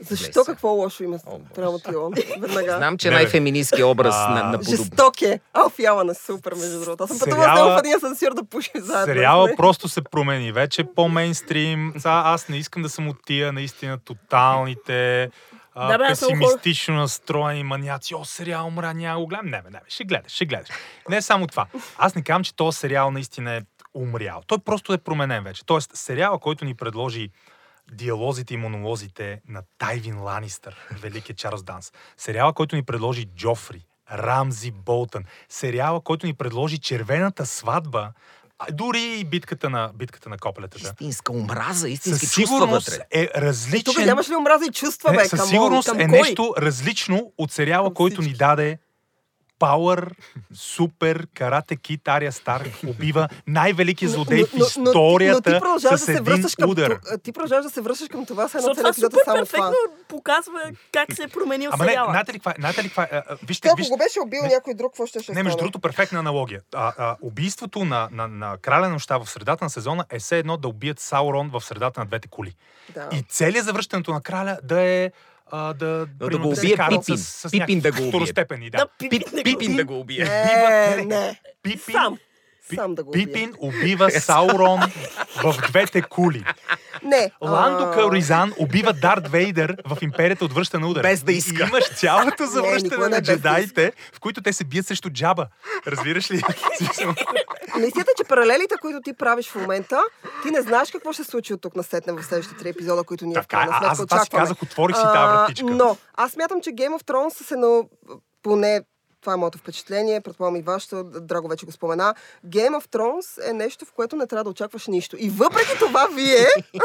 Защо 0.02 0.44
се. 0.44 0.52
какво 0.52 0.68
лошо 0.70 1.04
има 1.04 1.20
прямо 1.56 1.80
Тион? 1.82 2.14
Веднага. 2.40 2.78
Знам, 2.78 2.98
че 2.98 3.12
най-феминистския 3.12 3.88
образ 3.88 4.16
А, 4.18 4.30
на, 4.30 4.44
на 4.44 4.60
подоб... 4.60 4.76
Жесток 4.78 5.22
е. 5.22 5.40
Алф 5.54 5.80
Ялан 5.80 6.10
е 6.10 6.14
супер, 6.16 6.54
между 6.54 6.80
другото. 6.80 7.04
Аз 7.04 7.10
съм 7.10 7.20
пътувала 7.20 7.44
с 7.44 7.48
Сериала- 7.48 7.66
него 7.66 7.76
в 7.76 7.80
един 7.80 7.96
асансьор 7.96 8.34
да 8.34 8.44
пушим 8.44 8.72
заедно. 8.76 9.06
Сериала 9.06 9.48
сме. 9.48 9.56
просто 9.56 9.88
се 9.88 10.02
промени. 10.02 10.52
Вече 10.52 10.82
е 10.82 10.86
по-мейнстрим. 10.96 11.94
Аз 12.04 12.50
не 12.50 12.58
искам 12.58 12.82
да 12.82 12.90
съм 12.90 13.08
от 13.08 13.18
тия 13.26 13.54
наистина 13.54 13.98
тоталните 14.00 15.30
а, 15.82 15.88
Да, 15.88 15.98
бе, 15.98 16.08
песимистично 16.08 16.96
настроени 16.96 17.64
маняци. 17.64 18.16
О, 18.16 18.26
сериал 18.26 18.68
умря, 18.68 18.94
няма 18.94 19.20
го 19.20 19.28
гледам. 19.28 19.46
Не, 19.46 19.62
бе, 19.62 19.70
не, 19.70 19.80
бе, 19.80 19.86
ще 19.88 20.04
гледаш, 20.04 20.32
ще 20.32 20.46
гледаш. 20.46 20.70
Не 21.10 21.18
е 21.18 21.22
само 21.22 21.48
това. 21.48 21.66
Аз 21.98 22.16
не 22.16 22.24
казвам, 22.24 22.44
че 22.44 22.56
този 22.56 22.78
сериал 22.78 23.12
наистина 23.12 23.56
е 23.56 23.62
умрял. 23.94 24.42
Той 24.48 24.60
просто 24.60 24.94
е 24.94 24.98
променен 24.98 25.44
вече. 25.44 25.66
Тоест, 25.66 25.92
сериала, 25.94 26.40
който 26.40 26.66
ни 26.66 26.76
предложи 26.76 27.30
диалозите 27.92 28.54
и 28.54 28.58
монолозите 28.58 29.42
на 29.48 29.64
Тайвин 29.78 30.20
Ланистър, 30.22 30.76
великият 30.92 31.38
Чарлз 31.38 31.64
Данс. 31.64 31.94
Сериала, 32.18 32.54
който 32.54 32.76
ни 32.76 32.84
предложи 32.84 33.26
Джофри, 33.26 33.86
Рамзи 34.12 34.72
Болтън. 34.72 35.24
Сериала, 35.50 36.02
който 36.02 36.28
ни 36.28 36.34
предложи 36.34 36.78
Червената 36.78 37.46
сватба, 37.46 38.12
а 38.60 38.72
дори 38.72 39.18
и 39.20 39.24
битката 39.24 39.70
на, 39.70 39.92
битката 39.96 40.30
на 40.30 40.38
копелетата. 40.38 40.84
Истинска 40.84 41.32
омраза, 41.32 41.90
истински 41.90 42.26
Със 42.26 42.34
чувства 42.34 42.56
сигурност 42.58 42.90
вътре. 42.90 43.04
е 43.12 43.28
Тук 43.28 43.36
различен. 43.38 44.06
нямаш 44.06 44.30
ли 44.30 44.36
омраза 44.36 44.66
и 44.66 44.72
чувства, 44.72 45.12
бе? 45.12 45.18
не, 45.18 45.26
със 45.26 45.50
сигурност 45.50 45.90
към 45.90 46.00
е 46.00 46.08
кой? 46.08 46.18
нещо 46.20 46.54
различно 46.58 47.32
от 47.38 47.52
сериала, 47.52 47.88
Към 47.88 47.94
който 47.94 48.22
ни 48.22 48.34
даде 48.34 48.78
Пауър, 49.60 50.16
супер, 50.54 51.28
карате 51.30 51.76
кит, 51.76 52.08
Ария 52.08 52.32
Старк 52.32 52.68
убива 52.86 53.28
най-великия 53.48 54.10
злодей 54.10 54.44
в 54.46 54.54
историята 54.58 55.34
но 55.50 55.54
ти 55.54 55.60
продължаваш 55.60 56.00
с 56.00 56.02
да 56.02 56.06
се 56.06 56.12
един 56.12 56.24
връщаш 56.26 56.56
към, 56.56 56.70
удар. 56.70 56.92
ту- 56.92 57.18
ти 57.24 57.32
продължаваш 57.32 57.64
да 57.64 57.70
се 57.70 57.82
връщаш 57.82 58.08
към 58.08 58.26
това, 58.26 58.48
с 58.48 58.56
едно 58.56 58.62
Защото 58.64 58.76
това 58.78 58.84
цял 58.84 58.90
епизод 58.92 59.14
е 59.14 59.26
само 59.26 59.38
перфектно 59.38 59.62
това. 59.62 60.08
показва 60.10 60.60
как 60.92 61.14
се 61.14 61.24
е 61.24 61.28
променил 61.28 61.70
Ама 61.74 61.84
не, 61.84 61.90
сериала. 61.90 62.12
знаете 62.12 62.34
ли 62.34 62.38
каква 62.38 62.52
е? 62.52 62.56
Знаете 62.60 62.84
ли 62.84 62.88
каква 62.88 63.04
е? 63.04 63.08
А, 63.12 63.24
Вижте, 63.44 63.68
Ако 63.68 63.78
вижте. 63.78 63.90
го 63.90 63.98
беше 63.98 64.20
убил 64.20 64.42
не. 64.42 64.48
някой 64.48 64.74
друг, 64.74 64.92
какво 64.92 65.06
ще 65.06 65.20
ще 65.20 65.34
Не, 65.34 65.44
между 65.44 65.58
другото, 65.58 65.80
перфектна 65.80 66.20
аналогия. 66.20 66.62
А, 66.76 66.94
а, 66.98 67.16
убийството 67.22 67.86
на, 67.86 68.10
на, 68.12 68.28
на 68.28 68.58
краля 68.58 68.82
на 68.82 68.90
нощта 68.90 69.18
в 69.18 69.30
средата 69.30 69.66
на 69.66 69.70
сезона 69.70 70.06
е 70.10 70.20
все 70.20 70.38
едно 70.38 70.58
да 70.58 70.68
убият 70.68 71.00
Саурон 71.00 71.50
в 71.50 71.62
средата 71.62 72.00
на 72.00 72.06
двете 72.06 72.28
коли. 72.28 72.56
Да. 72.90 73.10
И 73.12 73.22
целият 73.22 73.66
завръщането 73.66 74.12
на 74.12 74.22
краля 74.22 74.58
да 74.64 74.82
е 74.82 75.12
а, 75.52 75.74
да, 75.74 76.06
да 76.06 76.28
примерно, 76.28 76.48
го 76.48 76.50
убие 76.50 76.78
Пипин. 76.90 77.18
С, 77.18 77.50
с 77.50 77.52
Пипин 77.52 77.80
да 77.80 77.92
го 77.92 78.08
убие. 78.08 78.34
да. 78.34 78.78
Да, 78.78 78.88
Пип, 79.00 79.12
Пипин, 79.12 79.28
не 79.34 79.44
Пипин 79.44 79.76
да 79.76 79.86
го 79.86 80.00
убие. 80.00 80.24
Е, 80.24 81.06
не. 81.06 81.40
Пипин, 81.64 81.80
Сам. 81.92 82.18
Сам 82.76 82.96
да 82.96 83.04
го 83.04 83.10
убие. 83.10 83.26
Пипин 83.26 83.54
убива 83.60 84.12
Саурон 84.12 84.80
в 85.44 85.56
двете 85.68 86.02
кули. 86.02 86.46
Не. 87.04 87.32
Ландо 87.42 87.84
а, 87.84 87.92
Калризан 87.92 88.54
убива 88.58 88.94
Дарт 88.94 89.28
Вейдър 89.28 89.78
в 89.88 89.98
Империята 90.02 90.46
от 90.46 90.54
връща 90.54 90.80
на 90.80 90.88
удар. 90.88 91.02
Без 91.02 91.24
да 91.24 91.32
иска. 91.32 91.64
И 91.64 91.68
имаш 91.68 91.90
цялото 91.96 92.26
никога 92.26 92.48
завръщане 92.48 92.98
не 92.98 93.04
на 93.04 93.10
да 93.10 93.22
джедаите, 93.22 93.92
в 94.14 94.20
които 94.20 94.42
те 94.42 94.54
се 94.54 94.64
бият 94.64 94.88
срещу 94.88 95.10
джаба. 95.10 95.48
Разбираш 95.88 96.32
ли? 96.32 96.42
Наистина, 97.78 98.06
че 98.18 98.24
паралелите, 98.24 98.76
които 98.82 99.02
ти 99.02 99.14
правиш 99.14 99.50
в 99.50 99.56
момента, 99.56 100.02
ти 100.44 100.52
не 100.52 100.62
знаеш 100.62 100.92
какво 100.92 101.14
ще 101.14 101.24
се 101.24 101.32
случи 101.32 101.54
от 101.54 101.62
тук 101.62 101.76
на 101.76 101.84
сетне 101.84 102.14
в 102.14 102.24
следващите 102.24 102.60
три 102.60 102.70
епизода, 102.70 103.04
които 103.04 103.26
ние 103.26 103.36
в 103.36 103.42
така, 103.42 103.58
е. 103.58 103.60
крайна 103.60 103.76
а, 103.76 103.96
сметка 103.96 104.16
аз 104.16 104.24
очакваме. 104.24 104.44
казах, 104.44 104.64
отворих 104.64 104.96
си 104.96 105.04
тази 105.04 105.34
вратичка. 105.34 105.66
Но 105.66 105.98
аз 106.16 106.32
смятам, 106.32 106.62
че 106.62 106.70
Game 106.70 107.00
of 107.00 107.04
Thrones 107.04 107.38
са 107.38 107.44
се 107.44 107.56
на... 107.56 107.84
поне 108.44 108.82
това 109.22 109.34
е 109.34 109.38
моето 109.38 109.58
впечатление, 109.58 110.22
предполагам 110.22 110.56
и 110.56 110.62
вашето, 110.62 111.04
Драго 111.04 111.48
вече 111.48 111.66
го 111.66 111.72
спомена. 111.72 112.16
Game 112.48 112.70
of 112.72 112.88
Thrones 112.88 113.50
е 113.50 113.54
нещо, 113.54 113.86
в 113.86 113.92
което 113.92 114.16
не 114.16 114.28
трябва 114.28 114.44
да 114.44 114.50
очакваш 114.50 114.88
нищо. 114.88 115.16
И 115.20 115.30
въпреки 115.30 115.72
това, 115.80 116.08
вие, 116.08 116.48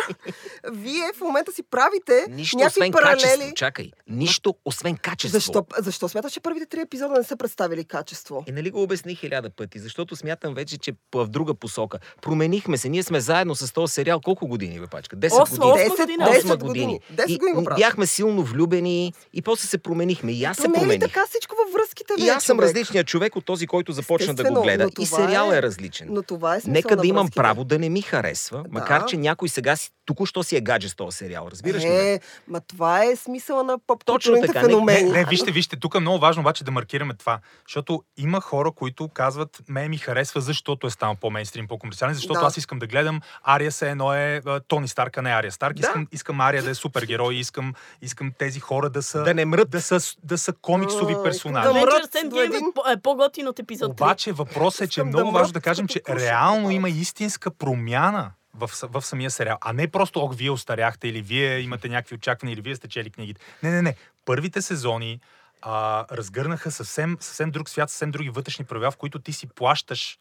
вие 0.64 1.12
в 1.16 1.20
момента 1.20 1.52
си 1.52 1.62
правите 1.62 2.26
Нищо 2.30 2.56
някакви 2.58 2.80
освен 2.80 2.92
паралели. 2.92 3.20
качество. 3.22 3.54
Чакай. 3.54 3.90
Нищо 4.08 4.54
освен 4.64 4.96
качество. 4.96 5.34
Защо, 5.34 5.66
защо 5.78 6.08
смяташ, 6.08 6.32
че 6.32 6.40
първите 6.40 6.66
три 6.66 6.80
епизода 6.80 7.14
не 7.14 7.24
са 7.24 7.36
представили 7.36 7.84
качество? 7.84 8.44
И 8.46 8.52
нали 8.52 8.70
го 8.70 8.82
обясних 8.82 9.18
хиляда 9.18 9.50
пъти, 9.50 9.78
защото 9.78 10.16
смятам 10.16 10.54
вече, 10.54 10.78
че 10.78 10.92
в 11.14 11.26
друга 11.26 11.54
посока. 11.54 11.98
Променихме 12.22 12.76
се. 12.78 12.88
Ние 12.88 13.02
сме 13.02 13.20
заедно 13.20 13.54
с 13.54 13.72
този 13.72 13.92
сериал 13.92 14.20
колко 14.20 14.46
години, 14.46 14.80
бе, 14.80 14.86
пачка? 14.86 15.16
10 15.16 15.42
Осма, 15.42 15.66
години. 15.66 15.72
осма 15.84 15.96
10, 15.96 16.00
година. 16.00 16.26
10 16.26 16.38
Осма 16.38 16.56
години. 16.58 17.00
10 17.12 17.26
И 17.26 17.34
години 17.34 17.52
го 17.54 17.64
правят. 17.64 17.78
бяхме 17.78 18.06
силно 18.06 18.42
влюбени 18.42 19.12
и 19.32 19.42
после 19.42 19.66
се 19.66 19.78
променихме. 19.78 20.32
И 20.32 20.44
аз 20.44 20.56
се 20.56 20.62
промених. 20.64 21.00
така 21.00 21.26
всичко 21.26 21.56
във 21.56 21.72
връзките 21.72 22.14
И 22.24 22.28
аз 22.28 22.44
съм 22.44 22.56
човек? 22.56 22.68
различният 22.68 23.06
човек 23.06 23.36
от 23.36 23.44
този, 23.44 23.66
който 23.66 23.92
започна 23.92 24.26
да 24.26 24.32
Естествено, 24.32 24.54
го 24.54 24.62
гледа. 24.62 24.88
И 24.98 25.06
сериал 25.06 25.50
е- 25.52 25.56
е 25.56 25.62
различен. 25.62 26.08
Но 26.10 26.22
това 26.22 26.56
е 26.56 26.60
Нека 26.66 26.96
да 26.96 27.06
имам 27.06 27.28
право 27.30 27.64
да 27.64 27.78
не 27.78 27.88
ми 27.88 28.02
харесва, 28.02 28.58
Да. 28.58 28.64
макар 28.70 29.04
че 29.04 29.16
някой 29.16 29.48
сега 29.48 29.76
си, 29.76 29.90
току-що 30.06 30.42
си 30.42 30.56
е 30.56 30.60
гадже 30.60 30.88
с 30.88 30.94
този 30.94 31.16
сериал. 31.16 31.48
Разбираш 31.50 31.82
ли? 31.82 31.88
Е, 31.88 32.20
ма 32.48 32.60
това 32.60 33.04
е 33.04 33.16
смисъла 33.16 33.62
на 33.62 33.72
Точно 33.72 33.84
поп-културните 33.88 34.46
така, 34.46 34.58
не- 34.58 34.64
феномени. 34.64 35.02
Не, 35.02 35.12
не, 35.12 35.24
вижте, 35.24 35.50
вижте, 35.50 35.76
тук 35.76 35.94
е 35.94 36.00
много 36.00 36.18
важно 36.18 36.40
обаче 36.40 36.64
да 36.64 36.70
маркираме 36.70 37.14
това. 37.14 37.38
Защото 37.68 38.02
има 38.16 38.40
хора, 38.40 38.70
които 38.70 39.08
казват, 39.08 39.60
ме 39.68 39.88
ми 39.88 39.98
харесва, 39.98 40.40
защото 40.40 40.86
е 40.86 40.90
станал 40.90 41.14
по-мейнстрим, 41.14 41.68
по-комерциален, 41.68 42.14
защото 42.14 42.34
Да. 42.34 42.46
аз 42.46 42.56
искам 42.56 42.78
да 42.78 42.86
гледам 42.86 43.20
Ария 43.44 43.72
се 43.72 43.90
едно 43.90 44.14
е 44.14 44.40
Тони 44.68 44.88
Старк, 44.88 45.18
а 45.18 45.22
не 45.22 45.30
Ария 45.30 45.52
Старк. 45.52 45.74
Да. 45.74 45.80
Искам, 45.80 46.06
искам 46.12 46.40
Ария 46.40 46.62
да 46.62 46.70
е 46.70 46.74
супергерой, 46.74 47.34
искам, 47.34 47.74
искам 48.02 48.32
тези 48.32 48.60
хора 48.60 48.90
да 48.90 49.02
са, 49.02 49.22
Да 49.22 49.34
не 49.34 49.44
мрът. 49.44 49.70
да 49.70 49.82
са, 49.82 49.98
да 50.24 50.38
са 50.38 50.52
комиксови 50.54 51.14
персонажи. 51.24 51.68
да 51.68 51.74
мрът. 51.76 52.13
Avengers 52.18 52.28
до 52.28 52.40
един. 52.40 52.56
е 52.56 52.72
по- 52.74 53.02
по-готин 53.02 53.48
от 53.48 53.58
епизод 53.58 53.90
3. 53.90 53.92
Обаче 53.92 54.32
въпросът 54.32 54.80
е, 54.80 54.88
че 54.88 55.00
е 55.00 55.04
много 55.04 55.30
важно 55.30 55.52
да 55.52 55.60
кажем, 55.60 55.88
че 55.88 56.02
реално 56.08 56.70
има 56.70 56.88
истинска 56.88 57.50
промяна 57.50 58.32
в, 58.54 58.70
в 58.82 59.02
самия 59.02 59.30
сериал, 59.30 59.58
а 59.60 59.72
не 59.72 59.88
просто, 59.88 60.20
ох, 60.20 60.34
вие 60.34 60.50
остаряхте 60.50 61.08
или 61.08 61.22
вие 61.22 61.60
имате 61.60 61.88
някакви 61.88 62.14
очаквания 62.14 62.52
или 62.54 62.60
вие 62.60 62.76
сте 62.76 62.88
чели 62.88 63.10
книгите. 63.10 63.40
Не, 63.62 63.70
не, 63.70 63.82
не. 63.82 63.94
Първите 64.24 64.62
сезони 64.62 65.20
а, 65.62 66.04
разгърнаха 66.16 66.70
съвсем, 66.70 67.16
съвсем 67.20 67.50
друг 67.50 67.68
свят, 67.68 67.90
съвсем 67.90 68.10
други 68.10 68.30
вътрешни 68.30 68.64
правила, 68.64 68.90
в 68.90 68.96
които 68.96 69.18
ти 69.18 69.32
си 69.32 69.46
плащаш 69.46 70.18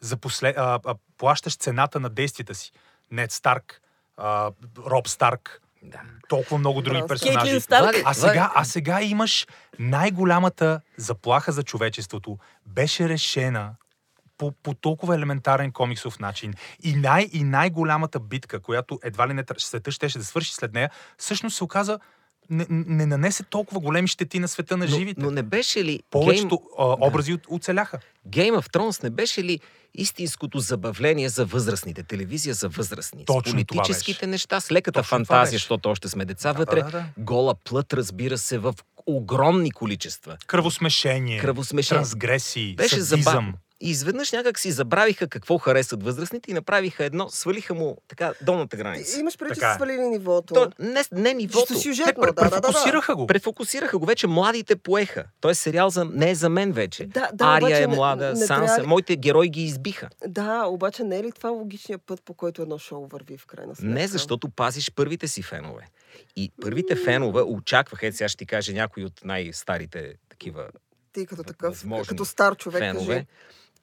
за 0.00 0.16
послед... 0.16 0.56
а, 0.58 0.80
а, 0.84 0.94
плащаш 1.18 1.56
цената 1.56 2.00
на 2.00 2.08
действията 2.08 2.54
си. 2.54 2.72
Нед 3.10 3.32
Старк, 3.32 3.80
а, 4.16 4.50
Роб 4.86 5.08
Старк, 5.08 5.62
Да. 5.86 6.00
толкова 6.28 6.58
много 6.58 6.82
други 6.82 7.00
Да, 7.00 7.06
персонажи. 7.06 7.60
А 8.04 8.14
сега, 8.14 8.52
а 8.54 8.64
сега 8.64 9.02
имаш 9.02 9.46
най-голямата 9.78 10.80
заплаха 10.96 11.52
за 11.52 11.62
човечеството. 11.62 12.38
Беше 12.66 13.08
решена 13.08 13.74
по, 14.38 14.52
по 14.62 14.74
толкова 14.74 15.14
елементарен 15.14 15.72
комиксов 15.72 16.18
начин. 16.18 16.54
И, 16.82 16.94
най- 16.96 17.28
и 17.32 17.44
най-голямата 17.44 18.20
битка, 18.20 18.60
която 18.60 18.98
едва 19.02 19.28
ли 19.28 19.34
не 19.34 19.44
света 19.58 19.90
щеше 19.90 20.18
да 20.18 20.24
свърши 20.24 20.54
след 20.54 20.74
нея, 20.74 20.90
всъщност 21.18 21.56
се 21.56 21.64
оказа 21.64 21.98
не, 22.50 22.66
не 22.68 23.06
нанесе 23.06 23.42
толкова 23.42 23.80
големи 23.80 24.08
щети 24.08 24.38
на 24.38 24.48
света 24.48 24.76
на 24.76 24.86
живите. 24.88 25.20
но 25.20 25.30
не 25.30 25.42
беше 25.42 25.84
ли 25.84 26.00
Повечето 26.10 26.54
Game, 26.54 26.96
а, 27.00 27.06
образи 27.06 27.32
от- 27.32 27.46
оцеляха. 27.50 27.98
Game 28.28 28.52
of 28.52 28.72
Thrones 28.72 29.02
не 29.02 29.10
беше 29.10 29.44
ли 29.44 29.60
истинското 29.94 30.58
забавление 30.58 31.28
за 31.28 31.44
възрастните, 31.44 32.02
телевизия 32.02 32.54
за 32.54 32.68
възрастни? 32.68 33.24
Точно 33.24 33.50
с 33.52 33.64
политическите 33.66 34.26
неща, 34.26 34.60
с 34.60 34.72
леката 34.72 35.00
Точно 35.00 35.08
фантазия, 35.08 35.52
защото 35.52 35.90
още 35.90 36.08
сме 36.08 36.24
деца 36.24 36.52
Да, 36.52 36.58
вътре. 36.58 36.82
да, 36.82 36.90
да. 36.90 37.04
Гола 37.18 37.54
плът, 37.56 37.92
разбира 37.92 38.38
се, 38.38 38.58
в 38.58 38.74
огромни 39.06 39.70
количества. 39.70 40.36
Кръвосмешение, 40.46 41.40
Кръвосмешение. 41.40 41.98
трансгресии, 41.98 42.74
Беше 42.74 42.88
садизъм. 42.90 43.20
забавно. 43.22 43.52
И 43.80 43.90
изведнъж 43.90 44.32
някак 44.32 44.58
си 44.58 44.70
забравиха 44.72 45.28
какво 45.28 45.58
харесват 45.58 46.02
възрастните 46.02 46.50
и 46.50 46.54
направиха 46.54 47.04
едно, 47.04 47.28
свалиха 47.28 47.74
му 47.74 47.96
така 48.08 48.32
долната 48.42 48.76
граница. 48.76 49.20
Имаш 49.20 49.38
преди, 49.38 49.48
че 49.50 49.54
Така 49.54 49.66
са 49.66 49.72
е. 49.72 49.76
свалили 49.76 50.00
нивото. 50.00 50.54
То, 50.54 50.70
не, 50.78 51.02
не 51.12 51.34
нивото. 51.34 51.58
Чисто 51.58 51.74
Не, 51.74 51.80
сюжетно, 51.80 52.22
пре- 52.22 52.26
да, 52.26 52.42
да, 52.42 52.50
да, 52.50 52.50
да. 52.50 52.60
префокусираха 52.62 53.16
го. 53.16 53.26
Префокусираха 53.26 53.98
го. 53.98 54.06
Вече 54.06 54.26
младите 54.26 54.76
поеха. 54.76 55.24
Той 55.40 55.54
сериал 55.54 55.90
за, 55.90 56.04
не 56.04 56.30
е 56.30 56.34
за 56.34 56.48
мен 56.48 56.72
вече. 56.72 57.06
Да, 57.06 57.30
да, 57.34 57.44
Ария 57.46 57.66
обаче 57.66 57.82
е 57.82 57.86
не- 57.86 57.96
млада, 57.96 58.28
не 58.30 58.36
Санса. 58.36 58.66
трябва 58.66 58.88
Моите 58.88 59.16
герои 59.16 59.48
ги 59.48 59.62
избиха. 59.62 60.08
Да, 60.26 60.64
обаче 60.64 61.04
не 61.04 61.18
е 61.18 61.22
ли 61.22 61.32
това 61.32 61.50
логичният 61.50 62.02
път, 62.02 62.22
по 62.22 62.34
който 62.34 62.62
едно 62.62 62.78
шоу 62.78 63.06
върви 63.06 63.38
в 63.38 63.46
крайна 63.46 63.76
сметка? 63.76 63.94
Не, 63.94 64.08
защото 64.08 64.48
пазиш 64.48 64.92
първите 64.92 65.28
си 65.28 65.42
фенове. 65.42 65.82
И 66.36 66.52
първите 66.62 66.96
фенове 66.96 67.42
очакваха, 67.42 68.12
сега 68.12 68.28
ще 68.28 68.38
ти 68.38 68.46
кажа 68.46 68.72
някои 68.72 69.04
от 69.04 69.24
най-старите 69.24 70.14
такива 70.28 70.68
Ти 71.12 71.26
като 71.26 71.42
такъв, 71.42 71.84
като 72.08 72.24
стар 72.24 72.56
човек, 72.56 72.78
фенове, 72.80 73.14
кажи. 73.14 73.26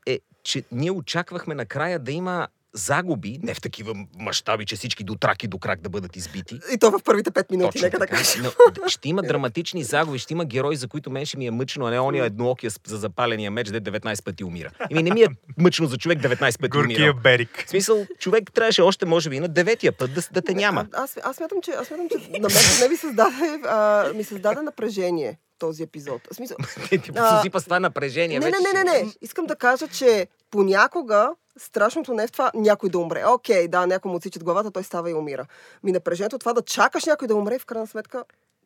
Е, 0.06 0.20
че 0.44 0.64
ние 0.72 0.92
очаквахме 0.92 1.56
накрая 1.56 2.00
да 2.00 2.12
има 2.12 2.48
загуби, 2.74 3.40
не 3.44 3.54
в 3.54 3.62
такива 3.62 3.94
мащаби, 4.20 4.66
че 4.66 4.76
всички 4.76 5.04
до 5.04 5.16
трак 5.16 5.44
и 5.44 5.48
до 5.48 5.58
крак 5.58 5.82
да 5.82 5.90
бъдат 5.90 6.16
избити. 6.16 6.60
И 6.74 6.78
то 6.78 6.92
в 6.92 7.04
първите 7.04 7.32
5 7.32 7.52
минути, 7.52 7.72
Точно 7.72 7.86
нека 7.86 8.00
да 8.00 8.06
така. 8.06 8.18
кажем. 8.18 8.44
Но 8.82 8.88
ще 8.88 9.10
има 9.10 9.22
драматични 9.22 9.84
загуби, 9.84 10.20
ще 10.20 10.34
има 10.34 10.46
герои, 10.46 10.76
за 10.76 10.88
които 10.88 11.12
мен 11.12 11.26
ще 11.26 11.38
ми 11.38 11.48
е 11.48 11.52
мъчно, 11.52 11.86
а 11.86 11.92
не 11.92 12.00
ония 12.00 12.26
едноокия 12.26 12.72
за 12.88 12.98
запаления 12.98 13.52
меч, 13.52 13.70
де 13.70 13.82
19 13.82 14.24
пъти 14.24 14.44
умира. 14.44 14.70
Ими 14.90 15.04
не 15.04 15.14
ми 15.14 15.22
е 15.24 15.28
мъчно 15.58 15.88
за 15.88 15.98
човек 15.98 16.20
19 16.20 16.60
пъти 16.60 16.70
Горкия 16.70 17.12
умира. 17.12 17.14
берик. 17.14 17.64
В 17.66 17.70
смисъл, 17.70 18.06
човек 18.20 18.52
трябваше 18.54 18.82
още, 18.82 19.06
може 19.06 19.30
би, 19.30 19.40
на 19.40 19.48
деветия 19.48 19.92
път 19.92 20.14
да, 20.14 20.22
да 20.32 20.42
те 20.42 20.54
няма. 20.54 20.88
А, 20.94 21.04
аз, 21.04 21.18
аз 21.24 21.36
смятам, 21.36 21.58
че, 21.64 21.72
аз 21.72 21.88
смятам, 21.88 22.10
че 22.10 22.18
на 22.40 22.48
мен 22.48 22.80
не 22.82 22.90
ми 22.90 22.98
създаде, 22.98 23.60
а, 23.68 24.12
ми 24.16 24.24
създаде 24.24 24.62
напрежение 24.62 25.38
този 25.64 25.84
епизод. 25.84 26.22
В 26.32 26.36
смисъл, 26.36 26.58
Ти 26.90 27.02
ти 27.02 27.12
с 27.54 27.64
това 27.64 27.80
напрежение. 27.80 28.40
не, 28.40 28.46
не, 28.46 28.52
вече 28.52 28.64
не, 28.66 28.84
не, 28.84 28.92
не. 28.94 29.12
Искам 29.22 29.46
да 29.46 29.56
кажа, 29.56 29.88
че 29.90 30.28
понякога 30.52 31.30
страшното 31.58 32.14
не 32.14 32.24
е 32.24 32.28
в 32.28 32.32
това 32.32 32.52
някой 32.54 32.90
да 32.90 32.98
умре. 33.00 33.24
Окей, 33.28 33.68
да, 33.68 33.86
някой 33.86 34.10
му 34.10 34.18
отсичат 34.18 34.44
главата, 34.44 34.72
той 34.72 34.84
става 34.84 35.10
и 35.10 35.14
умира. 35.14 35.46
Ми 35.84 35.92
напрежението 35.92 36.36
е 36.36 36.40
това 36.40 36.54
да 36.54 36.62
чакаш 36.62 37.06
някой 37.06 37.28
да 37.28 37.36
умре, 37.36 37.60
в 37.60 37.66
крайна 37.66 37.88
сметка 37.88 38.24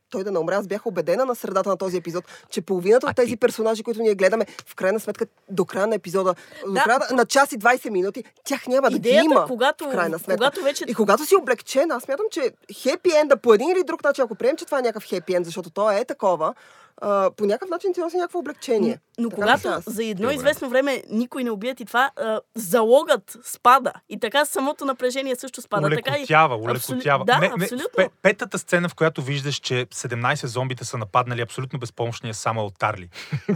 той 0.10 0.24
да 0.24 0.32
не 0.32 0.40
умре. 0.40 0.56
Аз 0.56 0.68
бях 0.68 0.86
убедена 0.86 1.26
на 1.26 1.36
средата 1.36 1.70
на 1.70 1.78
този 1.78 1.98
епизод, 1.98 2.24
че 2.50 2.62
половината 2.62 3.08
А 3.08 3.10
от 3.10 3.16
тези 3.16 3.30
ти- 3.30 3.38
персонажи, 3.38 3.84
които 3.84 4.02
ние 4.02 4.16
гледаме, 4.16 4.46
в 4.66 4.76
крайна 4.76 5.00
сметка 5.00 5.26
до 5.50 5.66
края 5.66 5.88
на 5.88 5.96
епизода, 5.96 6.36
до 6.66 6.74
Да. 6.74 6.84
края 6.84 7.00
на 7.12 7.26
час 7.26 7.52
и 7.52 7.58
20 7.58 7.90
минути, 7.90 8.24
тях 8.44 8.68
няма 8.68 8.90
да 8.90 9.00
ги 9.00 9.10
има. 9.10 9.46
когато, 9.48 9.84
в 9.86 9.92
крайна 9.92 10.20
сметка. 10.20 10.36
когато 10.36 10.62
вече 10.62 10.86
И 10.88 10.94
когато 10.94 11.26
си 11.26 11.36
облегчен, 11.36 11.92
аз 11.92 12.04
смятам, 12.04 12.26
че 12.32 12.52
хепи 12.74 13.12
енда 13.12 13.38
по 13.38 13.54
един 13.54 13.70
или 13.70 13.84
друг 13.84 14.04
начин, 14.04 14.24
ако 14.24 14.36
приемем, 14.36 14.58
че 14.58 14.66
това 14.66 14.80
е 14.80 14.82
някакъв 14.82 15.04
хепи 15.04 15.36
енд, 15.36 15.46
защото 15.46 15.70
то 15.70 15.92
е 15.92 16.06
такова, 16.06 16.54
а, 17.02 17.32
по 17.38 17.46
някакъв 17.46 17.70
начин 17.70 17.94
ти 17.94 18.00
носи 18.00 18.18
някакво 18.18 18.40
облегчение. 18.40 19.00
Но 19.20 19.30
Така 19.30 19.42
когато 19.42 19.68
аз. 19.68 19.84
за 19.88 20.04
едно 20.04 20.22
Добре. 20.22 20.36
известно 20.36 20.70
време 20.70 21.04
никой 21.10 21.44
не 21.44 21.52
убият 21.52 21.80
и 21.80 21.86
това, 21.86 22.12
а, 22.16 22.40
залогът 22.56 23.38
спада. 23.44 23.92
И 24.10 24.20
така 24.20 24.46
самото 24.46 24.86
напрежение 24.86 25.36
също 25.36 25.62
спада. 25.62 25.90
Така 25.90 26.12
и... 26.12 26.14
Улекотява, 26.14 26.56
улекотява. 26.56 27.26
Да, 27.26 27.40
не, 27.40 27.48
не, 27.48 27.54
абсолютно. 27.64 27.90
пе- 27.98 28.10
петата 28.22 28.60
сцена, 28.60 28.90
в 28.90 28.96
която 28.96 29.22
виждаш, 29.22 29.56
че 29.56 29.86
17 29.86 30.46
зомбите 30.46 30.86
са 30.86 30.98
нападнали 30.98 31.42
абсолютно 31.42 31.80
безпомощния 31.80 32.34
Самуел 32.34 32.70
Тарли. 32.80 33.10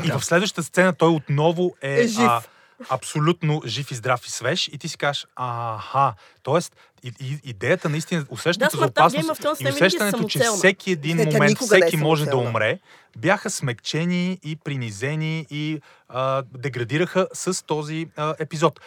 И 0.05 0.11
в 0.11 0.25
следващата 0.25 0.63
сцена 0.63 0.93
той 0.93 1.09
отново 1.09 1.75
е, 1.81 2.01
Е 2.01 2.07
жив. 2.07 2.19
А, 2.29 2.41
абсолютно 2.89 3.61
жив 3.65 3.91
и 3.91 3.95
здрав 3.95 4.25
и 4.25 4.31
свеж. 4.31 4.67
И 4.67 4.77
ти 4.77 4.87
си 4.87 4.97
кажеш, 4.97 5.27
аха, 5.35 6.13
тоест 6.43 6.75
и, 7.03 7.13
и, 7.19 7.39
идеята 7.43 7.89
наистина, 7.89 8.25
усещането 8.29 8.77
за 8.77 8.83
Game 8.83 8.87
of 8.87 8.89
опасност 8.89 9.59
и 9.59 9.63
не 9.63 9.69
е 9.69 9.73
усещането, 9.73 10.27
че 10.27 10.39
всеки 10.39 10.91
един 10.91 11.17
Не, 11.17 11.25
тя 11.25 11.31
момент, 11.31 11.61
не 11.61 11.65
е 11.65 11.67
всеки 11.67 11.97
може 11.97 12.25
да 12.25 12.37
умре, 12.37 12.79
бяха 13.17 13.49
смекчени 13.49 14.39
и 14.43 14.55
принизени 14.55 15.45
и 15.49 15.81
а, 16.09 16.43
деградираха 16.57 17.27
с 17.33 17.65
този 17.65 18.07
а, 18.15 18.35
епизод. 18.39 18.79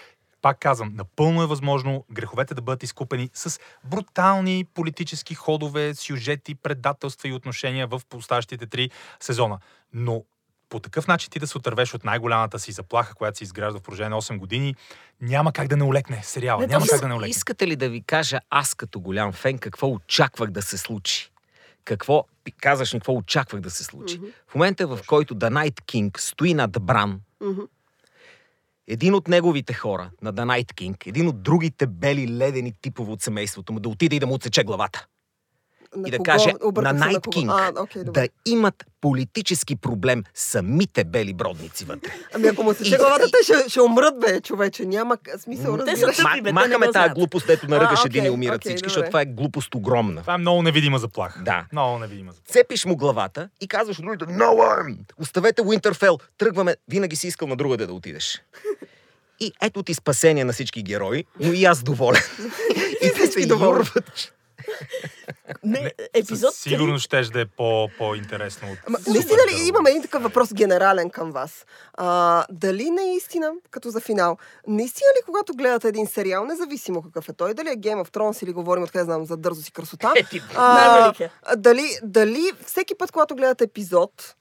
Пак 0.42 0.58
казвам, 0.58 0.92
напълно 0.94 1.42
е 1.42 1.46
възможно 1.46 2.04
греховете 2.10 2.54
да 2.54 2.62
бъдат 2.62 2.82
изкупени 2.82 3.30
с 3.34 3.60
брутални 3.84 4.64
политически 4.74 5.34
ходове, 5.34 5.94
сюжети, 5.94 6.54
предателства 6.54 7.28
и 7.28 7.32
отношения 7.32 7.86
в 7.86 8.00
оставащите 8.14 8.66
три 8.66 8.90
сезона. 9.20 9.58
Но 9.92 10.24
по 10.74 10.80
такъв 10.80 11.08
начин 11.08 11.30
ти 11.30 11.38
да 11.38 11.46
се 11.46 11.58
отървеш 11.58 11.94
от 11.94 12.04
най-голямата 12.04 12.58
си 12.58 12.72
заплаха, 12.72 13.14
която 13.14 13.38
се 13.38 13.44
изгражда 13.44 13.78
в 13.78 13.82
продължение 13.82 14.08
на 14.08 14.22
8 14.22 14.38
години, 14.38 14.74
няма 15.20 15.52
как 15.52 15.68
да 15.68 15.76
не 15.76 15.84
олекне 15.84 16.20
сериала. 16.22 16.60
Не, 16.60 16.66
няма 16.66 16.86
как 16.86 17.00
да 17.00 17.08
не 17.08 17.14
олекне. 17.14 17.30
Искате 17.30 17.66
ли 17.66 17.76
да 17.76 17.88
ви 17.88 18.02
кажа 18.02 18.40
аз 18.50 18.74
като 18.74 19.00
голям 19.00 19.32
фен 19.32 19.58
какво 19.58 19.88
очаквах 19.88 20.50
да 20.50 20.62
се 20.62 20.78
случи? 20.78 21.32
Какво, 21.84 22.24
казаш 22.60 22.94
ми, 22.94 23.00
какво 23.00 23.12
очаквах 23.12 23.60
да 23.60 23.70
се 23.70 23.84
случи? 23.84 24.20
В 24.48 24.54
момента, 24.54 24.86
в 24.86 24.98
който 25.06 25.34
The 25.34 25.50
Night 25.50 25.80
King 25.82 26.18
стои 26.18 26.54
над 26.54 26.82
Бран, 26.82 27.20
Мгм. 27.40 27.60
един 28.88 29.14
от 29.14 29.28
неговите 29.28 29.74
хора, 29.74 30.10
на 30.22 30.34
The 30.34 30.42
Night 30.44 30.74
King, 30.74 31.06
един 31.06 31.28
от 31.28 31.42
другите 31.42 31.86
бели 31.86 32.36
ледени 32.38 32.72
типове 32.80 33.12
от 33.12 33.22
семейството 33.22 33.72
му, 33.72 33.80
да 33.80 33.88
отиде 33.88 34.16
и 34.16 34.20
да 34.20 34.26
му 34.26 34.34
отсече 34.34 34.64
главата. 34.64 35.06
На 35.96 36.08
и 36.08 36.10
да 36.10 36.16
кого? 36.16 36.24
каже 36.24 36.52
Обърках 36.62 36.92
на 36.92 36.98
се 36.98 37.04
Night 37.10 37.24
кого. 37.24 37.32
King 37.32 37.72
А, 37.76 37.82
окей, 37.82 38.04
добре. 38.04 38.20
да 38.20 38.28
имат 38.50 38.84
политически 39.00 39.76
проблем 39.76 40.24
самите 40.34 41.04
бели 41.04 41.34
бродници 41.34 41.84
вътре. 41.84 42.10
Ами 42.34 42.48
ако 42.48 42.62
му 42.62 42.74
се 42.74 42.84
че 42.84 42.96
главата, 42.96 43.24
те 43.30 43.44
ще, 43.44 43.68
ще 43.70 43.80
умрат, 43.80 44.20
бе, 44.20 44.40
човече. 44.40 44.84
Няма 44.86 45.18
смисъл, 45.38 45.76
Те 45.76 45.96
са 45.96 46.06
разбираш. 46.06 46.16
тъпи, 46.16 46.42
бе, 46.42 46.52
махаме 46.52 46.92
тази 46.92 47.14
глупост, 47.14 47.48
ето 47.48 47.68
наръгаш 47.68 48.00
А, 48.04 48.06
един 48.06 48.24
и 48.24 48.30
умират 48.30 48.56
окей, 48.56 48.70
всички, 48.70 48.82
добре. 48.82 48.88
защото 48.88 49.06
това 49.06 49.20
е 49.20 49.26
глупост 49.26 49.74
огромна. 49.74 50.20
Това 50.20 50.34
е 50.34 50.38
много 50.38 50.62
невидима 50.62 50.98
заплаха. 50.98 51.42
Да. 51.42 51.66
Много 51.72 51.98
невидима 51.98 52.32
заплаха. 52.32 52.52
Цепиш 52.52 52.84
му 52.84 52.96
главата 52.96 53.48
и 53.60 53.68
казваш 53.68 53.98
на 53.98 54.04
другите, 54.04 54.38
no 54.38 54.48
arm! 54.50 54.96
Оставете 55.18 55.62
Уинтерфел, 55.62 56.18
тръгваме, 56.38 56.76
винаги 56.88 57.16
си 57.16 57.26
искал 57.26 57.48
на 57.48 57.56
другаде 57.56 57.86
да 57.86 57.92
отидеш. 57.92 58.42
И 59.40 59.52
ето 59.62 59.82
ти 59.82 59.94
спасение 59.94 60.44
на 60.44 60.52
всички 60.52 60.82
герои, 60.82 61.24
но 61.40 61.52
и 61.52 61.64
аз 61.64 61.82
доволен. 61.82 62.22
и 63.02 63.12
те 63.16 63.26
се 63.26 63.46
доволни. 63.46 63.84
Не, 65.64 65.92
епизод 66.14 66.54
Със 66.54 66.62
сигурност 66.62 67.04
ще 67.04 67.22
да 67.22 67.40
е 67.40 67.44
по, 67.44 67.88
по-интересно 67.98 68.68
от... 68.72 68.78
Ама, 68.86 68.98
наистина 69.06 69.38
ли 69.38 69.68
имаме 69.68 69.90
един 69.90 70.02
такъв 70.02 70.22
въпрос 70.22 70.54
генерален 70.54 71.10
към 71.10 71.30
вас? 71.30 71.66
А, 71.94 72.44
дали 72.50 72.90
наистина, 72.90 73.52
като 73.70 73.90
за 73.90 74.00
финал, 74.00 74.36
наистина 74.66 75.08
ли 75.18 75.24
когато 75.24 75.54
гледате 75.54 75.88
един 75.88 76.06
сериал, 76.06 76.44
независимо 76.44 77.02
какъв 77.02 77.28
е 77.28 77.32
той, 77.32 77.54
дали 77.54 77.68
е 77.68 77.76
Game 77.76 78.04
of 78.04 78.08
Thrones 78.08 78.44
или 78.44 78.52
говорим 78.52 78.82
откъде 78.82 79.04
знам 79.04 79.24
за 79.24 79.36
дързост 79.36 79.68
и 79.68 79.72
красота, 79.72 80.12
Е, 80.16 80.24
ти, 80.24 80.42
а, 80.56 81.12
дали, 81.56 81.98
дали 82.02 82.52
всеки 82.66 82.94
път, 82.94 83.12
когато 83.12 83.36
гледате 83.36 83.64
епизод, 83.64 84.34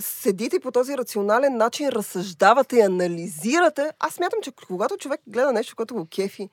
седите 0.00 0.60
по 0.60 0.70
този 0.70 0.98
рационален 0.98 1.56
начин, 1.56 1.88
разсъждавате 1.88 2.76
и 2.76 2.80
анализирате. 2.80 3.90
Аз 3.98 4.14
смятам, 4.14 4.38
че 4.42 4.50
когато 4.66 4.96
човек 4.96 5.20
гледа 5.26 5.52
нещо, 5.52 5.76
което 5.76 5.94
го 5.94 6.06
кефи, 6.06 6.50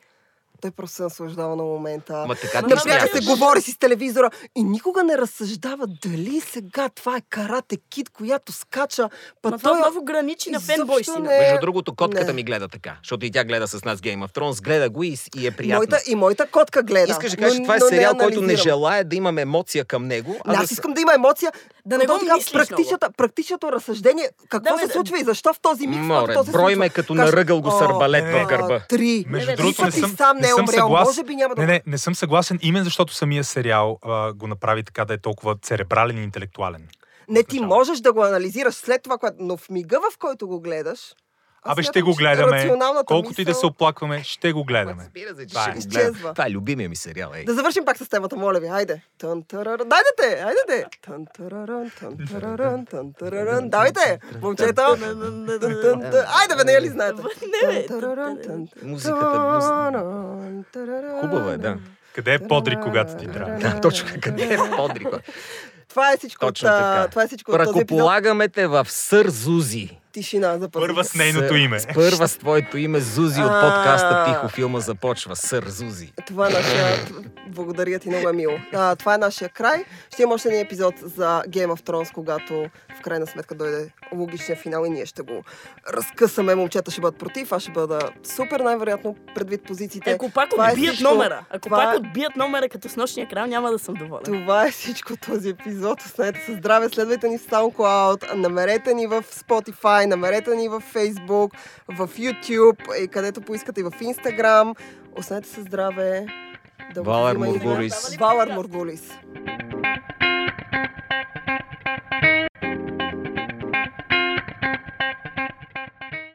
той 0.64 0.72
просто 0.72 0.95
се 0.95 1.03
наслаждава 1.03 1.55
на 1.55 1.64
момента. 1.66 2.26
Ма 2.28 2.36
така 2.36 2.57
ти 2.59 2.64
Например, 2.66 2.99
смяташ. 2.99 3.11
се 3.14 3.26
говори 3.26 3.61
си 3.61 3.72
с 3.72 3.78
телевизора 3.78 4.30
и 4.55 4.64
никога 4.64 5.03
не 5.03 5.18
разсъждава 5.18 5.88
дали 6.03 6.41
сега 6.41 6.89
това 6.89 7.18
е 7.18 7.22
карате 7.22 7.78
кит, 7.89 8.09
която 8.09 8.51
скача. 8.51 9.09
Па 9.41 9.49
Ма 9.49 9.59
той 9.59 9.78
много 9.78 10.03
граничи 10.03 10.49
на 10.49 10.57
изобщо 10.57 10.76
фенбойсина. 10.76 11.20
не- 11.20 11.39
Между 11.39 11.59
другото, 11.61 11.95
котката 11.95 12.26
Не. 12.26 12.34
ми 12.34 12.43
гледа 12.43 12.68
така, 12.68 12.95
защото 12.99 13.26
и 13.26 13.32
тя 13.32 13.43
гледа 13.43 13.68
с 13.68 13.86
нас 13.86 13.99
Game 13.99 14.18
of 14.20 14.32
Thrones, 14.32 14.64
гледа 14.64 14.89
го 14.89 15.03
и, 15.03 15.18
и 15.38 15.47
е 15.47 15.51
приятно. 15.51 15.76
Моята, 15.78 15.99
и 16.07 16.16
моята 16.16 16.47
котка 16.47 16.84
гледа. 16.84 17.11
Искаш 17.11 17.32
да 17.32 17.38
кажеш, 17.38 17.57
това 17.57 17.76
е 17.76 17.80
сериал, 17.82 18.16
който 18.16 18.41
не 18.41 18.55
желая 18.55 19.03
да 19.03 19.16
имам 19.16 19.38
емоция 19.38 19.86
към 19.86 20.07
него. 20.07 20.36
Не, 20.47 20.53
аз 20.53 20.59
да 20.59 20.74
искам 20.74 20.93
да 20.93 21.01
има 21.01 21.14
емоция. 21.14 21.51
Да 21.86 21.97
не 21.97 22.05
го 22.05 22.20
така, 22.20 22.36
практичната, 22.53 23.09
практичното 23.11 23.72
разсъждение. 23.72 24.30
Какво 24.49 24.76
Да, 24.76 24.80
се 24.80 24.93
случва 24.93 25.20
и 25.20 25.24
защо 25.24 25.53
в 25.53 25.59
този 25.59 25.88
миг, 25.88 25.99
Море, 25.99 26.36
брой 26.51 26.76
ме 26.76 26.89
като 26.89 27.16
Кажеш, 27.16 27.32
наръгал 27.32 27.61
го 27.61 27.72
с 27.72 27.74
«О, 27.74 27.84
арбалет 27.86 28.24
в 28.26 28.45
гърба». 28.47 28.80
Три. 28.89 29.26
Между 29.28 29.55
другото, 29.55 29.86
не 29.86 29.91
съм, 29.91 30.16
сам 30.18 30.38
не 30.38 30.53
е 30.54 30.58
съм 30.58 30.66
умрял, 30.66 30.88
съгласен. 30.88 31.10
може 31.10 31.24
би 31.24 31.36
няма 31.36 31.56
да- 31.56 31.62
Не, 31.62 31.68
не, 31.68 31.82
не 31.86 31.97
съм 31.97 32.16
съгласен, 32.16 32.60
именно 32.62 32.86
защото 32.86 33.14
самия 33.14 33.43
сериал 33.43 33.99
а, 34.01 34.34
го 34.34 34.47
направи 34.47 34.84
така 34.84 35.06
да 35.06 35.14
е 35.14 35.18
толкова 35.18 35.56
церебрален 35.56 36.18
и 36.18 36.24
интелектуален. 36.24 36.88
Не, 37.30 37.43
ти 37.43 37.60
можеш 37.60 37.99
да 37.99 38.14
го 38.14 38.24
анализираш 38.24 38.74
след 38.74 39.04
това, 39.04 39.18
но 39.39 39.58
в 39.58 39.70
мига, 39.70 39.99
в 39.99 40.18
който 40.18 40.47
го 40.47 40.62
гледаш... 40.62 40.99
Абе, 41.66 41.84
ще 41.84 42.01
го 42.01 42.14
гледаме. 42.14 42.72
Колкото 43.05 43.41
и 43.41 43.45
да 43.45 43.51
мисъл- 43.51 43.59
се 43.59 43.66
оплакваме, 43.66 44.24
ще 44.24 44.51
го 44.51 44.64
гледаме. 44.64 45.03
Разбира 45.03 45.36
се, 45.36 45.47
че 45.47 45.57
ще 45.57 45.70
е. 45.70 45.78
Изчезва. 45.78 46.34
Това 46.34 46.47
е 46.47 46.51
любимия 46.51 46.89
ми 46.89 46.95
сериал. 46.95 47.32
Ей. 47.36 47.45
Да 47.45 47.53
завършим 47.53 47.86
пак 47.86 47.97
с 47.97 48.09
темата, 48.09 48.36
моля 48.36 48.59
ви. 48.59 48.68
Хайде. 48.68 49.01
Тараран, 49.18 49.89
тън, 52.86 53.14
тараран. 53.14 53.70
Давайте, 53.70 54.20
момчета. 54.41 54.97
Айде, 56.41 56.55
бе, 56.57 56.64
не 56.64 56.82
ли 56.82 56.88
знаете? 56.88 57.22
Музиката, 58.84 59.20
тараран. 60.74 61.22
хубава 61.22 61.51
е, 61.51 61.57
да. 61.57 61.78
Къде 62.14 62.34
е 62.34 62.39
подри, 62.39 62.78
когато 62.84 63.16
ти 63.16 63.28
трябва? 63.28 63.57
Да, 63.59 63.82
точно. 63.82 64.09
Къде 64.22 64.43
е 64.43 64.57
Подрик? 64.78 65.07
Това 65.89 66.14
е 66.14 66.18
всичко 66.18 66.45
от, 66.45 66.49
Точно 66.49 66.68
така. 66.68 67.07
това 67.09 67.24
е 67.24 67.28
всичко. 67.28 67.59
Ръкополагаме 67.59 68.49
те 68.49 68.68
в 68.68 68.86
Сър 68.89 69.28
Зузи. 69.28 69.99
Тишина, 70.14 70.57
запази. 70.57 70.82
Първа 70.82 71.03
с 71.03 71.16
нейното 71.16 71.55
име. 71.55 71.80
С 71.80 71.88
първа 71.88 72.28
с 72.28 72.38
твоето 72.38 72.78
име 72.78 72.99
Зузи 72.99 73.41
от 73.41 73.51
подкаста 73.51 74.26
Тихо 74.28 74.47
филма 74.49 74.80
започва. 74.80 75.36
Сър 75.36 75.66
Зузи. 75.68 76.14
Това 76.28 76.47
е 76.47 76.51
нашия... 76.51 76.86
Благодаря 77.47 77.99
ти, 77.99 78.09
много 78.09 78.30
е 78.30 78.34
мило. 78.34 78.53
А, 78.74 78.95
това 78.95 79.14
е 79.14 79.18
нашия 79.18 79.49
край. 79.49 79.84
Ще 80.14 80.24
има 80.24 80.34
още 80.34 80.47
един 80.49 80.61
епизод 80.61 80.93
за 80.99 81.43
Game 81.49 81.68
of 81.68 81.82
Thrones, 81.82 82.14
когато 82.14 82.66
в 82.97 83.01
крайна 83.01 83.28
сметка 83.28 83.55
дойде 83.55 83.89
логичния 84.14 84.57
финал 84.57 84.86
и 84.86 84.89
ние 84.89 85.05
ще 85.05 85.22
го 85.22 85.43
разкъсаме. 85.89 86.55
Момчета 86.55 86.91
ще 86.91 87.01
бъдат 87.01 87.20
против, 87.20 87.51
аз 87.51 87.61
ще 87.61 87.72
бъда 87.72 87.99
супер 88.36 88.59
най-вероятно 88.59 89.16
предвид 89.36 89.64
позициите. 89.64 90.11
Ако 90.11 90.30
пак 90.32 90.49
Това 90.49 90.70
е 90.70 90.72
отбият 90.72 90.95
всичко. 90.95 91.14
номера, 91.14 91.45
ако 91.49 91.59
Това 91.61 91.78
пак 91.78 91.93
е- 91.93 91.97
отбият 91.97 92.36
номера 92.36 92.70
като 92.70 92.89
с 92.89 92.95
нощния 92.95 93.28
крал, 93.30 93.45
няма 93.45 93.72
да 93.72 93.80
съм 93.80 93.93
доволен. 93.93 94.24
Това 94.24 94.68
е 94.68 94.72
всичко 94.72 95.14
този 95.18 95.49
епизод. 95.49 96.01
Останете 96.01 96.39
със 96.45 96.55
здраве, 96.55 96.89
следвайте 96.89 97.28
ни 97.28 97.38
в 97.38 97.41
SoundCloud, 97.41 98.34
намерете 98.34 98.93
ни 98.93 99.07
в 99.07 99.24
Spotify, 99.24 100.03
край. 100.04 100.08
Намерете 100.08 100.56
ни 100.56 100.70
в 100.70 100.82
Facebook, 100.93 101.54
в 101.88 102.08
YouTube 102.08 103.04
и 103.04 103.08
където 103.08 103.41
поискате 103.41 103.82
и 103.82 103.84
в 103.84 103.91
Instagram. 103.91 104.76
Останете 105.18 105.49
се 105.49 105.62
здраве. 105.62 106.26
Да 106.93 107.04
Валар 107.04 107.38
Мургулис. 107.38 108.18
Валар 108.20 108.49
Мургулис. 108.49 109.12